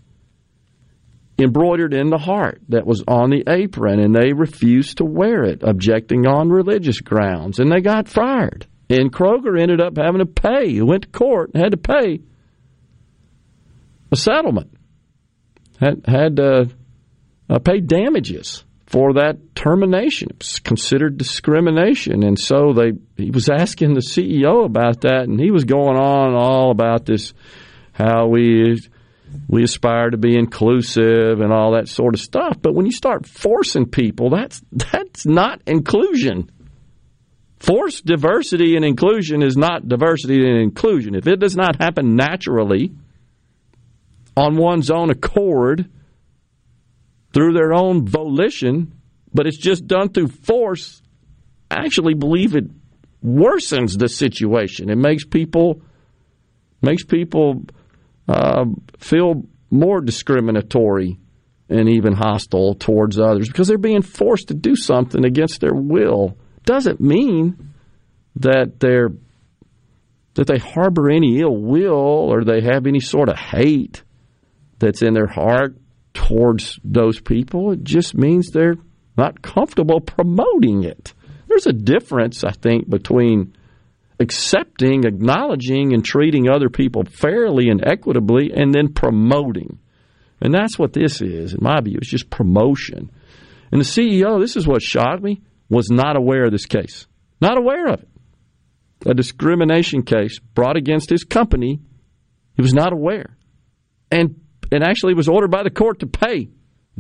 embroidered 1.39 1.93
in 1.95 2.11
the 2.11 2.19
heart 2.19 2.61
that 2.69 2.87
was 2.87 3.03
on 3.09 3.31
the 3.31 3.43
apron, 3.49 3.99
and 3.99 4.15
they 4.15 4.33
refused 4.33 4.99
to 4.99 5.05
wear 5.05 5.43
it, 5.43 5.63
objecting 5.63 6.27
on 6.27 6.49
religious 6.49 7.01
grounds, 7.01 7.59
and 7.59 7.73
they 7.73 7.81
got 7.81 8.09
fired. 8.09 8.67
And 8.89 9.13
Kroger 9.13 9.61
ended 9.61 9.81
up 9.81 9.97
having 9.97 10.21
to 10.21 10.27
pay. 10.27 10.71
He 10.71 10.83
went 10.83 11.03
to 11.03 11.09
court 11.09 11.51
and 11.55 11.63
had 11.63 11.73
to 11.73 11.79
pay 11.79 12.21
a 14.13 14.17
settlement. 14.17 14.71
Had 15.81 16.05
had 16.07 16.37
to 16.37 16.71
uh, 17.51 17.59
pay 17.59 17.81
damages 17.81 18.65
for 18.95 19.15
that 19.15 19.57
termination. 19.57 20.29
It 20.31 20.39
was 20.39 20.61
considered 20.61 21.19
discrimination, 21.19 22.23
and 22.23 22.39
so 22.39 22.73
they 22.73 22.93
he 23.17 23.33
was 23.33 23.49
asking 23.49 23.95
the 23.95 24.01
CEO 24.01 24.65
about 24.65 25.01
that, 25.01 25.25
and 25.25 25.41
he 25.41 25.51
was 25.51 25.65
going 25.65 25.97
on 25.97 26.35
all 26.35 26.71
about 26.71 27.05
this 27.05 27.35
how 27.93 28.29
we 28.29 28.79
we 29.49 29.65
aspire 29.65 30.11
to 30.11 30.17
be 30.17 30.39
inclusive 30.39 31.41
and 31.41 31.53
all 31.53 31.73
that 31.73 31.89
sort 31.89 32.15
of 32.15 32.21
stuff. 32.21 32.59
But 32.63 32.77
when 32.77 32.87
you 32.87 32.93
start 32.93 33.27
forcing 33.27 33.87
people, 33.87 34.31
that's 34.31 34.63
that's 34.71 35.27
not 35.27 35.61
inclusion. 35.67 36.53
Forced 37.59 38.07
diversity 38.07 38.77
and 38.77 38.85
inclusion 38.85 39.43
is 39.43 39.57
not 39.57 39.89
diversity 39.89 40.37
and 40.37 40.61
inclusion. 40.61 41.17
If 41.17 41.27
it 41.27 41.41
does 41.41 41.57
not 41.57 41.83
happen 41.83 42.15
naturally 42.15 42.93
on 44.37 44.57
one's 44.57 44.89
own 44.89 45.11
accord 45.11 45.91
through 47.35 47.53
their 47.53 47.75
own 47.75 48.07
volition, 48.07 48.95
but 49.35 49.47
it's 49.47 49.59
just 49.59 49.87
done 49.87 50.09
through 50.09 50.29
force, 50.29 51.03
I 51.71 51.85
actually 51.85 52.15
believe 52.15 52.55
it 52.55 52.71
worsens 53.23 53.99
the 53.99 54.09
situation. 54.09 54.89
It 54.89 54.97
makes 54.97 55.25
people 55.25 55.83
makes 56.81 57.05
people 57.05 57.63
uh, 58.29 58.67
feel 58.99 59.43
more 59.71 60.01
discriminatory 60.01 61.19
and 61.69 61.89
even 61.89 62.13
hostile 62.13 62.75
towards 62.75 63.19
others 63.19 63.49
because 63.49 63.67
they're 63.69 63.79
being 63.79 64.03
forced 64.03 64.49
to 64.49 64.55
do 64.55 64.77
something 64.77 65.25
against 65.25 65.61
their 65.61 65.75
will. 65.75 66.37
Doesn't 66.65 67.01
mean 67.01 67.75
that 68.37 68.79
they're 68.79 69.11
that 70.35 70.47
they 70.47 70.59
harbor 70.59 71.11
any 71.11 71.41
ill 71.41 71.57
will 71.57 71.93
or 71.93 72.45
they 72.45 72.61
have 72.61 72.87
any 72.87 73.01
sort 73.01 73.29
of 73.29 73.37
hate 73.37 74.03
that's 74.79 75.03
in 75.03 75.15
their 75.15 75.29
heart 75.29 75.77
towards 76.15 76.79
those 76.85 77.21
people. 77.21 77.73
It 77.73 77.85
just 77.85 78.15
means 78.15 78.51
they're 78.51 78.77
not 79.17 79.43
comfortable 79.43 80.01
promoting 80.01 80.85
it. 80.85 81.13
There's 81.49 81.67
a 81.67 81.73
difference, 81.73 82.45
I 82.45 82.53
think, 82.53 82.89
between 82.89 83.55
accepting, 84.19 85.05
acknowledging, 85.05 85.93
and 85.93 86.05
treating 86.05 86.49
other 86.49 86.69
people 86.69 87.05
fairly 87.05 87.69
and 87.69 87.87
equitably, 87.87 88.53
and 88.55 88.73
then 88.73 88.93
promoting. 88.93 89.79
And 90.41 90.55
that's 90.55 90.79
what 90.79 90.93
this 90.93 91.21
is, 91.21 91.55
in 91.55 91.61
my 91.63 91.81
view. 91.81 91.99
It's 91.99 92.11
just 92.11 92.31
promotion. 92.31 93.11
And 93.71 93.81
the 93.81 93.85
CEO, 93.85 94.41
this 94.41 94.57
is 94.57 94.67
what 94.67 94.83
shocked 94.83 95.23
me, 95.23 95.43
was 95.69 95.91
not 95.91 96.17
aware 96.17 96.45
of 96.45 96.53
this 96.53 96.67
case. 96.67 97.07
Not 97.41 97.59
aware 97.59 97.87
of 97.89 98.03
it. 98.03 98.09
A 99.07 99.15
discrimination 99.15 100.03
case 100.03 100.39
brought 100.39 100.77
against 100.77 101.11
his 101.11 101.25
company. 101.25 101.81
He 102.57 102.63
was 102.63 102.75
not 102.75 102.93
aware. 102.93 103.37
And 104.11 104.41
and 104.75 104.83
actually 104.83 105.15
was 105.15 105.29
ordered 105.29 105.53
by 105.53 105.63
the 105.63 105.71
court 105.71 106.01
to 106.01 106.07
pay 106.09 106.51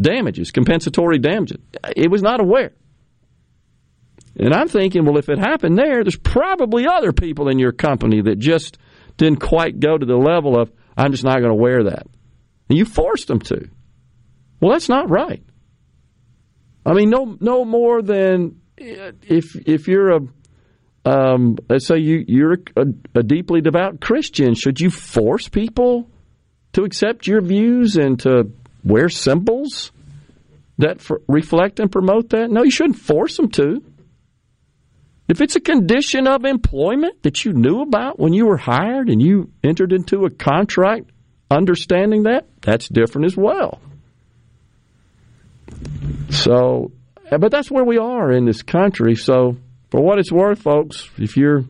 damages, 0.01 0.52
compensatory 0.52 1.18
damages. 1.18 1.59
It 1.96 2.09
was 2.09 2.22
not 2.22 2.40
aware. 2.40 2.72
And 4.38 4.55
I'm 4.55 4.68
thinking, 4.68 5.05
well, 5.05 5.18
if 5.18 5.28
it 5.28 5.38
happened 5.38 5.76
there, 5.76 6.05
there's 6.05 6.16
probably 6.16 6.86
other 6.86 7.12
people 7.12 7.48
in 7.48 7.59
your 7.59 7.72
company 7.72 8.22
that 8.22 8.38
just 8.38 8.78
didn't 9.16 9.40
quite 9.40 9.80
go 9.80 9.98
to 9.98 10.06
the 10.06 10.16
level 10.16 10.56
of, 10.56 10.70
I'm 10.96 11.10
just 11.10 11.24
not 11.24 11.38
going 11.38 11.51
to 11.51 11.60
wear 11.60 11.82
that. 11.84 12.06
And 12.68 12.78
you 12.78 12.84
forced 12.84 13.26
them 13.26 13.40
to. 13.40 13.68
Well, 14.60 14.70
that's 14.70 14.88
not 14.88 15.10
right. 15.10 15.42
I 16.86 16.92
mean, 16.92 17.10
no, 17.10 17.36
no 17.40 17.64
more 17.64 18.02
than 18.02 18.60
if 18.76 19.56
if 19.66 19.88
you're 19.88 20.10
a, 20.12 20.20
um, 21.05 21.56
let's 21.68 21.86
say 21.86 21.98
you 21.98 22.24
you're 22.26 22.59
a, 22.76 22.86
a 23.16 23.22
deeply 23.22 23.60
devout 23.62 24.01
Christian, 24.01 24.55
should 24.55 24.80
you 24.80 24.90
force 24.90 25.48
people 25.48 26.10
to 26.74 26.84
accept 26.84 27.26
your 27.26 27.40
views 27.40 27.96
and 27.96 28.20
to 28.20 28.51
wear 28.84 29.09
symbols 29.09 29.92
that 30.78 31.01
reflect 31.28 31.80
and 31.80 31.90
promote 31.90 32.30
that? 32.30 32.51
No, 32.51 32.62
you 32.62 32.70
shouldn't 32.70 32.98
force 32.98 33.36
them 33.36 33.48
to. 33.51 33.82
If 35.26 35.40
it's 35.40 35.56
a 35.56 35.60
condition 35.60 36.26
of 36.26 36.44
employment 36.44 37.22
that 37.22 37.44
you 37.44 37.55
knew 37.55 37.80
about 37.80 38.20
when 38.20 38.34
you 38.34 38.46
were 38.46 38.59
hired 38.59 39.09
and 39.09 39.22
you 39.22 39.51
entered 39.62 39.92
into 39.92 40.24
a 40.26 40.30
contract 40.30 41.10
understanding 41.51 42.24
that, 42.24 42.46
that's 42.60 42.88
different 42.88 43.26
as 43.26 43.36
well. 43.36 43.80
So, 46.30 46.92
eh, 47.30 47.38
but 47.38 47.51
that's 47.51 47.70
where 47.70 47.84
we 47.84 47.96
are 47.96 48.32
in 48.32 48.44
this 48.44 48.62
country. 48.62 49.14
So, 49.14 49.56
for 49.90 50.02
what 50.02 50.18
it's 50.18 50.32
worth, 50.32 50.60
folks, 50.60 51.09
if 51.16 51.36
you're 51.36 51.64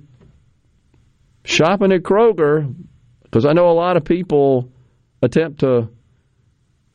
shopping 1.44 1.92
at 1.92 2.02
Kroger, 2.02 2.74
because 3.22 3.44
I 3.44 3.52
know 3.52 3.68
a 3.68 3.72
lot 3.72 3.96
of 3.96 4.04
people 4.04 4.70
attempt 5.24 5.60
to 5.60 5.88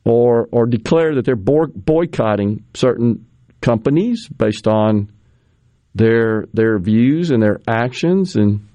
or 0.06 0.48
or 0.52 0.66
declare 0.66 1.16
that 1.16 1.26
they're 1.26 1.36
boycotting 1.36 2.64
certain 2.74 3.26
companies 3.62 4.28
based 4.28 4.68
on 4.68 5.12
their 5.96 6.46
their 6.54 6.80
views 6.80 7.32
and 7.32 7.42
their 7.42 7.60
actions. 7.68 8.36
And 8.36 8.68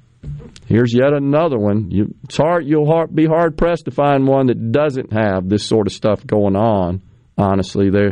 here's 0.66 0.94
yet 0.94 1.12
another 1.12 1.58
one. 1.58 1.90
You, 1.90 2.14
it's 2.24 2.36
hard. 2.36 2.66
You'll 2.66 2.86
hard, 2.86 3.14
be 3.14 3.26
hard 3.26 3.56
pressed 3.56 3.86
to 3.86 3.90
find 3.90 4.26
one 4.26 4.46
that 4.46 4.72
doesn't 4.72 5.12
have 5.12 5.48
this 5.48 5.66
sort 5.66 5.86
of 5.86 5.92
stuff 5.92 6.26
going 6.26 6.56
on. 6.56 7.02
Honestly, 7.36 7.90
they 7.90 8.10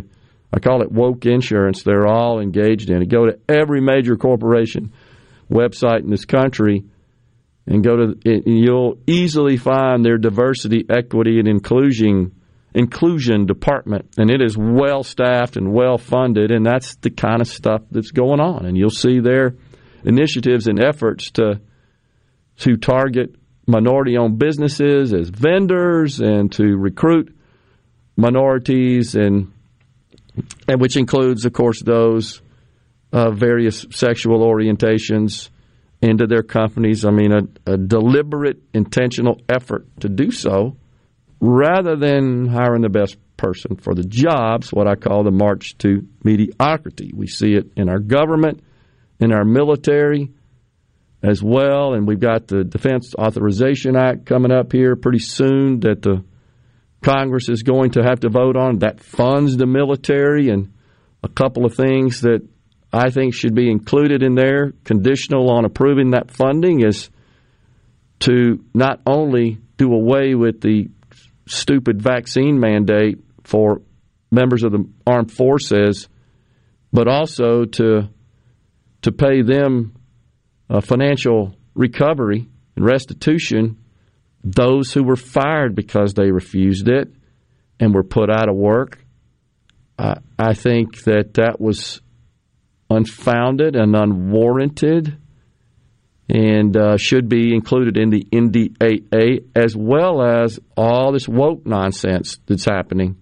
I 0.52 0.60
call 0.60 0.82
it 0.82 0.93
woke 0.93 1.24
insurance. 1.27 1.82
They're 1.82 2.06
all 2.06 2.40
engaged 2.40 2.90
in 2.90 3.02
it. 3.02 3.09
Go 3.09 3.27
to 3.27 3.39
every 3.48 3.81
major 3.81 4.16
corporation 4.16 4.93
website 5.51 6.01
in 6.01 6.10
this 6.10 6.24
country 6.24 6.85
and 7.67 7.85
go 7.85 7.97
to 7.97 8.19
it, 8.25 8.47
you'll 8.47 8.99
easily 9.07 9.57
find 9.57 10.05
their 10.05 10.19
diversity, 10.19 10.85
equity, 10.89 11.39
and 11.39 11.49
inclusion 11.49 12.33
inclusion 12.75 13.45
department, 13.45 14.15
and 14.17 14.31
it 14.31 14.41
is 14.41 14.57
well 14.57 15.03
staffed 15.03 15.59
and 15.59 15.73
well 15.73 15.99
funded, 15.99 16.51
and 16.51 16.65
that's 16.65 16.95
the 16.97 17.11
kind 17.11 17.43
of 17.43 17.47
stuff 17.47 17.83
that's 17.91 18.13
going 18.13 18.41
on. 18.41 18.65
And 18.65 18.79
you'll 18.79 18.89
see 18.89 19.21
their 19.21 19.57
initiatives 20.05 20.67
and 20.67 20.83
efforts 20.83 21.31
to 21.33 21.61
to 22.59 22.77
target 22.77 23.35
minority 23.67 24.17
owned 24.17 24.39
businesses 24.39 25.13
as 25.13 25.29
vendors 25.29 26.21
and 26.21 26.51
to 26.53 26.65
recruit 26.77 27.35
minorities 28.17 29.15
and 29.15 29.53
and 30.69 30.81
which 30.81 30.97
includes 30.97 31.45
of 31.45 31.53
course 31.53 31.81
those 31.83 32.43
uh, 33.13 33.31
various 33.31 33.87
sexual 33.91 34.41
orientations 34.41 35.51
into 36.03 36.27
their 36.27 36.43
companies. 36.43 37.05
I 37.05 37.11
mean, 37.11 37.33
a, 37.33 37.73
a 37.73 37.77
deliberate, 37.79 38.61
intentional 38.74 39.41
effort 39.49 39.87
to 40.01 40.09
do 40.09 40.31
so 40.33 40.77
rather 41.41 41.97
than 41.97 42.47
hiring 42.47 42.83
the 42.83 42.89
best 42.89 43.16
person 43.37 43.77
for 43.77 43.95
the 43.95 44.05
jobs, 44.05 44.73
what 44.73 44.87
I 44.87 44.95
call 44.95 45.24
the 45.24 45.31
march 45.31 45.77
to 45.79 46.07
mediocrity. 46.23 47.12
We 47.15 47.27
see 47.27 47.55
it 47.55 47.73
in 47.77 47.89
our 47.89 47.99
government, 47.99 48.62
in 49.19 49.33
our 49.33 49.45
military 49.45 50.31
as 51.23 51.43
well, 51.43 51.95
and 51.95 52.07
we've 52.07 52.20
got 52.20 52.49
the 52.49 52.65
Defense 52.65 53.15
Authorization 53.16 53.97
Act 53.97 54.27
coming 54.27 54.53
up 54.53 54.73
here 54.73 54.97
pretty 54.97 55.20
soon 55.20 55.81
that 55.81 56.03
the 56.03 56.24
Congress 57.03 57.49
is 57.49 57.62
going 57.62 57.93
to 57.93 58.03
have 58.03 58.20
to 58.20 58.29
vote 58.29 58.57
on 58.57 58.79
that 58.79 59.01
funds 59.01 59.57
the 59.57 59.66
military 59.66 60.49
and 60.49 60.73
a 61.23 61.29
couple 61.29 61.65
of 61.65 61.74
things 61.74 62.20
that 62.23 62.43
I 62.93 63.10
think 63.10 63.35
should 63.35 63.55
be 63.55 63.70
included 63.70 64.23
in 64.23 64.35
there, 64.35 64.73
conditional 64.85 65.51
on 65.51 65.64
approving 65.64 66.10
that 66.10 66.31
funding, 66.31 66.85
is 66.85 67.10
to 68.20 68.64
not 68.74 69.01
only 69.06 69.59
do 69.77 69.93
away 69.93 70.35
with 70.35 70.60
the 70.60 70.90
stupid 71.47 72.02
vaccine 72.02 72.60
mandate 72.60 73.19
for 73.44 73.82
members 74.31 74.62
of 74.62 74.73
the 74.73 74.89
armed 75.06 75.32
forces, 75.32 76.09
but 76.93 77.09
also 77.09 77.64
to 77.64 78.09
to 79.02 79.10
pay 79.10 79.43
them 79.43 79.97
a 80.69 80.81
financial 80.81 81.56
recovery 81.74 82.48
and 82.77 82.85
restitution 82.85 83.77
those 84.44 84.93
who 84.93 85.05
were 85.05 85.16
fired 85.16 85.74
because 85.74 86.14
they 86.14 86.31
refused 86.31 86.89
it 86.89 87.12
and 87.78 87.94
were 87.94 88.02
put 88.02 88.31
out 88.31 88.48
of 88.48 88.56
work. 88.56 88.98
I, 89.98 90.19
I 90.39 90.55
think 90.55 91.05
that 91.05 91.35
that 91.35 91.60
was 91.60 92.01
unfounded 92.97 93.77
and 93.77 93.94
unwarranted 93.94 95.19
and 96.28 96.77
uh, 96.77 96.97
should 96.97 97.28
be 97.28 97.55
included 97.55 97.97
in 97.97 98.10
the 98.10 98.24
NDAA 98.32 99.44
as 99.55 99.77
well 99.77 100.23
as 100.23 100.59
all 100.77 101.12
this 101.12 101.28
woke 101.28 101.66
nonsense 101.66 102.39
that's 102.47 102.64
happening 102.64 103.16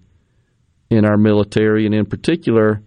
in 0.89 1.05
our 1.05 1.17
military 1.17 1.85
and 1.85 1.95
in 1.95 2.05
particular 2.05 2.81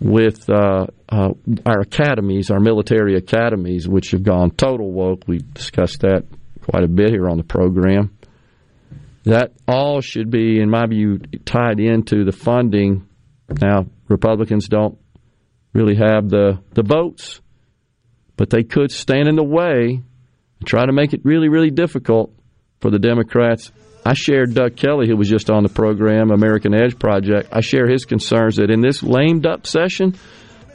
with 0.00 0.48
uh, 0.50 0.86
uh, 1.08 1.30
our 1.64 1.80
academies, 1.80 2.50
our 2.50 2.60
military 2.60 3.16
academies, 3.16 3.86
which 3.88 4.10
have 4.10 4.22
gone 4.22 4.50
total 4.50 4.90
woke. 4.90 5.22
We've 5.26 5.54
discussed 5.54 6.00
that 6.00 6.24
quite 6.62 6.84
a 6.84 6.88
bit 6.88 7.10
here 7.10 7.28
on 7.28 7.36
the 7.36 7.44
program. 7.44 8.16
That 9.24 9.52
all 9.66 10.00
should 10.00 10.30
be, 10.30 10.60
in 10.60 10.68
my 10.68 10.86
view, 10.86 11.20
tied 11.44 11.80
into 11.80 12.24
the 12.24 12.32
funding. 12.32 13.06
Now, 13.48 13.86
Republicans 14.08 14.68
don't 14.68 14.98
really 15.74 15.96
have 15.96 16.30
the, 16.30 16.60
the 16.72 16.82
votes, 16.82 17.40
but 18.36 18.48
they 18.48 18.62
could 18.62 18.90
stand 18.90 19.28
in 19.28 19.36
the 19.36 19.44
way 19.44 20.00
and 20.60 20.66
try 20.66 20.86
to 20.86 20.92
make 20.92 21.12
it 21.12 21.20
really, 21.24 21.48
really 21.48 21.70
difficult 21.70 22.32
for 22.80 22.90
the 22.90 22.98
Democrats. 22.98 23.70
I 24.06 24.14
shared 24.14 24.54
Doug 24.54 24.76
Kelly, 24.76 25.08
who 25.08 25.16
was 25.16 25.28
just 25.28 25.50
on 25.50 25.62
the 25.62 25.68
program, 25.68 26.30
American 26.30 26.74
Edge 26.74 26.98
Project. 26.98 27.48
I 27.52 27.60
share 27.60 27.88
his 27.88 28.04
concerns 28.04 28.56
that 28.56 28.70
in 28.70 28.80
this 28.80 29.02
lame 29.02 29.40
duck 29.40 29.66
session, 29.66 30.14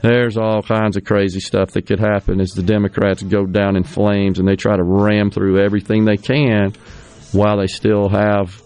there's 0.01 0.37
all 0.37 0.61
kinds 0.61 0.97
of 0.97 1.05
crazy 1.05 1.39
stuff 1.39 1.71
that 1.71 1.85
could 1.85 1.99
happen 1.99 2.41
as 2.41 2.51
the 2.51 2.63
Democrats 2.63 3.21
go 3.21 3.45
down 3.45 3.75
in 3.75 3.83
flames 3.83 4.39
and 4.39 4.47
they 4.47 4.55
try 4.55 4.75
to 4.75 4.83
ram 4.83 5.29
through 5.31 5.63
everything 5.63 6.05
they 6.05 6.17
can 6.17 6.73
while 7.31 7.59
they 7.59 7.67
still 7.67 8.09
have 8.09 8.61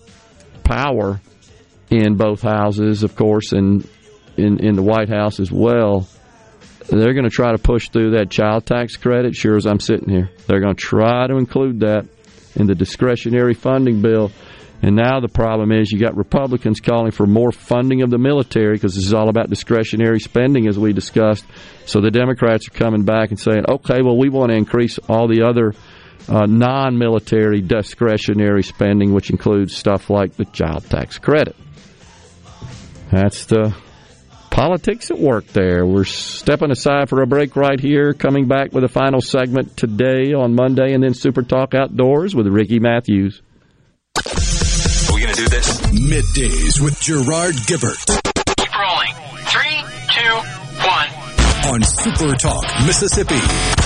power 0.64 1.20
in 1.90 2.16
both 2.16 2.42
houses, 2.42 3.04
of 3.04 3.16
course, 3.16 3.52
and 3.52 3.88
in, 4.38 4.66
in 4.66 4.76
the 4.76 4.82
White 4.82 5.10
House 5.10 5.40
as 5.40 5.52
well 5.52 6.08
they're 6.88 7.14
going 7.14 7.24
to 7.24 7.30
try 7.30 7.52
to 7.52 7.58
push 7.58 7.90
through 7.90 8.12
that 8.12 8.30
child 8.30 8.66
tax 8.66 8.98
credit, 8.98 9.36
sure 9.36 9.56
as 9.56 9.66
I'm 9.66 9.80
sitting 9.80 10.10
here. 10.10 10.30
They're 10.48 10.62
going 10.62 10.76
to 10.76 10.82
try 10.82 11.28
to 11.28 11.38
include 11.38 11.82
that 11.82 12.08
in 12.56 12.68
the 12.68 12.76
discretionary 12.76 13.54
funding 13.54 14.02
bill. 14.02 14.32
And 14.82 14.98
now 14.98 15.22
the 15.22 15.30
problem 15.30 15.72
is 15.72 15.92
you 15.92 16.00
got 16.00 16.18
Republicans 16.18 16.82
calling 16.82 17.12
for 17.12 17.26
more 17.26 17.54
funding 17.54 18.02
of 18.02 18.10
the 18.10 18.18
military 18.18 18.74
because 18.74 18.96
this 18.96 19.06
is 19.06 19.14
all 19.14 19.30
about 19.30 19.50
discretionary 19.50 20.20
spending, 20.20 20.68
as 20.68 20.78
we 20.78 20.92
discussed. 20.92 21.46
So 21.86 22.02
the 22.02 22.12
Democrats 22.12 22.68
are 22.68 22.72
coming 22.72 23.06
back 23.06 23.30
and 23.30 23.40
saying, 23.40 23.64
okay, 23.70 24.02
well, 24.02 24.18
we 24.18 24.28
want 24.28 24.52
to 24.52 24.58
increase 24.58 25.00
all 25.08 25.30
the 25.30 25.44
other 25.44 25.74
uh, 26.28 26.46
non 26.48 26.98
military 26.98 27.62
discretionary 27.62 28.64
spending, 28.64 29.14
which 29.14 29.30
includes 29.30 29.76
stuff 29.76 30.10
like 30.10 30.36
the 30.36 30.46
child 30.46 30.84
tax 30.90 31.18
credit. 31.18 31.56
That's 33.10 33.46
the 33.46 33.74
politics 34.54 35.10
at 35.10 35.18
work 35.18 35.48
there. 35.48 35.84
We're 35.84 36.04
stepping 36.04 36.70
aside 36.70 37.10
for 37.10 37.24
a 37.24 37.28
break 37.28 37.56
right 37.56 37.80
here, 37.80 38.14
coming 38.14 38.48
back 38.48 38.72
with 38.72 38.84
a 38.84 38.88
final 38.88 39.20
segment 39.20 39.76
today 39.76 40.34
on 40.34 40.54
Monday, 40.54 40.94
and 40.94 41.04
then 41.04 41.16
Super 41.16 41.42
Talk 41.42 41.74
Outdoors 41.74 42.36
with 42.36 42.46
Ricky 42.48 42.80
Matthews. 42.80 43.42
Are 44.16 45.16
we 45.16 45.22
going 45.22 45.34
to 45.34 45.42
do 45.42 45.50
this? 45.50 45.82
Middays 45.88 46.80
with 46.80 47.00
Gerard 47.02 47.56
Gibert. 47.66 48.06
Keep 48.56 48.78
rolling. 48.78 49.14
Three, 49.48 49.84
two, 50.14 50.36
one. 50.86 51.74
On 51.74 51.82
Super 51.84 52.36
Talk, 52.36 52.64
Mississippi. 52.86 53.83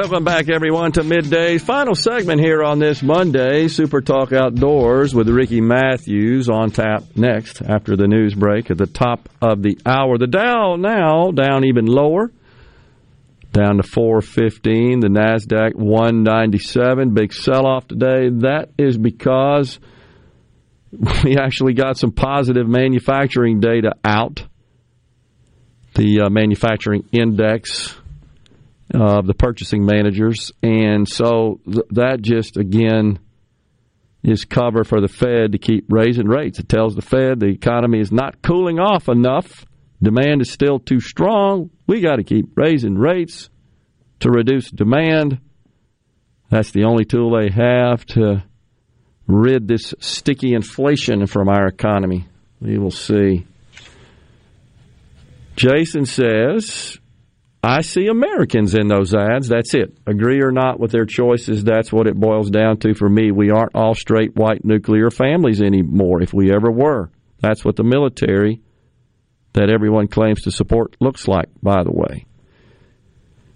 Welcome 0.00 0.22
back, 0.22 0.48
everyone, 0.48 0.92
to 0.92 1.02
Midday. 1.02 1.58
Final 1.58 1.96
segment 1.96 2.40
here 2.40 2.62
on 2.62 2.78
this 2.78 3.02
Monday, 3.02 3.66
Super 3.66 4.00
Talk 4.00 4.32
Outdoors 4.32 5.12
with 5.12 5.28
Ricky 5.28 5.60
Matthews 5.60 6.48
on 6.48 6.70
tap 6.70 7.02
next 7.16 7.60
after 7.62 7.96
the 7.96 8.06
news 8.06 8.32
break 8.32 8.70
at 8.70 8.78
the 8.78 8.86
top 8.86 9.28
of 9.42 9.60
the 9.60 9.76
hour. 9.84 10.16
The 10.16 10.28
Dow 10.28 10.76
now 10.76 11.32
down 11.32 11.64
even 11.64 11.86
lower, 11.86 12.30
down 13.50 13.78
to 13.78 13.82
415. 13.82 15.00
The 15.00 15.08
NASDAQ 15.08 15.74
197. 15.74 17.12
Big 17.12 17.32
sell 17.32 17.66
off 17.66 17.88
today. 17.88 18.28
That 18.30 18.68
is 18.78 18.96
because 18.96 19.80
we 21.24 21.38
actually 21.38 21.74
got 21.74 21.98
some 21.98 22.12
positive 22.12 22.68
manufacturing 22.68 23.58
data 23.58 23.94
out. 24.04 24.46
The 25.96 26.20
uh, 26.20 26.30
manufacturing 26.30 27.08
index 27.10 27.97
of 28.94 29.26
the 29.26 29.34
purchasing 29.34 29.84
managers. 29.84 30.52
And 30.62 31.08
so 31.08 31.60
th- 31.64 31.86
that 31.90 32.22
just, 32.22 32.56
again, 32.56 33.18
is 34.22 34.44
cover 34.44 34.84
for 34.84 35.00
the 35.00 35.08
Fed 35.08 35.52
to 35.52 35.58
keep 35.58 35.86
raising 35.88 36.26
rates. 36.26 36.58
It 36.58 36.68
tells 36.68 36.94
the 36.94 37.02
Fed 37.02 37.40
the 37.40 37.46
economy 37.46 38.00
is 38.00 38.12
not 38.12 38.42
cooling 38.42 38.78
off 38.78 39.08
enough. 39.08 39.64
Demand 40.02 40.42
is 40.42 40.50
still 40.50 40.78
too 40.78 41.00
strong. 41.00 41.70
We 41.86 42.00
got 42.00 42.16
to 42.16 42.24
keep 42.24 42.56
raising 42.56 42.96
rates 42.96 43.50
to 44.20 44.30
reduce 44.30 44.70
demand. 44.70 45.40
That's 46.50 46.70
the 46.70 46.84
only 46.84 47.04
tool 47.04 47.36
they 47.36 47.50
have 47.50 48.04
to 48.06 48.44
rid 49.26 49.68
this 49.68 49.94
sticky 50.00 50.54
inflation 50.54 51.26
from 51.26 51.48
our 51.48 51.66
economy. 51.66 52.26
We 52.60 52.78
will 52.78 52.90
see. 52.90 53.46
Jason 55.56 56.06
says 56.06 56.97
I 57.62 57.80
see 57.80 58.06
Americans 58.06 58.74
in 58.74 58.86
those 58.86 59.14
ads. 59.14 59.48
That's 59.48 59.74
it. 59.74 59.96
Agree 60.06 60.40
or 60.42 60.52
not 60.52 60.78
with 60.78 60.92
their 60.92 61.06
choices, 61.06 61.64
that's 61.64 61.92
what 61.92 62.06
it 62.06 62.18
boils 62.18 62.50
down 62.50 62.78
to 62.78 62.94
for 62.94 63.08
me. 63.08 63.32
We 63.32 63.50
aren't 63.50 63.74
all 63.74 63.94
straight 63.94 64.36
white 64.36 64.64
nuclear 64.64 65.10
families 65.10 65.60
anymore, 65.60 66.22
if 66.22 66.32
we 66.32 66.52
ever 66.52 66.70
were. 66.70 67.10
That's 67.40 67.64
what 67.64 67.76
the 67.76 67.84
military 67.84 68.62
that 69.54 69.70
everyone 69.70 70.08
claims 70.08 70.42
to 70.42 70.50
support 70.50 70.96
looks 71.00 71.26
like, 71.26 71.48
by 71.62 71.82
the 71.82 71.92
way. 71.92 72.26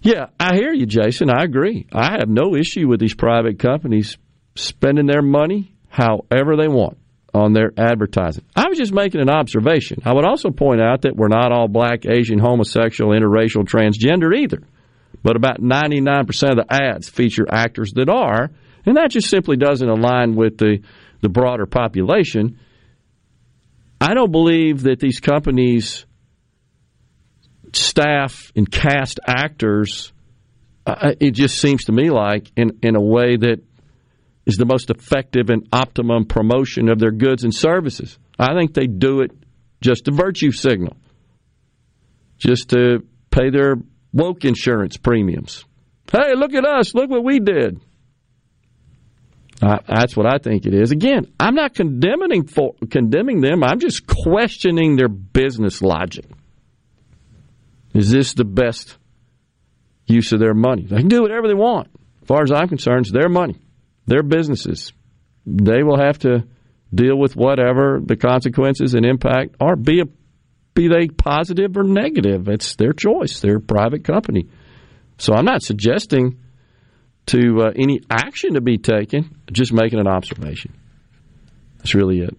Yeah, 0.01 0.27
I 0.37 0.55
hear 0.55 0.73
you, 0.73 0.85
Jason. 0.85 1.29
I 1.29 1.43
agree. 1.43 1.87
I 1.93 2.17
have 2.19 2.27
no 2.27 2.55
issue 2.55 2.89
with 2.89 2.99
these 2.99 3.15
private 3.15 3.57
companies 3.57 4.17
spending 4.55 5.05
their 5.05 5.21
money 5.21 5.73
however 5.87 6.57
they 6.57 6.67
want 6.67 6.97
on 7.33 7.53
their 7.53 7.71
advertising. 7.77 8.45
I 8.55 8.67
was 8.69 8.77
just 8.77 8.93
making 8.93 9.21
an 9.21 9.29
observation. 9.29 10.01
I 10.05 10.13
would 10.13 10.25
also 10.25 10.51
point 10.51 10.81
out 10.81 11.01
that 11.01 11.15
we're 11.15 11.29
not 11.29 11.51
all 11.51 11.67
black, 11.67 12.05
Asian, 12.05 12.37
homosexual, 12.39 13.11
interracial, 13.11 13.63
transgender 13.63 14.35
either. 14.37 14.61
But 15.23 15.35
about 15.35 15.59
99% 15.59 16.27
of 16.51 16.57
the 16.57 16.65
ads 16.69 17.09
feature 17.09 17.45
actors 17.49 17.93
that 17.95 18.09
are, 18.09 18.51
and 18.85 18.97
that 18.97 19.11
just 19.11 19.29
simply 19.29 19.57
doesn't 19.57 19.87
align 19.87 20.35
with 20.35 20.57
the, 20.57 20.79
the 21.21 21.29
broader 21.29 21.65
population. 21.65 22.59
I 23.99 24.13
don't 24.13 24.31
believe 24.31 24.83
that 24.83 24.99
these 24.99 25.19
companies 25.19 26.05
staff 27.75 28.51
and 28.55 28.69
cast 28.69 29.19
actors. 29.25 30.11
Uh, 30.85 31.13
it 31.19 31.31
just 31.31 31.59
seems 31.59 31.85
to 31.85 31.91
me 31.91 32.09
like 32.09 32.51
in 32.55 32.79
in 32.81 32.95
a 32.95 33.01
way 33.01 33.37
that 33.37 33.61
is 34.45 34.55
the 34.55 34.65
most 34.65 34.89
effective 34.89 35.49
and 35.49 35.67
optimum 35.71 36.25
promotion 36.25 36.89
of 36.89 36.99
their 36.99 37.11
goods 37.11 37.43
and 37.43 37.53
services. 37.53 38.17
I 38.37 38.53
think 38.57 38.73
they 38.73 38.87
do 38.87 39.21
it 39.21 39.31
just 39.81 40.07
a 40.07 40.11
virtue 40.11 40.51
signal, 40.51 40.97
just 42.37 42.69
to 42.69 43.05
pay 43.31 43.49
their 43.49 43.75
woke 44.11 44.45
insurance 44.45 44.97
premiums. 44.97 45.65
Hey, 46.11 46.35
look 46.35 46.53
at 46.53 46.65
us! 46.65 46.93
Look 46.93 47.09
what 47.09 47.23
we 47.23 47.39
did. 47.39 47.79
that's 49.61 50.15
what 50.15 50.25
I 50.25 50.37
think 50.37 50.65
it 50.65 50.73
is. 50.73 50.91
Again, 50.91 51.31
I'm 51.39 51.55
not 51.55 51.73
condemning 51.73 52.45
for, 52.47 52.75
condemning 52.89 53.41
them. 53.41 53.63
I'm 53.63 53.79
just 53.79 54.05
questioning 54.05 54.95
their 54.95 55.07
business 55.07 55.81
logic. 55.81 56.25
Is 57.93 58.11
this 58.11 58.33
the 58.33 58.45
best 58.45 58.97
use 60.05 60.33
of 60.33 60.39
their 60.39 60.53
money? 60.53 60.83
They 60.83 60.97
can 60.97 61.07
do 61.07 61.21
whatever 61.21 61.47
they 61.47 61.53
want. 61.53 61.89
As 62.21 62.27
far 62.27 62.43
as 62.43 62.51
I'm 62.51 62.67
concerned, 62.67 63.05
it's 63.05 63.11
their 63.11 63.29
money 63.29 63.62
their 64.05 64.23
businesses. 64.23 64.93
They 65.45 65.83
will 65.83 65.99
have 65.99 66.19
to 66.19 66.45
deal 66.93 67.17
with 67.17 67.35
whatever 67.35 67.99
the 68.03 68.15
consequences 68.15 68.93
and 68.93 69.05
impact 69.05 69.55
are, 69.59 69.75
be, 69.75 70.01
a, 70.01 70.05
be 70.73 70.87
they 70.87 71.07
positive 71.07 71.75
or 71.77 71.83
negative. 71.83 72.47
It's 72.47 72.75
their 72.75 72.93
choice. 72.93 73.39
They're 73.39 73.57
a 73.57 73.61
private 73.61 74.03
company. 74.03 74.49
So 75.17 75.33
I'm 75.33 75.45
not 75.45 75.61
suggesting 75.61 76.39
to 77.27 77.61
uh, 77.61 77.71
any 77.75 78.01
action 78.09 78.55
to 78.55 78.61
be 78.61 78.77
taken, 78.77 79.37
just 79.51 79.73
making 79.73 79.99
an 79.99 80.07
observation. 80.07 80.73
That's 81.77 81.95
really 81.95 82.19
it. 82.19 82.37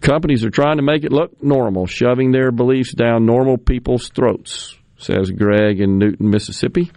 Companies 0.00 0.44
are 0.44 0.50
trying 0.50 0.76
to 0.76 0.82
make 0.82 1.04
it 1.04 1.12
look 1.12 1.42
normal, 1.42 1.86
shoving 1.86 2.30
their 2.30 2.52
beliefs 2.52 2.94
down 2.94 3.26
normal 3.26 3.58
people's 3.58 4.08
throats, 4.10 4.76
says 4.96 5.30
Greg 5.30 5.80
in 5.80 5.98
Newton, 5.98 6.30
Mississippi. 6.30 6.90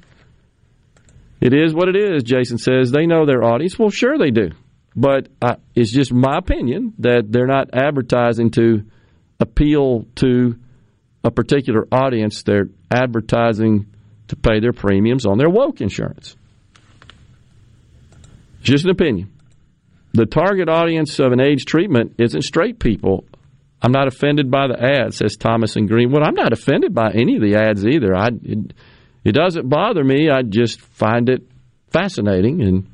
It 1.42 1.54
is 1.54 1.74
what 1.74 1.90
it 1.90 1.96
is, 1.96 2.24
Jason 2.24 2.60
says. 2.60 2.92
They 2.92 3.08
know 3.08 3.26
their 3.26 3.44
audience. 3.44 3.78
Well, 3.78 3.90
sure 3.90 4.18
they 4.18 4.30
do. 4.30 4.52
But 4.96 5.30
uh, 5.42 5.56
it's 5.74 5.92
just 5.92 6.14
my 6.14 6.38
opinion 6.38 6.94
that 7.00 7.24
they're 7.30 7.48
not 7.48 7.70
advertising 7.74 8.52
to 8.52 8.84
appeal 9.40 10.06
to 10.16 10.56
a 11.24 11.32
particular 11.32 11.88
audience. 11.92 12.44
They're 12.44 12.70
advertising 12.92 13.88
to 14.28 14.36
pay 14.36 14.60
their 14.60 14.74
premiums 14.74 15.26
on 15.26 15.40
their 15.40 15.50
woke 15.50 15.82
insurance. 15.82 16.36
It's 18.60 18.70
Just 18.70 18.86
an 18.86 18.92
opinion. 18.92 19.34
The 20.14 20.26
target 20.26 20.70
audience 20.70 21.20
of 21.20 21.32
an 21.32 21.42
AIDS 21.42 21.66
treatment 21.66 22.16
isn't 22.20 22.44
straight 22.44 22.80
people. 22.80 23.26
I'm 23.82 23.94
not 23.94 24.08
offended 24.08 24.52
by 24.52 24.68
the 24.68 24.80
ads, 24.80 25.18
says 25.18 25.38
Thomas 25.38 25.76
and 25.76 25.88
Greenwood. 25.88 26.22
I'm 26.22 26.36
not 26.36 26.54
offended 26.54 26.94
by 26.94 27.12
any 27.14 27.38
of 27.38 27.42
the 27.42 27.56
ads 27.56 27.84
either. 27.84 28.16
I. 28.16 28.28
It, 28.44 28.74
it 29.24 29.34
doesn't 29.34 29.70
bother 29.70 30.04
me. 30.04 30.30
I 30.30 30.42
just 30.42 30.82
find 30.82 31.30
it 31.30 31.44
fascinating 31.90 32.62
and 32.62 32.88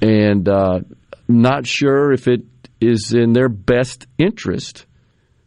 and 0.00 0.48
uh, 0.48 0.80
not 1.28 1.66
sure 1.66 2.12
if 2.12 2.28
it 2.28 2.42
is 2.80 3.12
in 3.12 3.32
their 3.32 3.48
best 3.48 4.06
interest 4.18 4.86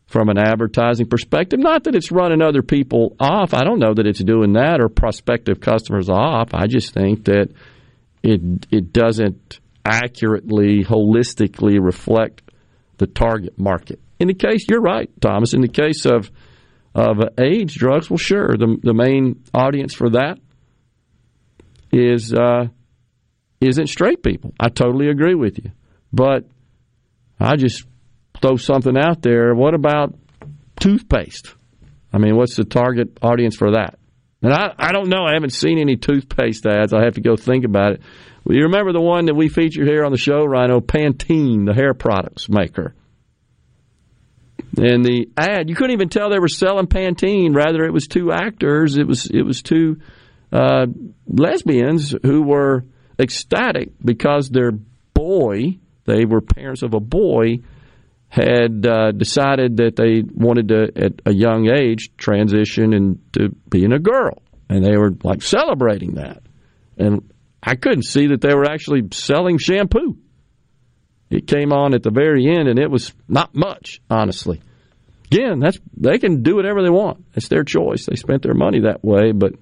from 0.08 0.30
an 0.30 0.38
advertising 0.38 1.08
perspective. 1.08 1.60
Not 1.60 1.84
that 1.84 1.96
it's 1.96 2.12
running 2.12 2.42
other 2.42 2.64
people 2.64 3.16
off. 3.20 3.54
I 3.54 3.64
don't 3.64 3.80
know 3.80 3.94
that 3.94 4.08
it's 4.08 4.24
doing 4.24 4.54
that 4.54 4.82
or 4.82 4.90
prospective 4.90 5.60
customers 5.60 6.10
off. 6.10 6.50
I 6.54 6.68
just 6.68 6.94
think 6.94 7.26
that 7.26 7.50
it 8.24 8.42
it 8.72 8.92
doesn't 8.92 9.60
accurately, 9.86 10.84
holistically 10.84 11.84
reflect 11.84 12.42
the 12.98 13.08
target 13.08 13.58
market. 13.58 14.00
In 14.20 14.28
the 14.28 14.34
case, 14.34 14.66
you're 14.70 14.82
right, 14.82 15.10
Thomas. 15.22 15.54
In 15.54 15.62
the 15.62 15.68
case 15.68 16.06
of 16.06 16.30
of 17.00 17.18
AIDS 17.38 17.74
drugs, 17.74 18.10
well, 18.10 18.18
sure, 18.18 18.56
the 18.58 18.78
the 18.82 18.94
main 18.94 19.44
audience 19.54 19.94
for 19.94 20.10
that 20.12 20.38
is 21.92 22.34
uh, 22.34 22.68
isn't 23.62 23.88
straight 23.88 24.22
people. 24.22 24.54
I 24.60 24.70
totally 24.70 25.10
agree 25.10 25.36
with 25.36 25.58
you, 25.60 25.72
but 26.12 26.46
I 27.40 27.56
just 27.56 27.86
throw 28.42 28.58
something 28.58 28.98
out 28.98 29.22
there. 29.22 29.56
What 29.56 29.74
about 29.74 30.16
toothpaste? 30.80 31.56
I 32.12 32.18
mean, 32.18 32.36
what's 32.36 32.56
the 32.56 32.66
target 32.66 33.18
audience 33.22 33.56
for 33.56 33.72
that? 33.72 33.98
And 34.42 34.54
I, 34.54 34.74
I 34.78 34.92
don't 34.92 35.10
know. 35.10 35.26
I 35.26 35.34
haven't 35.34 35.54
seen 35.54 35.80
any 35.80 35.96
toothpaste 35.96 36.66
ads. 36.66 36.94
I 36.94 37.04
have 37.04 37.16
to 37.16 37.22
go 37.22 37.36
think 37.36 37.66
about 37.66 37.94
it. 37.94 38.02
Well, 38.46 38.56
you 38.56 38.64
remember 38.64 38.94
the 38.94 39.02
one 39.02 39.26
that 39.26 39.36
we 39.36 39.50
featured 39.50 39.88
here 39.88 40.06
on 40.06 40.12
the 40.12 40.18
show, 40.18 40.46
Rhino? 40.46 40.80
Pantene, 40.80 41.66
the 41.66 41.74
hair 41.74 41.94
products 41.94 42.50
maker. 42.50 42.96
And 44.80 45.04
the 45.04 45.30
ad, 45.36 45.70
you 45.70 45.76
couldn't 45.76 45.94
even 45.94 46.08
tell 46.08 46.30
they 46.30 46.40
were 46.40 46.48
selling 46.48 46.88
Pantene. 46.88 47.54
Rather, 47.54 47.84
it 47.84 47.92
was 47.92 48.08
two 48.08 48.32
actors. 48.32 48.98
It 48.98 49.06
was 49.06 49.26
it 49.26 49.42
was 49.42 49.62
two 49.62 49.98
uh, 50.54 50.86
lesbians 51.28 52.16
who 52.24 52.44
were 52.44 52.86
ecstatic 53.20 53.92
because 54.04 54.50
their 54.50 54.72
boy, 55.14 55.80
they 56.06 56.24
were 56.24 56.40
parents 56.40 56.82
of 56.82 56.94
a 56.94 57.00
boy, 57.02 57.60
had 58.30 58.86
uh, 58.86 59.12
decided 59.12 59.78
that 59.78 59.98
they 59.98 60.24
wanted 60.34 60.70
to, 60.70 60.92
at 60.96 61.14
a 61.26 61.34
young 61.34 61.70
age, 61.70 62.16
transition 62.16 62.94
into 62.94 63.50
being 63.70 63.92
a 63.92 64.00
girl, 64.00 64.42
and 64.70 64.86
they 64.86 64.96
were 64.96 65.12
like 65.24 65.42
celebrating 65.42 66.14
that. 66.14 66.42
And 66.98 67.34
I 67.62 67.76
couldn't 67.76 68.04
see 68.04 68.28
that 68.28 68.40
they 68.40 68.54
were 68.54 68.66
actually 68.66 69.10
selling 69.12 69.58
shampoo. 69.58 70.18
It 71.30 71.48
came 71.48 71.74
on 71.74 71.94
at 71.94 72.02
the 72.02 72.12
very 72.12 72.48
end, 72.48 72.70
and 72.70 72.80
it 72.80 72.90
was 72.90 73.14
not 73.28 73.54
much, 73.54 74.02
honestly. 74.10 74.62
Again, 75.32 75.60
that's 75.60 75.78
they 75.96 76.18
can 76.18 76.42
do 76.42 76.56
whatever 76.56 76.82
they 76.82 76.90
want. 76.90 77.24
It's 77.36 77.50
their 77.50 77.64
choice. 77.64 78.06
They 78.06 78.16
spent 78.16 78.42
their 78.42 78.56
money 78.56 78.82
that 78.82 79.04
way, 79.04 79.32
but 79.32 79.54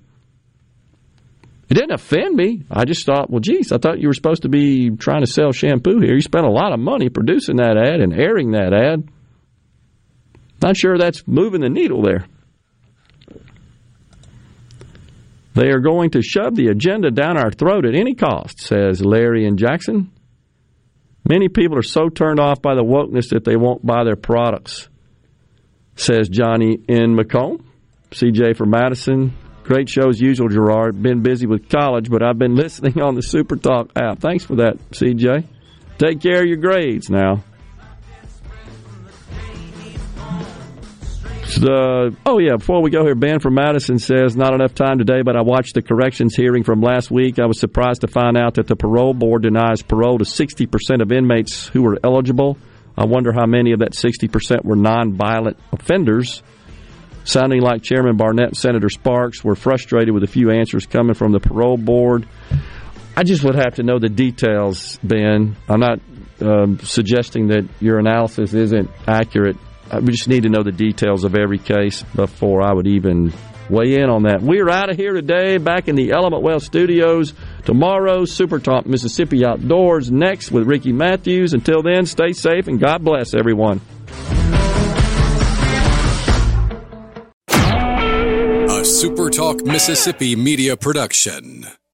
it 1.70 1.74
didn't 1.74 1.92
offend 1.92 2.36
me. 2.36 2.64
I 2.72 2.86
just 2.86 3.06
thought, 3.06 3.30
well, 3.30 3.42
geez, 3.42 3.74
I 3.74 3.78
thought 3.78 4.00
you 4.00 4.08
were 4.08 4.14
supposed 4.14 4.44
to 4.44 4.50
be 4.50 4.92
trying 4.92 5.22
to 5.22 5.28
sell 5.28 5.52
shampoo 5.52 6.00
here. 6.00 6.16
You 6.16 6.22
spent 6.22 6.46
a 6.46 6.52
lot 6.52 6.72
of 6.72 6.80
money 6.80 7.10
producing 7.10 7.58
that 7.58 7.78
ad 7.78 8.00
and 8.00 8.14
airing 8.14 8.52
that 8.52 8.74
ad. 8.74 9.10
Not 10.62 10.78
sure 10.78 10.98
that's 10.98 11.28
moving 11.28 11.62
the 11.62 11.70
needle 11.70 12.02
there. 12.02 12.26
They 15.54 15.70
are 15.70 15.80
going 15.80 16.12
to 16.12 16.22
shove 16.22 16.56
the 16.56 16.68
agenda 16.68 17.12
down 17.12 17.36
our 17.38 17.52
throat 17.52 17.86
at 17.86 17.96
any 17.96 18.14
cost, 18.14 18.62
says 18.62 19.04
Larry 19.04 19.46
and 19.46 19.58
Jackson. 19.58 20.12
Many 21.28 21.50
people 21.50 21.78
are 21.78 21.84
so 21.84 22.10
turned 22.10 22.40
off 22.40 22.62
by 22.62 22.76
the 22.76 22.84
wokeness 22.84 23.30
that 23.32 23.44
they 23.44 23.56
won't 23.56 23.86
buy 23.86 24.04
their 24.04 24.16
products, 24.16 24.88
says 25.98 26.30
Johnny 26.30 26.80
N. 26.88 27.16
McComb. 27.16 27.64
CJ 28.12 28.56
for 28.56 28.66
Madison. 28.66 29.36
Great 29.64 29.90
show 29.90 30.08
as 30.08 30.22
usual, 30.22 30.48
Gerard. 30.48 31.02
Been 31.02 31.22
busy 31.22 31.46
with 31.46 31.68
college, 31.68 32.10
but 32.10 32.24
I've 32.24 32.40
been 32.40 32.56
listening 32.64 33.02
on 33.02 33.16
the 33.16 33.22
Super 33.22 33.58
Talk 33.58 33.92
app. 33.98 34.20
Thanks 34.20 34.46
for 34.46 34.58
that, 34.58 34.78
CJ. 34.92 35.46
Take 35.98 36.22
care 36.22 36.42
of 36.42 36.48
your 36.48 36.58
grades 36.58 37.10
now. 37.10 37.44
Oh 41.60 42.40
yeah, 42.40 42.58
before 42.58 42.82
we 42.84 42.92
go 42.92 43.04
here, 43.04 43.16
Ben 43.16 43.40
from 43.40 43.56
Madison 43.56 43.98
says 44.00 44.36
not 44.36 44.54
enough 44.54 44.76
time 44.76 45.00
today, 45.00 45.22
but 45.24 45.36
I 45.36 45.42
watched 45.42 45.74
the 45.74 45.82
corrections 45.82 46.36
hearing 46.36 46.64
from 46.64 46.82
last 46.82 47.10
week. 47.10 47.40
I 47.40 47.46
was 47.46 47.60
surprised 47.60 48.02
to 48.02 48.08
find 48.08 48.38
out 48.38 48.56
that 48.56 48.68
the 48.68 48.76
parole 48.76 49.14
board 49.14 49.44
denies 49.44 49.82
parole 49.82 50.20
to 50.20 50.24
60% 50.24 51.02
of 51.02 51.12
inmates 51.12 51.68
who 51.68 51.82
were 51.82 51.98
eligible. 52.04 52.58
I 52.98 53.06
wonder 53.06 53.32
how 53.32 53.46
many 53.46 53.74
of 53.74 53.80
that 53.80 53.92
60% 53.92 54.66
were 54.66 54.76
nonviolent 54.76 55.58
offenders. 55.72 56.42
Sounding 57.24 57.62
like 57.62 57.84
Chairman 57.84 58.16
Barnett 58.18 58.50
and 58.50 58.58
Senator 58.58 58.90
Sparks 58.90 59.44
were 59.44 59.56
frustrated 59.56 60.14
with 60.14 60.24
a 60.24 60.28
few 60.28 60.50
answers 60.50 60.86
coming 60.86 61.14
from 61.14 61.34
the 61.34 61.40
parole 61.40 61.78
board. 61.78 62.28
I 63.16 63.24
just 63.24 63.44
would 63.44 63.56
have 63.56 63.76
to 63.76 63.84
know 63.84 64.00
the 64.00 64.10
details, 64.10 64.98
Ben. 65.04 65.56
I'm 65.68 65.80
not 65.80 66.00
um, 66.40 66.80
suggesting 66.80 67.48
that 67.48 67.68
your 67.80 68.00
analysis 68.00 68.54
isn't 68.54 68.90
accurate 69.08 69.58
we 70.02 70.12
just 70.12 70.28
need 70.28 70.44
to 70.44 70.50
know 70.50 70.64
the 70.64 70.72
details 70.72 71.24
of 71.24 71.36
every 71.36 71.60
case 71.60 72.04
before 72.16 72.62
I 72.62 72.74
would 72.74 72.88
even 72.88 73.34
weigh 73.70 73.96
in 73.96 74.10
on 74.10 74.24
that. 74.24 74.42
We're 74.42 74.70
out 74.70 74.90
of 74.90 74.98
here 74.98 75.14
today, 75.14 75.58
back 75.58 75.88
in 75.88 75.96
the 75.96 76.12
Element 76.12 76.44
Wealth 76.44 76.64
studios. 76.64 77.34
Tomorrow, 77.68 78.24
Super 78.24 78.60
Talk 78.60 78.86
Mississippi 78.86 79.44
Outdoors 79.44 80.10
next 80.10 80.52
with 80.52 80.66
Ricky 80.66 80.94
Matthews. 80.94 81.52
Until 81.52 81.84
then, 81.84 82.06
stay 82.06 82.32
safe 82.32 82.70
and 82.70 82.80
God 82.80 83.04
bless 83.04 83.34
everyone. 83.34 83.82
A 87.50 88.86
Super 88.86 89.30
Talk 89.30 89.66
Mississippi 89.66 90.38
media 90.38 90.78
production. 90.78 91.66